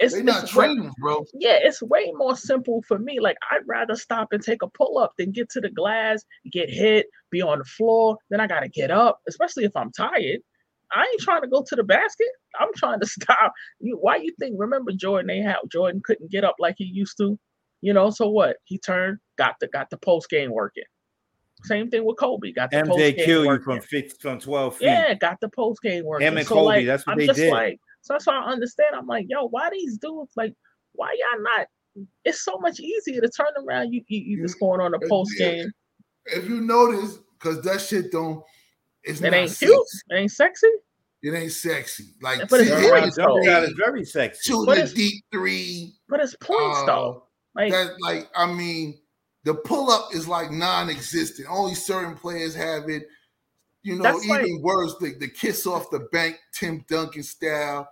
[0.00, 1.24] It's, They not training, bro.
[1.34, 3.18] yeah, it's way more simple for me.
[3.20, 6.70] Like I'd rather stop and take a pull up than get to the glass, get
[6.70, 8.16] hit, be on the floor.
[8.30, 10.38] Then I gotta get up, especially if I'm tired.
[10.92, 12.28] I ain't trying to go to the basket.
[12.60, 13.52] I'm trying to stop.
[13.80, 14.54] You why you think?
[14.58, 15.26] Remember Jordan?
[15.26, 17.38] They had Jordan couldn't get up like he used to.
[17.80, 18.56] You know, so what?
[18.64, 20.84] He turned, got the got the post game working.
[21.64, 22.52] Same thing with Kobe.
[22.52, 24.84] Got the post MJ game kill you from fif- from 12 feet.
[24.86, 26.22] Yeah, got the post game work.
[26.22, 27.52] Him and so Kobe, like, that's what I'm they just did.
[27.52, 28.94] like, so that's why I understand.
[28.94, 30.54] I'm like, yo, why these dudes like,
[30.92, 31.66] why y'all not?
[32.24, 33.92] It's so much easier to turn around.
[33.92, 35.70] You you, you You- just going on the uh, post game.
[36.26, 38.42] If you notice, because that shit don't.
[39.02, 39.66] It's It not ain't sexy.
[39.66, 39.86] cute.
[40.10, 40.66] It ain't sexy.
[41.22, 42.04] It ain't sexy.
[42.20, 43.10] Like But it's see, not here though.
[43.42, 44.40] Jump go, very sexy.
[44.52, 45.94] shooting But a deep three.
[46.08, 47.24] But it's points uh, though.
[47.56, 48.98] Like that like I mean,
[49.44, 51.48] the pull up is like non-existent.
[51.50, 53.04] Only certain players have it.
[53.82, 57.88] You know, That's even like- worse, the, the kiss off the bank, Tim Duncan style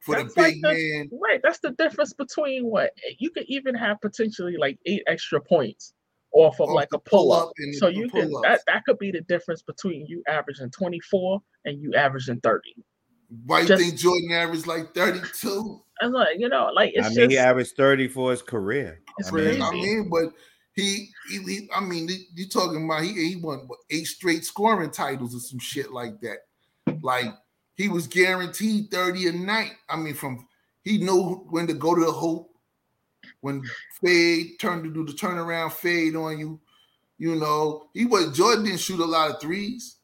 [0.00, 0.68] for That's the like big the-
[0.98, 1.10] man.
[1.20, 1.40] right.
[1.42, 5.92] That's the difference between what you could even have potentially like eight extra points
[6.32, 7.50] off of Off like a pull up.
[7.58, 11.80] and So you can that, that could be the difference between you averaging 24 and
[11.80, 12.60] you averaging 30.
[13.46, 15.80] Why you just- think Jordan averaged like 32?
[16.00, 19.00] And like, you know, like it's I mean, just he averaged 30 for his career.
[19.18, 19.62] It's I mean, crazy.
[19.62, 20.32] I mean, but
[20.74, 24.44] he, he, he I mean, you- you talking about he he won what, eight straight
[24.44, 26.38] scoring titles or some shit like that.
[27.02, 27.26] Like
[27.76, 29.72] he was guaranteed 30 a night.
[29.88, 30.46] I mean, from
[30.82, 32.46] he knew when to go to the hoop,
[33.40, 33.62] when
[34.02, 36.60] fade turned to do the turnaround fade on you.
[37.18, 39.96] You know, he was Jordan didn't shoot a lot of threes.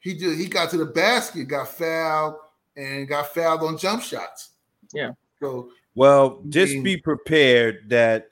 [0.00, 2.34] He just he got to the basket, got fouled,
[2.76, 4.50] and got fouled on jump shots.
[4.92, 5.12] Yeah.
[5.40, 8.28] So Well, just mean- be prepared that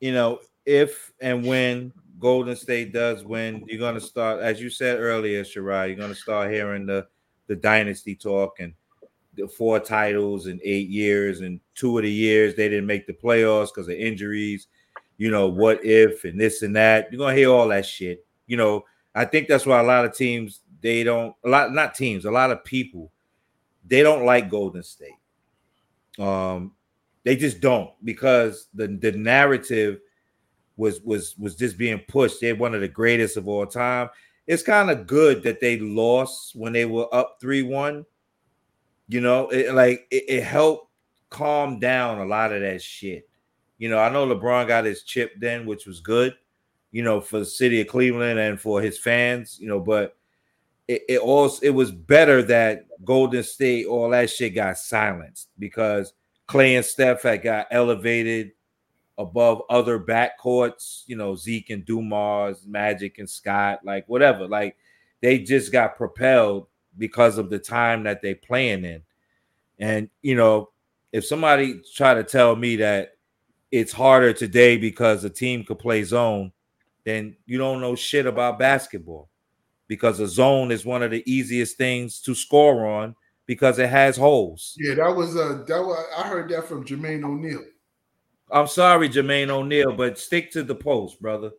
[0.00, 5.00] you know if and when Golden State does win, you're gonna start, as you said
[5.00, 7.06] earlier, Sharia, you're gonna start hearing the
[7.46, 8.72] the dynasty talk and
[9.34, 13.12] the four titles in eight years, and two of the years they didn't make the
[13.12, 14.68] playoffs because of injuries.
[15.16, 17.08] You know, what if and this and that.
[17.10, 18.24] You're gonna hear all that shit.
[18.46, 21.94] You know, I think that's why a lot of teams they don't a lot not
[21.94, 23.10] teams, a lot of people
[23.86, 25.14] they don't like Golden State.
[26.18, 26.72] Um,
[27.24, 30.00] they just don't because the the narrative
[30.76, 32.40] was was was just being pushed.
[32.40, 34.08] They're one of the greatest of all time.
[34.46, 38.04] It's kind of good that they lost when they were up three one.
[39.08, 40.90] You know, it like it, it helped
[41.28, 43.28] calm down a lot of that shit.
[43.78, 46.34] You know, I know LeBron got his chip then, which was good.
[46.92, 49.58] You know, for the city of Cleveland and for his fans.
[49.60, 50.16] You know, but
[50.88, 56.14] it, it also it was better that Golden State, all that shit got silenced because
[56.50, 58.50] Klay and Steph had got elevated
[59.16, 64.48] above other backcourts, you know, Zeke and Dumars, Magic and Scott, like whatever.
[64.48, 64.76] Like
[65.20, 66.66] they just got propelled
[66.98, 69.02] because of the time that they playing in.
[69.78, 70.70] And you know,
[71.12, 73.12] if somebody try to tell me that
[73.70, 76.50] it's harder today because a team could play zone,
[77.04, 79.28] then you don't know shit about basketball
[79.86, 83.14] because a zone is one of the easiest things to score on
[83.50, 84.76] because it has holes.
[84.78, 87.64] Yeah, that was uh that was I heard that from Jermaine O'Neal.
[88.48, 91.50] I'm sorry, Jermaine O'Neal, but stick to the post, brother.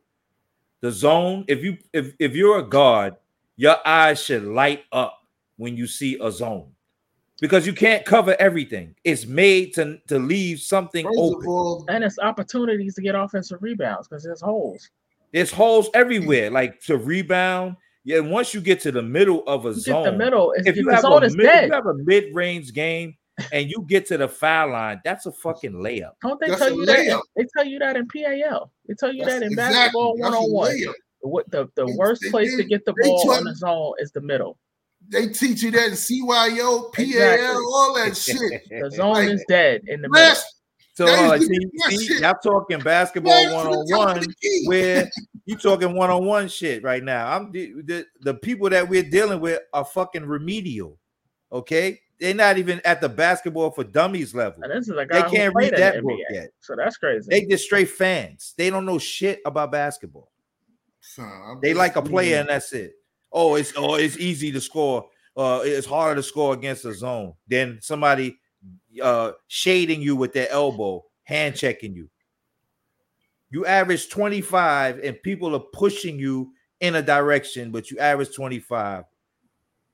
[0.80, 3.16] The zone, if you if if you're a guard,
[3.58, 5.20] your eyes should light up
[5.58, 6.72] when you see a zone.
[7.42, 8.96] Because you can't cover everything.
[9.04, 11.46] It's made to, to leave something First open.
[11.46, 14.90] all, and it's opportunities to get offensive rebounds because there's holes.
[15.34, 17.76] There's holes everywhere, like to rebound.
[18.04, 20.52] Yeah, once you get to the middle of a You zone, get the middle.
[20.54, 21.68] It's, if you have zone a is mid, if dead.
[21.68, 23.16] you have a mid-range game
[23.54, 26.12] and you get to the foul line, that's a fucking layup.
[26.24, 27.22] Don't they That's tell a you that?
[27.36, 28.72] They tell you that in PAL.
[28.88, 30.76] They tell you that's that in exactly- basketball one-on-one.
[31.24, 33.94] What the, the They- worst they- place to get the ball taught- on the zone
[34.00, 34.58] is the middle.
[35.08, 37.48] They teach you that in CYO, PAL, Exactly.
[37.48, 38.38] all that shit.
[38.70, 40.36] The zone Like, is dead in the middle.
[40.94, 45.10] So That uh, see, see, y'all talking basketball one on one, the where
[45.46, 47.36] you talking one on one shit right now.
[47.36, 50.98] I'm the, the the people that we're dealing with are fucking remedial.
[51.52, 54.64] Okay, they're not even at the basketball for dummies level.
[54.64, 56.34] And this is a They guy who can't read that the book NBA.
[56.34, 56.50] yet.
[56.60, 57.28] So that's crazy.
[57.30, 58.54] They just straight fans.
[58.58, 60.32] They don't know shit about basketball.
[61.02, 62.94] So They like a player and that's it.
[63.32, 65.10] Oh, it's oh, it's easy to score.
[65.36, 68.38] Uh, it's harder to score against a zone than somebody
[69.02, 72.10] uh shading you with their elbow, hand checking you.
[73.52, 79.04] You average 25 and people are pushing you in a direction, but you average 25.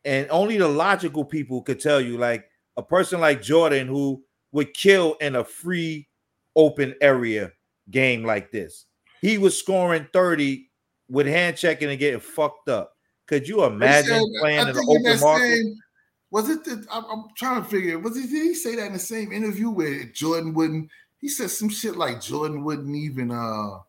[0.05, 2.45] And only the logical people could tell you, like,
[2.77, 6.07] a person like Jordan who would kill in a free
[6.55, 7.51] open area
[7.89, 8.85] game like this.
[9.21, 10.69] He was scoring 30
[11.09, 12.93] with hand checking and getting fucked up.
[13.25, 15.55] Could you imagine said, playing in an open market?
[15.55, 15.75] Same,
[16.31, 18.93] was it the I'm, I'm, trying to figure was it did he say that in
[18.93, 20.89] the same interview where Jordan wouldn't
[21.19, 23.80] he said some shit like Jordan wouldn't even uh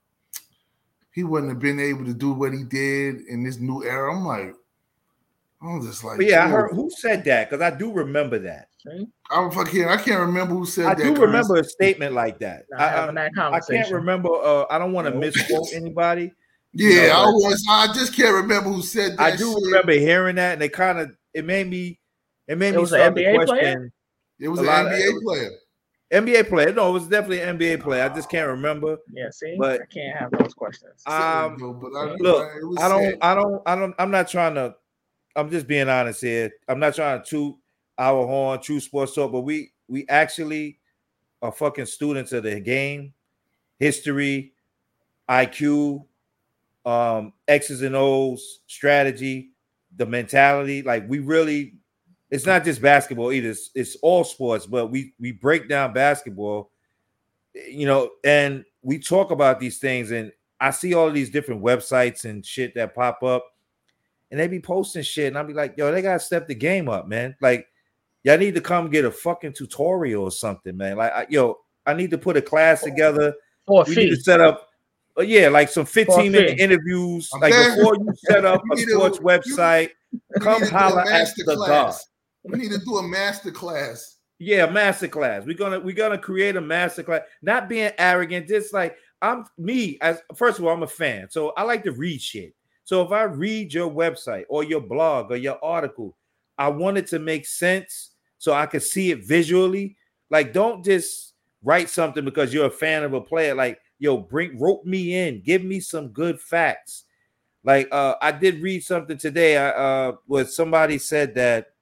[1.13, 4.15] he wouldn't have been able to do what he did in this new era.
[4.15, 4.55] I'm like,
[5.61, 8.69] I'm just like, but yeah, I heard who said that because I do remember that.
[9.31, 9.89] I'm fucking.
[9.89, 11.05] I can't remember who said I that.
[11.05, 12.67] I do remember a statement like that.
[12.77, 14.29] I, I, I, can't remember.
[14.33, 16.33] Uh, I don't want to misquote anybody.
[16.73, 17.67] Yeah, you know, I was.
[17.69, 19.21] I just can't remember who said that.
[19.21, 19.63] I do shit.
[19.65, 21.99] remember hearing that, and it kind of it made me.
[22.47, 23.93] It made it me was an NBA player.
[24.39, 25.51] It was an NBA of, player.
[26.11, 26.73] NBA player.
[26.73, 28.05] No, it was definitely an NBA player.
[28.05, 28.99] I just can't remember.
[29.13, 31.03] Yeah, see, but I can't have those questions.
[31.07, 32.49] Um, but I, look,
[32.79, 33.95] I don't, I don't, I don't.
[33.99, 34.75] I'm not trying to.
[35.37, 36.51] I'm just being honest here.
[36.67, 37.57] I'm not trying to toot
[37.99, 40.79] our horn, Tru Sports Talk, but we we actually
[41.43, 43.13] are fucking students of the game,
[43.79, 44.53] history,
[45.29, 46.05] IQ,
[46.85, 49.51] um, X's and O's, strategy,
[49.97, 50.83] the mentality.
[50.83, 51.75] Like we really,
[52.31, 53.51] it's not just basketball either.
[53.51, 56.71] It's, it's all sports, but we we break down basketball,
[57.55, 60.11] you know, and we talk about these things.
[60.11, 63.47] And I see all these different websites and shit that pop up,
[64.31, 66.89] and they be posting shit, and I'll be like, yo, they gotta step the game
[66.89, 67.35] up, man.
[67.41, 67.67] Like
[68.25, 70.97] y'all need to come get a fucking tutorial or something, man.
[70.97, 73.35] Like, I, yo, I need to put a class together.
[73.67, 74.69] Or we need to set up,
[75.19, 77.31] uh, yeah, like some 15 minute interviews.
[77.35, 77.51] Okay.
[77.51, 79.91] Like before you set up a sports website,
[80.41, 81.95] come holler at the god.
[82.45, 84.17] We need to do a master class.
[84.39, 85.45] Yeah, master class.
[85.45, 87.23] We're gonna we're gonna create a master class.
[87.43, 91.53] Not being arrogant, just like I'm me as first of all, I'm a fan, so
[91.57, 92.55] I like to read shit.
[92.85, 96.17] So if I read your website or your blog or your article,
[96.57, 99.97] I want it to make sense so I could see it visually.
[100.31, 103.55] Like, don't just write something because you're a fan of a player.
[103.55, 107.05] Like, yo, bring rope me in, give me some good facts.
[107.65, 109.57] Like, uh, I did read something today.
[109.57, 111.73] I uh where somebody said that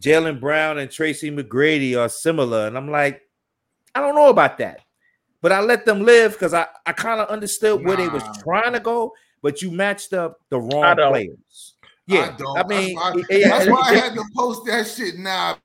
[0.00, 3.20] Jaylen Brown and Tracy McGrady are similar, and I'm like,
[3.94, 4.80] I don't know about that,
[5.42, 8.72] but I let them live because I I kind of understood where they was trying
[8.72, 9.12] to go,
[9.42, 11.74] but you matched up the wrong players.
[12.06, 15.58] Yeah, I, I mean, that's why, that's why I had to post that shit now.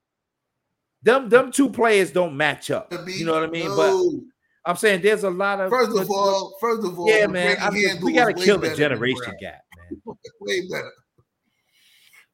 [1.01, 2.91] Them, them two players don't match up.
[3.07, 3.67] You know what I mean?
[3.67, 3.75] No.
[3.75, 5.69] But I'm saying there's a lot of.
[5.69, 8.75] First of all, first of all, yeah, man, I mean, we got to kill the
[8.75, 10.17] generation gap, man.
[10.41, 10.91] way better.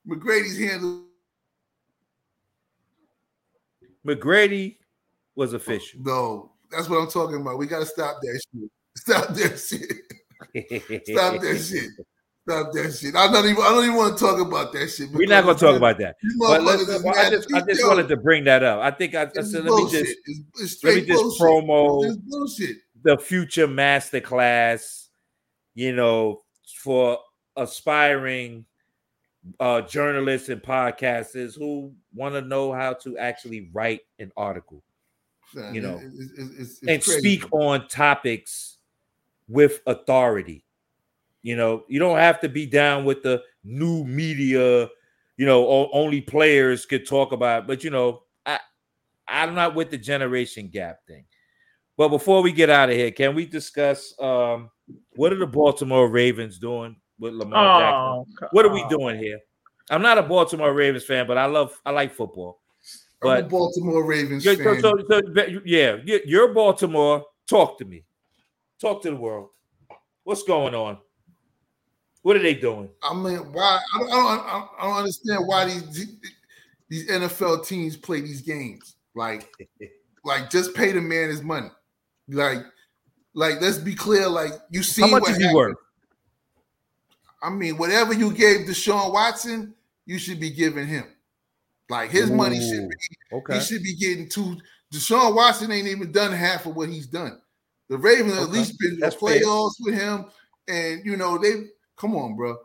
[0.09, 1.05] McGrady's handle.
[4.05, 4.77] McGrady
[5.35, 5.99] was oh, official.
[6.03, 7.57] No, that's what I'm talking about.
[7.57, 8.69] We got to stop that shit.
[8.97, 11.07] Stop that shit.
[11.07, 11.89] stop that shit.
[12.47, 13.15] Stop that shit.
[13.15, 13.61] I don't even.
[13.61, 15.11] I don't even want to talk about that shit.
[15.11, 16.15] We're not going to talk about that.
[16.39, 18.81] But I just, I just wanted to bring that up.
[18.81, 21.39] I think I, I said, let me just, it's, it's let me just bullshit.
[21.39, 22.17] promo
[23.03, 25.07] the future masterclass.
[25.75, 26.41] You know,
[26.79, 27.19] for
[27.55, 28.65] aspiring
[29.59, 34.83] uh, journalists and podcasters who want to know how to actually write an article.
[35.73, 37.19] You know, it's, it's, and crazy.
[37.19, 38.77] speak on topics
[39.49, 40.63] with authority
[41.41, 44.89] you know, you don't have to be down with the new media,
[45.37, 48.59] you know, only players could talk about, but you know, I
[49.27, 51.25] I'm not with the generation gap thing.
[51.97, 54.69] But before we get out of here, can we discuss um
[55.15, 58.47] what are the Baltimore Ravens doing with Lamar oh, Jackson?
[58.51, 59.39] What are we doing here?
[59.89, 62.59] I'm not a Baltimore Ravens fan, but I love I like football.
[63.21, 64.57] But I'm a Baltimore Ravens fan.
[64.57, 65.21] So, so, so,
[65.63, 67.23] yeah, you're Baltimore.
[67.47, 68.03] Talk to me.
[68.79, 69.49] Talk to the world.
[70.23, 70.97] What's going on?
[72.23, 72.89] What are they doing?
[73.03, 73.79] I mean, why?
[73.95, 76.07] I don't, I don't, I don't understand why these
[76.89, 78.95] these NFL teams play these games.
[79.15, 79.49] Like,
[80.23, 81.69] like just pay the man his money.
[82.27, 82.59] Like,
[83.33, 84.27] like let's be clear.
[84.27, 85.77] Like you see, how much is he worth?
[87.41, 89.73] I mean, whatever you gave Deshaun Watson,
[90.05, 91.05] you should be giving him.
[91.89, 92.95] Like his Ooh, money should be.
[93.33, 93.55] Okay.
[93.55, 94.57] He should be getting two.
[94.93, 97.39] Deshaun Watson ain't even done half of what he's done.
[97.89, 98.43] The Ravens okay.
[98.43, 99.85] at least been in the playoffs fair.
[99.85, 100.25] with him,
[100.67, 101.65] and you know they
[102.01, 102.57] Come on, bro.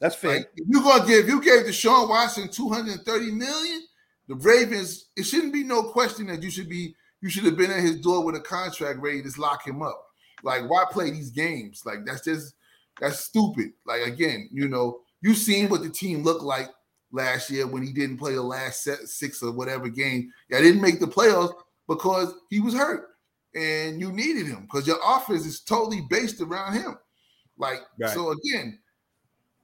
[0.00, 0.38] That's fair.
[0.38, 3.82] Like, if you're gonna give, you gave Deshaun Watson 230 million.
[4.28, 7.70] The Ravens, it shouldn't be no question that you should be, you should have been
[7.70, 10.02] at his door with a contract ready to lock him up.
[10.42, 11.82] Like, why play these games?
[11.84, 12.54] Like, that's just
[13.02, 13.72] that's stupid.
[13.84, 16.68] Like, again, you know, you seen what the team looked like
[17.10, 20.30] last year when he didn't play the last set, six or whatever game.
[20.48, 21.52] Yeah, didn't make the playoffs
[21.88, 23.08] because he was hurt
[23.54, 26.96] and you needed him because your offense is totally based around him.
[27.58, 28.14] Like right.
[28.14, 28.78] so again,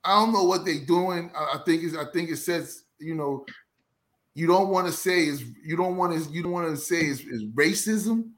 [0.05, 1.31] I don't know what they're doing.
[1.35, 3.47] I, I think is I think it says you know
[4.35, 7.07] you don't want to say is you don't want to you don't want to say
[7.07, 8.31] is, is racism,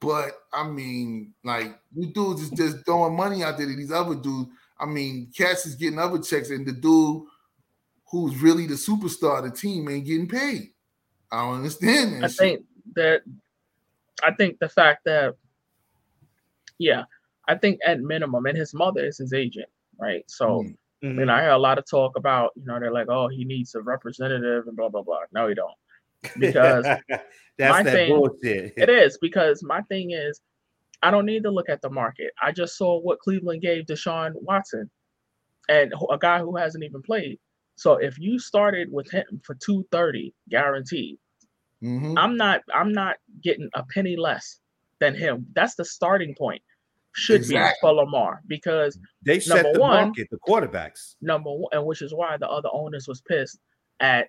[0.00, 4.14] but I mean, like you dudes is just throwing money out there to these other
[4.14, 4.50] dudes.
[4.78, 7.22] I mean, Cass is getting other checks, and the dude
[8.10, 10.70] who's really the superstar of the team ain't getting paid.
[11.30, 12.24] I don't understand that.
[12.24, 12.38] I shit.
[12.38, 13.22] think that
[14.22, 15.34] I think the fact that
[16.78, 17.04] yeah,
[17.48, 20.24] I think at minimum, and his mother is his agent, right?
[20.28, 20.72] So mm-hmm.
[21.02, 21.20] Mm-hmm.
[21.20, 23.74] And I hear a lot of talk about, you know, they're like, oh, he needs
[23.74, 25.20] a representative and blah blah blah.
[25.32, 25.70] No, he don't.
[26.38, 27.22] Because that's
[27.58, 28.74] my that thing, bullshit.
[28.76, 30.40] it is because my thing is,
[31.02, 32.32] I don't need to look at the market.
[32.42, 34.90] I just saw what Cleveland gave Deshaun Watson,
[35.68, 37.38] and a guy who hasn't even played.
[37.76, 41.18] So if you started with him for two thirty guaranteed,
[41.82, 42.18] mm-hmm.
[42.18, 44.60] I'm not I'm not getting a penny less
[44.98, 45.46] than him.
[45.54, 46.62] That's the starting point
[47.12, 47.70] should exactly.
[47.70, 51.16] be for Lamar because they set the one, market, the quarterbacks.
[51.20, 53.58] Number one, and which is why the other owners was pissed
[54.00, 54.28] at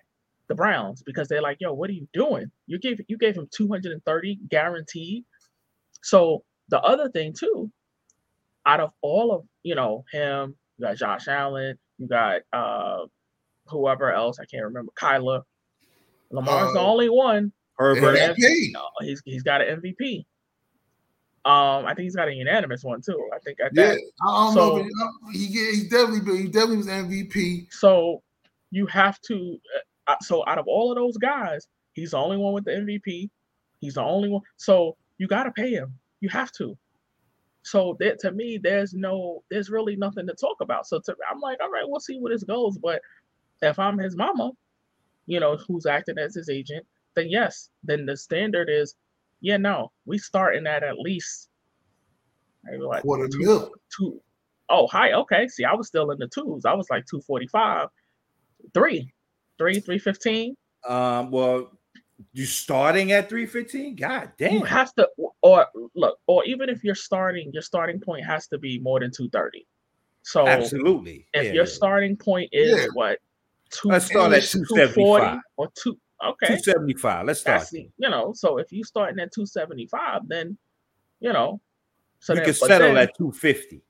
[0.50, 2.50] the Browns because they're like, "Yo, what are you doing?
[2.66, 5.24] You gave you gave him 230 guaranteed."
[6.02, 7.70] So the other thing too,
[8.66, 13.06] out of all of you know him, you got Josh Allen, you got uh
[13.66, 15.42] whoever else I can't remember, Kyler.
[16.32, 17.52] Lamar's uh, the only one.
[17.78, 18.18] Herbert.
[18.18, 18.72] MVP.
[19.00, 20.24] He's he's got an MVP.
[21.44, 23.30] Um, I think he's got a unanimous one too.
[23.32, 23.94] I think at yeah,
[24.28, 24.88] I don't so, know.
[25.32, 27.72] He, he, he definitely he definitely was MVP.
[27.72, 28.22] So
[28.72, 29.56] you have to.
[30.22, 33.30] So out of all of those guys, he's the only one with the MVP.
[33.80, 34.42] He's the only one.
[34.56, 35.94] So you got to pay him.
[36.20, 36.76] You have to.
[37.62, 40.86] So that to me, there's no, there's really nothing to talk about.
[40.86, 42.78] So to, I'm like, all right, we'll see where this goes.
[42.78, 43.02] But
[43.62, 44.52] if I'm his mama,
[45.26, 48.94] you know, who's acting as his agent, then yes, then the standard is
[49.40, 51.48] yeah, no, we starting at at least
[52.64, 53.72] maybe like quarter two, mil.
[53.96, 54.20] Two.
[54.68, 55.12] Oh, hi.
[55.12, 55.48] Okay.
[55.48, 56.64] See, I was still in the twos.
[56.64, 57.88] I was like 245,
[58.72, 59.12] three,
[59.60, 60.56] three, 315.
[60.88, 61.70] Um, well,
[62.32, 63.94] you starting at 315?
[63.96, 64.54] God damn.
[64.54, 65.06] You have to,
[65.42, 69.10] or look, or even if you're starting, your starting point has to be more than
[69.10, 69.66] 230.
[70.22, 71.26] So absolutely.
[71.34, 72.86] If yeah, your starting point is yeah.
[72.94, 73.18] what
[73.70, 76.48] two, let's start at 240 or two Okay.
[76.48, 77.26] 275.
[77.26, 77.60] Let's start.
[77.60, 80.58] That's, you know, so if you starting at 275, then
[81.20, 81.60] you know,
[82.18, 83.82] so you can settle then, at 250.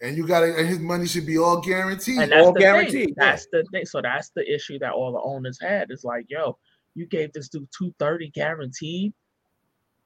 [0.00, 2.18] And you got to, and his money should be all guaranteed.
[2.18, 3.06] And that's all the guaranteed.
[3.06, 3.14] Thing.
[3.16, 3.84] That's the thing.
[3.84, 6.56] So that's the issue that all the owners had is like, yo,
[6.94, 9.12] you gave this dude 230 guaranteed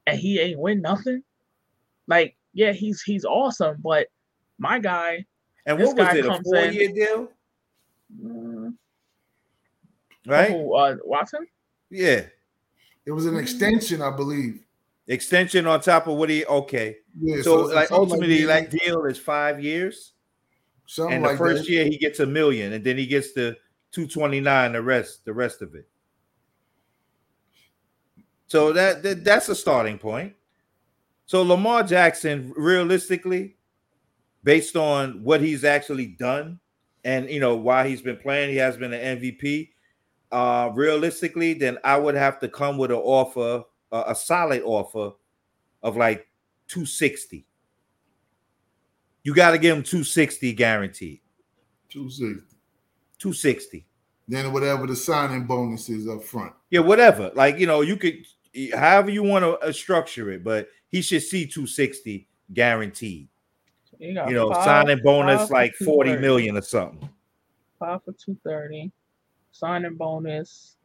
[0.07, 1.23] and he ain't win nothing.
[2.07, 4.09] Like, yeah, he's he's awesome, but
[4.59, 5.25] my guy.
[5.67, 6.27] And what was it?
[6.27, 7.29] A four year deal?
[8.21, 8.75] Mm,
[10.27, 10.51] right?
[10.51, 11.47] Who, uh, Watson?
[11.91, 12.23] Yeah.
[13.05, 14.62] It was an extension, I believe.
[15.09, 16.97] Extension on top of what he okay.
[17.21, 20.13] Yeah, so, so like ultimately, like, like, deal is five years.
[20.87, 21.71] Something and the like first that.
[21.71, 23.57] year he gets a million, and then he gets the
[23.93, 25.89] 229 the rest, the rest of it.
[28.47, 30.35] So that, that that's a starting point.
[31.27, 33.57] So Lamar Jackson, realistically,
[34.45, 36.61] based on what he's actually done,
[37.05, 39.71] and you know why he's been playing, he has been an MVP
[40.33, 45.13] uh, realistically, then I would have to come with an offer, uh, a solid offer
[45.83, 46.27] of like
[46.69, 47.47] 260.
[49.23, 51.21] You got to give him 260 guaranteed.
[51.91, 52.57] 260.
[53.19, 53.87] 260.
[54.27, 56.55] Then whatever the signing bonus is up front.
[56.71, 57.31] Yeah, whatever.
[57.35, 58.25] Like, you know, you could,
[58.75, 63.29] however you want to uh, structure it, but he should see 260 guaranteed.
[63.99, 67.09] You, you know, five, signing bonus like 40 million or something.
[67.79, 68.91] Five for 230
[69.53, 70.77] signing bonus.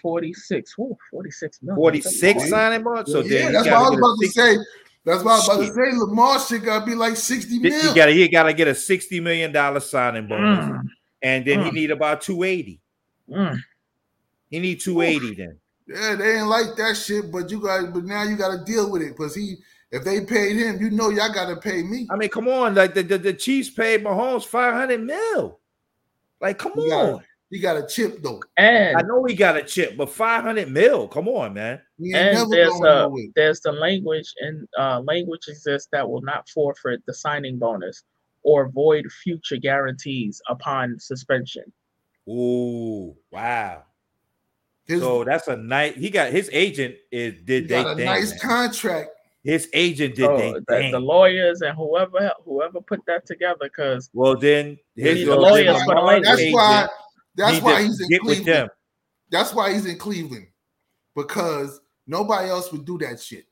[0.00, 0.74] 46.
[0.78, 1.76] Ooh, 46 million.
[1.76, 3.10] 46 signing bonus.
[3.10, 4.56] So yeah, that's what I was about to say.
[5.04, 5.96] That's what I was about to say.
[5.96, 7.80] Lamar shit gotta be like 60 million.
[7.80, 10.64] He gotta he gotta get a 60 million dollar signing bonus.
[10.64, 10.88] Mm.
[11.22, 11.64] And then mm.
[11.66, 12.80] he need about 280.
[13.30, 13.60] Mm.
[14.50, 15.34] He need 280 Ooh.
[15.34, 15.58] then.
[15.88, 19.02] Yeah, they ain't like that shit, but you got but now you gotta deal with
[19.02, 19.56] it because he
[19.92, 22.08] if they paid him, you know y'all gotta pay me.
[22.10, 25.60] I mean, come on, like the, the, the Chiefs paid Mahomes 500 mil.
[26.40, 27.12] Like, come he on.
[27.12, 28.42] Got, he got a chip though.
[28.56, 31.06] And I know he got a chip, but 500 mil.
[31.08, 31.80] Come on, man.
[32.14, 37.14] And there's a, there's the language and uh, language exists that will not forfeit the
[37.14, 38.02] signing bonus
[38.42, 41.64] or void future guarantees upon suspension.
[42.28, 43.84] Ooh, wow.
[44.86, 45.94] His, so that's a nice.
[45.94, 48.38] He got his agent is did they got a thing, nice man.
[48.38, 49.10] contract
[49.42, 54.10] his agent did so they the, the, lawyers and whoever whoever put that together because
[54.12, 56.88] well then his the lawyers for the that's agent, why
[57.36, 58.70] that's why he's in Cleveland.
[59.30, 60.46] That's why he's in Cleveland
[61.14, 63.46] because nobody else would do that shit.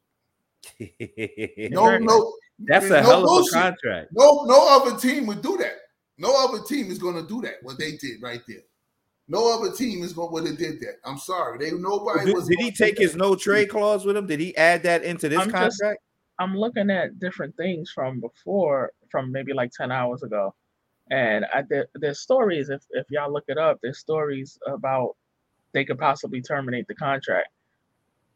[1.73, 3.55] no, no, that's a no hell bullshit.
[3.55, 4.09] of a contract.
[4.13, 5.75] No, no other team would do that.
[6.17, 7.55] No other team is going to do that.
[7.63, 8.63] What they did right there.
[9.27, 10.97] No other team is going would have did that.
[11.05, 12.47] I'm sorry, they nobody Did, was.
[12.47, 14.27] did he take his no trade clause with him?
[14.27, 16.01] Did he add that into this I'm just- contract?
[16.41, 20.53] I'm looking at different things from before, from maybe like 10 hours ago.
[21.11, 25.17] And I there, there's stories, if, if y'all look it up, there's stories about
[25.73, 27.49] they could possibly terminate the contract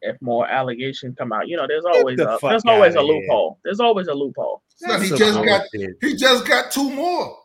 [0.03, 1.49] if more allegations come out.
[1.49, 3.21] You know, there's always the a there's always a outta here.
[3.21, 3.59] loophole.
[3.65, 4.63] There's always a loophole.
[4.77, 5.97] Son, he just got bullshit.
[6.01, 7.37] he just got two more.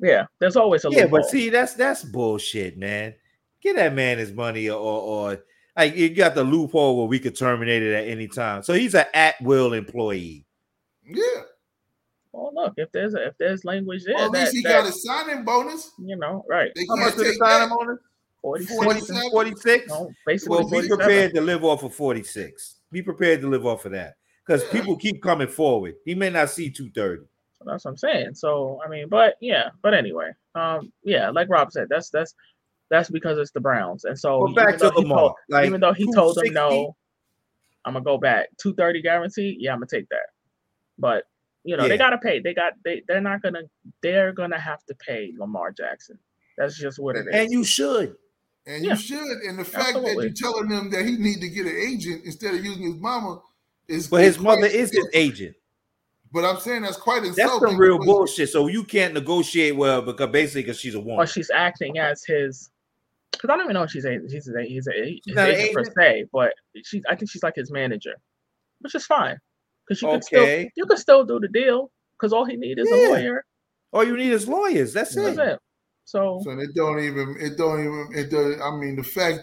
[0.00, 0.98] Yeah, there's always a loophole.
[0.98, 1.20] Yeah, loophole.
[1.20, 3.14] but see, that's that's bullshit, man.
[3.62, 5.44] Get that man his money, or or
[5.76, 8.62] like you got the loophole where we could terminate it at any time.
[8.62, 10.46] So he's an at will employee.
[11.04, 11.42] Yeah.
[12.32, 14.82] Well, look, if there's a, if there's language there, Well, at that, least he that,
[14.82, 15.90] got a signing bonus.
[15.98, 17.78] you know, right, They How much did the sign that.
[17.78, 17.98] him
[18.42, 19.88] 46, 46?
[19.88, 22.76] no, basically Well, be prepared to live off of 46.
[22.90, 24.14] Be prepared to live off of that.
[24.44, 25.94] Because people keep coming forward.
[26.04, 27.22] He may not see 230.
[27.58, 28.34] So that's what I'm saying.
[28.34, 32.34] So I mean, but yeah, but anyway, um, yeah, like Rob said, that's that's
[32.90, 35.18] that's because it's the Browns, and so But back even to though he Lamar.
[35.18, 36.96] told- like even though he told them no,
[37.84, 39.56] I'm gonna go back 230 guarantee.
[39.60, 40.26] Yeah, I'm gonna take that.
[40.98, 41.24] But
[41.64, 41.88] you know Yeah.
[41.90, 42.40] they gotta pay.
[42.40, 43.62] They got they they're not gonna
[44.02, 46.18] they're gonna have to pay Lamar Jackson.
[46.58, 47.34] That's just what it is.
[47.34, 48.16] And you should.
[48.66, 48.92] And Yeah.
[48.92, 49.38] you should.
[49.48, 50.14] And the fact Absolutely.
[50.14, 52.96] that you're telling him that he need to get an agent instead of using his
[52.96, 53.40] mama
[53.88, 55.56] is But his mother is his agent.
[56.32, 58.48] But I'm saying that's quite That's some real bullshit.
[58.48, 61.26] So you can't negotiate well because basically because she's a or woman.
[61.26, 62.70] she's acting as his.
[63.32, 65.56] Because I don't even know if she's a she's a he's a he's not an
[65.56, 68.14] agent per se, but she's I think she's like his manager,
[68.80, 69.38] which is fine.
[69.92, 70.70] Because you can still Okay.
[70.76, 72.96] you can still do the deal because all he need is Yeah.
[72.96, 73.44] a lawyer.
[73.92, 74.92] All you need is lawyers.
[74.92, 75.38] That's That's it.
[75.38, 75.58] it.
[76.04, 79.40] So So it don't even it don't even it does I mean the fact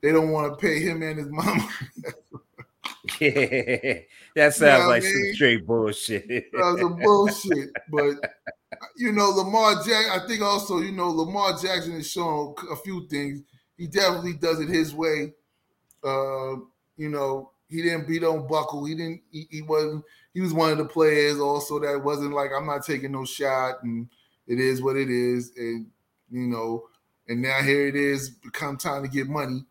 [0.00, 1.68] they don't want to pay him and his mama.
[3.20, 4.00] Yeah,
[4.34, 5.34] that sounds what I like some mean?
[5.34, 6.46] straight bullshit.
[6.52, 7.70] That's a bullshit.
[7.88, 8.16] But
[8.96, 10.06] you know, Lamar Jack.
[10.10, 13.42] I think also, you know, Lamar Jackson has shown a few things.
[13.76, 15.34] He definitely does it his way.
[16.04, 16.56] Uh,
[16.96, 18.84] you know, he didn't beat on Buckle.
[18.84, 19.22] He didn't.
[19.30, 20.04] He, he wasn't.
[20.32, 23.82] He was one of the players also that wasn't like I'm not taking no shot,
[23.82, 24.08] and
[24.46, 25.86] it is what it is, and
[26.30, 26.84] you know,
[27.28, 28.30] and now here it is.
[28.30, 29.64] Become time to get money.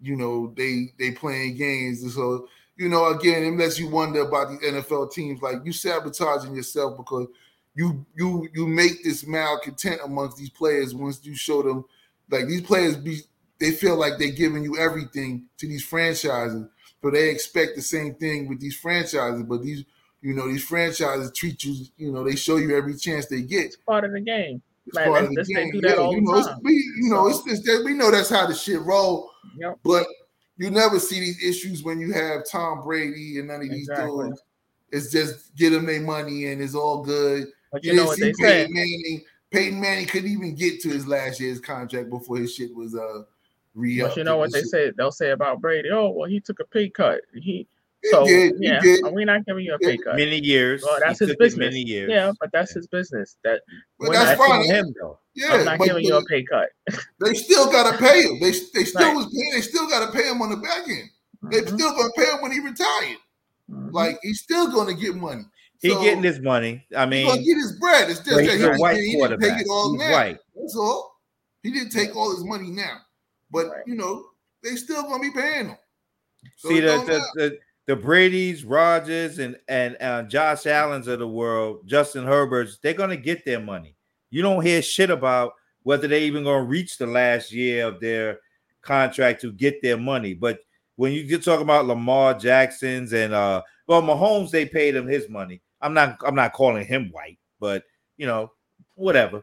[0.00, 4.20] You know, they they playing games, and so you know, again, it lets you wonder
[4.22, 5.40] about these NFL teams.
[5.42, 7.28] Like you sabotaging yourself because
[7.74, 11.84] you you you make this malcontent amongst these players once you show them
[12.30, 13.20] like these players be
[13.60, 16.66] they feel like they're giving you everything to these franchises.
[17.04, 19.84] So they expect the same thing with these franchises, but these
[20.22, 23.66] you know these franchises treat you you know they show you every chance they get.
[23.66, 24.62] it's part of the game.
[24.86, 25.70] It's Man, part of the game.
[25.70, 28.30] do that Yeah, you know, it's, we you know So- it's, it's we know that's
[28.30, 29.30] how the shit roll.
[29.58, 29.80] Yep.
[29.84, 30.06] But
[30.56, 34.28] you never see these issues when you have Tom Brady and none of these Exactly.
[34.28, 34.42] dudes.
[34.90, 37.48] It's just get them their money and it's all good.
[37.70, 38.66] But You, you know what they Peyton say.
[38.70, 39.24] Manning.
[39.50, 43.24] Peyton Manning couldn't even get to his last year's contract before his shit was uh
[43.74, 44.92] re But you know what they say?
[44.96, 45.90] They'll say about Brady.
[45.92, 47.20] Oh, well, he took a pay cut.
[47.34, 47.66] He
[48.02, 49.00] He so did, yeah, did.
[49.12, 50.16] we're not giving you a pay cut.
[50.16, 50.82] Many years.
[50.82, 51.58] Well, that's his business.
[51.72, 52.10] Many years.
[52.10, 53.36] Yeah, but that's his business.
[53.44, 53.60] That
[53.98, 54.64] But we're that's not fine.
[54.66, 55.18] Him though.
[55.34, 56.68] Yeah, I'm not but, giving you a pay cut.
[57.20, 58.38] they still gotta pay him.
[58.40, 59.16] They they still Right.
[59.16, 59.52] was paying.
[59.54, 61.08] They still gotta pay him on the back end.
[61.50, 63.18] They Mhm, still gonna pay him when he retired.
[63.70, 63.92] mhm.
[63.92, 65.44] Like he's still gonna get money.
[65.80, 66.86] He So, getting his money.
[66.96, 68.08] I He mean, gonna get his bread.
[68.10, 69.98] It's just but that he's he, a didn't- white he didn't take it all He's
[70.00, 70.12] now.
[70.12, 70.38] white.
[70.54, 71.20] That's all.
[71.62, 72.98] He didn't take all his money now,
[73.50, 73.82] but Right.
[73.86, 74.24] you know
[74.62, 75.78] they still gonna be paying them.
[76.56, 81.18] So See it the the, the the Brady's, Rodgers, and and uh, Josh Allen's of
[81.18, 83.96] the world, Justin Herbert's, they're gonna get their money.
[84.30, 85.52] You don't hear shit about
[85.82, 88.40] whether they even gonna reach the last year of their
[88.82, 90.34] contract to get their money.
[90.34, 90.60] But
[90.96, 95.28] when you get talking about Lamar Jackson's and uh well Mahomes, they paid him his
[95.28, 95.60] money.
[95.80, 97.84] I'm not I'm not calling him white, but
[98.16, 98.52] you know,
[98.94, 99.42] whatever.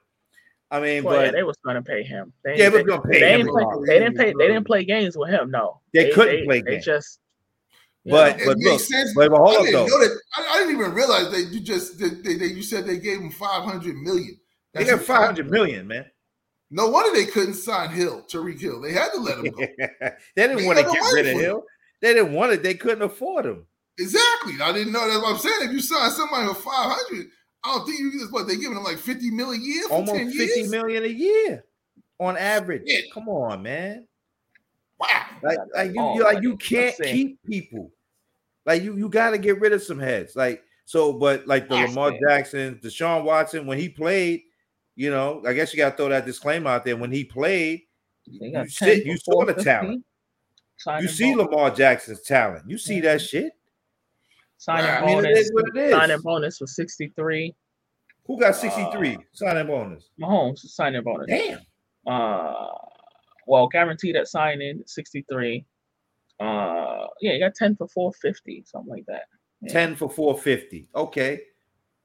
[0.71, 2.31] I mean, Well, yeah, but they was gonna pay him.
[2.43, 4.33] They, Yeah, they, we're gonna pay they him didn't play, they didn't pay.
[4.37, 5.51] They didn't play games with him.
[5.51, 6.85] No, They couldn't play They games.
[6.85, 7.19] just.
[8.05, 9.13] But- know, but look, sense.
[9.15, 9.99] but, but hold I up didn't though.
[9.99, 10.19] that.
[10.37, 13.19] I, I didn't even realize that you just that they, they, you said they gave
[13.19, 14.39] him five hundred million.
[14.73, 16.05] They That's got 500 million, man.
[16.71, 18.79] No wonder they couldn't sign Hill, Tyreek Hill.
[18.81, 19.57] They had to let him go.
[20.35, 21.57] they didn't want to get rid of Hill.
[21.57, 21.61] him.
[22.01, 22.63] They didn't want it.
[22.63, 23.65] They couldn't afford him.
[23.99, 24.53] exactly.
[24.63, 25.05] I didn't know.
[25.09, 25.57] That's what I'm saying.
[25.63, 27.27] If you sign somebody for five hundred,
[27.63, 29.93] I don't think you just what they giving him like fifty million a year for
[29.95, 30.71] Almost 10 50 years?
[30.71, 31.63] million a year
[32.19, 32.83] on average.
[32.85, 33.01] Yeah.
[33.13, 34.07] Come on, man.
[34.99, 35.25] Wow.
[35.43, 37.91] Like, like you, Oh, you like you can't keep people.
[38.65, 40.35] Like you, you got to get rid of some heads.
[40.35, 42.19] Like so, but like the Yes, Lamar man.
[42.27, 44.41] Jackson, Deshaun Watson, when he played,
[44.95, 46.95] you know, I guess you got to throw that disclaimer out there.
[46.97, 47.81] When he played,
[48.25, 49.63] you sit- you saw the 450.
[49.63, 50.05] talent.
[50.77, 52.69] Signing you see Lamar Jackson's talent.
[52.69, 53.53] You see that shit.
[54.61, 55.39] Signing I I mean, it bonus.
[55.39, 55.91] is what it is.
[55.91, 57.53] Signing bonus for sixty three.
[58.27, 60.09] Who got 63 signing bonus?
[60.21, 61.25] Mahomes signing bonus.
[61.27, 61.59] Damn.
[62.07, 62.67] Uh,
[63.47, 65.65] well, guaranteed at signing, 63.
[66.39, 69.23] Uh, yeah, you got 10 for 450, something like that.
[69.61, 69.73] Yeah.
[69.73, 70.87] 10 for 450.
[70.95, 71.41] Okay.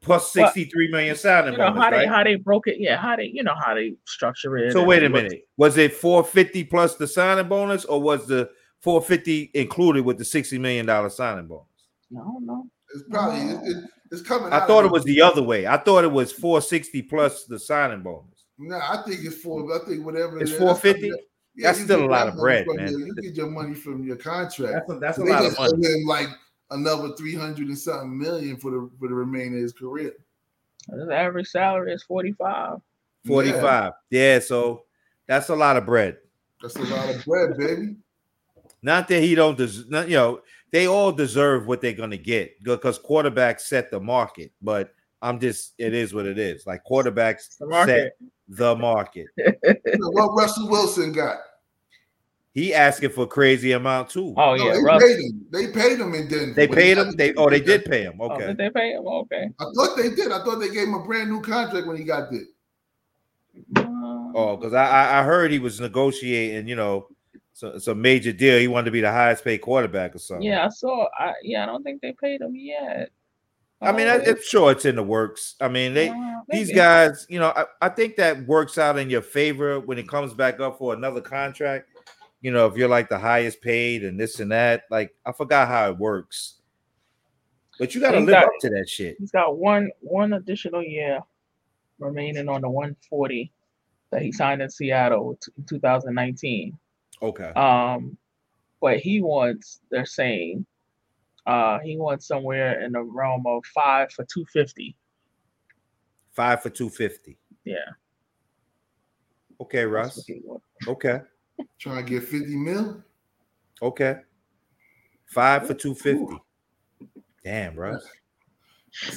[0.01, 2.09] Plus 63 million signing You know bonus, how they right?
[2.09, 2.97] how they broke it, yeah.
[2.97, 4.73] How they you know how they structure it.
[4.73, 5.47] So wait a minute.
[5.59, 8.51] Was it 450 plus the signing bonus, or was the
[8.81, 11.67] 450 included with the 60 million dollar signing bonus?
[12.13, 12.67] I don't know.
[12.95, 14.53] It's probably it, it- it's coming.
[14.53, 15.67] I out thought it was the other way.
[15.67, 18.45] I thought it was 460 plus the signing bonus.
[18.57, 19.67] No, I think it's four.
[19.75, 20.39] I think whatever.
[20.41, 21.11] It's 450?
[21.11, 21.25] that's-
[21.59, 22.91] That's you still a lot of bread, man.
[22.93, 24.87] your- you get your money from your contract.
[24.87, 26.29] That's a, that's So they just owe him like
[26.71, 30.13] another three hundred and something million for the for the remainder of his career.
[30.89, 32.79] His average salary is 45.
[33.27, 33.93] 45.
[34.11, 34.39] Yeah.
[34.39, 34.85] so
[35.27, 36.19] that's a lot of bread.
[36.63, 37.97] That's a lot of bread, baby.
[38.83, 42.63] Not that he don't des- not, you know, they all deserve what they're gonna get
[42.63, 46.67] because quarterbacks set the market, but I'm just it is what it is.
[46.67, 48.13] Like quarterbacks The set
[48.49, 49.27] the market.
[49.99, 51.39] What Russell Wilson got?
[52.53, 54.35] He asking for crazy amount too.
[54.37, 55.03] Oh No, yeah, they Russ.
[55.03, 55.47] paid him.
[55.51, 56.55] They paid him in Denver.
[56.55, 57.17] they paid got him.
[57.17, 58.19] They oh they did pay him.
[58.21, 58.47] Oh, Okay.
[58.47, 59.07] did they pay him?
[59.07, 59.51] Okay.
[59.61, 60.33] I thought they did.
[60.33, 62.41] I thought they gave him a brand new contract when he got there.
[63.77, 67.09] Uh, Oh, because I, I I heard he was negotiating, you know,
[67.57, 68.59] so it's a major deal.
[68.59, 70.47] He wanted to be the highest paid quarterback or something.
[70.47, 71.09] yeah, I saw.
[71.19, 73.09] I yeah, I don't think they paid him yet.
[73.81, 75.55] I mean, I, I'm sure it's in the works.
[75.59, 79.09] I mean, they uh, these guys, you know, I, I think that works out in
[79.09, 81.89] your favor when it comes back up for another contract.
[82.43, 85.67] You know, if you're like the highest paid and this and that, like I forgot
[85.67, 86.57] how it works.
[87.79, 89.17] But you got to live got- up to that shit.
[89.19, 91.21] He's got one one additional year
[91.99, 93.51] remaining on the 140
[94.11, 96.79] that he signed in Seattle in 2019.
[97.23, 97.51] Okay.
[97.51, 98.17] Um,
[98.81, 100.67] but he wants, they're saying,
[101.47, 104.97] uh, he wants somewhere in the realm of five for 250.
[106.33, 107.39] Five for two fifty.
[107.65, 107.77] Yeah.
[109.59, 110.17] Okay, that's Russ.
[110.19, 110.67] what he wants.
[110.87, 111.21] Okay.
[111.79, 113.03] Trying to get 50 mil.
[113.81, 114.17] Okay.
[115.27, 116.37] Five for two fifty.
[117.43, 118.07] Damn, Russ.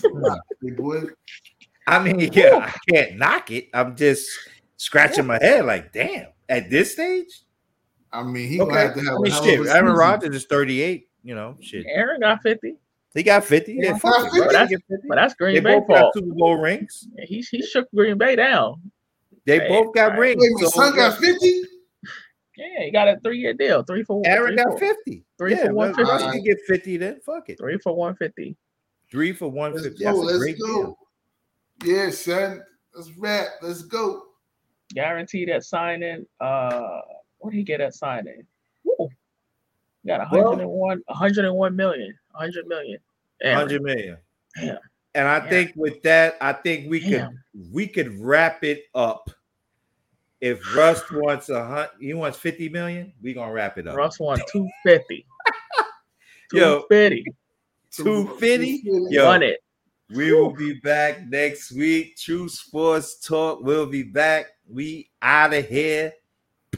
[1.88, 3.69] I mean, yeah, I can't knock it.
[3.73, 4.30] I'm just
[4.77, 7.41] scratching my head like, damn, at this stage?
[8.11, 8.80] I mean, he gonna Okay.
[8.81, 9.94] have to have I a mean, hell shit, of a Aaron.
[9.95, 11.86] Rodgers is 38, you know, shit.
[11.88, 12.76] Aaron got 50,
[13.14, 13.73] He got 50.
[13.73, 14.38] Yeah, Yeah, fuck it, 50.
[14.40, 14.48] bro.
[14.52, 15.07] That's- 50.
[15.07, 16.14] but that's They Green Bay both got.
[16.14, 17.07] Super Bowl rings.
[17.15, 18.81] Yeah, He, he shook Green Bay down.
[19.45, 20.19] They Hey, both got right.
[20.19, 20.41] rings.
[20.41, 21.61] Wait, my so- son got 50?
[22.57, 25.23] Yeah, he got a three year deal, three for Aaron three got for, 50.
[25.38, 26.11] Three yeah, for 150.
[26.26, 27.19] Russ can get 50 then.
[27.22, 27.57] Fuck it.
[27.57, 28.57] three for 150.
[29.10, 30.03] Three for 150.
[30.03, 30.06] Let's go.
[30.06, 30.68] That's a Let's great go.
[30.68, 30.98] deal.
[31.86, 32.61] Yeah, son.
[32.94, 33.48] Let's rap.
[33.61, 34.23] Let's go.
[34.94, 36.26] Guaranteed at signing.
[36.41, 36.99] Uh,
[37.40, 38.45] what did he get at signing?
[38.84, 39.10] Woo.
[40.06, 42.99] Got Well- 101, 101 million, 100 million.
[43.41, 43.57] Aaron.
[43.57, 44.18] 100 million.
[44.56, 44.78] Damn.
[45.16, 45.49] And I Damn.
[45.49, 47.30] think with that, I think we could
[47.72, 49.30] we could wrap it up.
[50.41, 53.95] If Russ wants a he wants 50 million, we gonna wrap it up.
[53.95, 55.26] Russ wants 250.
[56.53, 56.82] Yo.
[56.90, 57.26] 250.
[57.91, 58.82] 250?
[58.84, 59.07] Yo.
[59.10, 59.32] Yo.
[59.34, 59.60] It.
[60.11, 62.18] We will be back next week.
[62.18, 64.48] Tru Sports Talk We'll be back.
[64.68, 66.14] We out of here.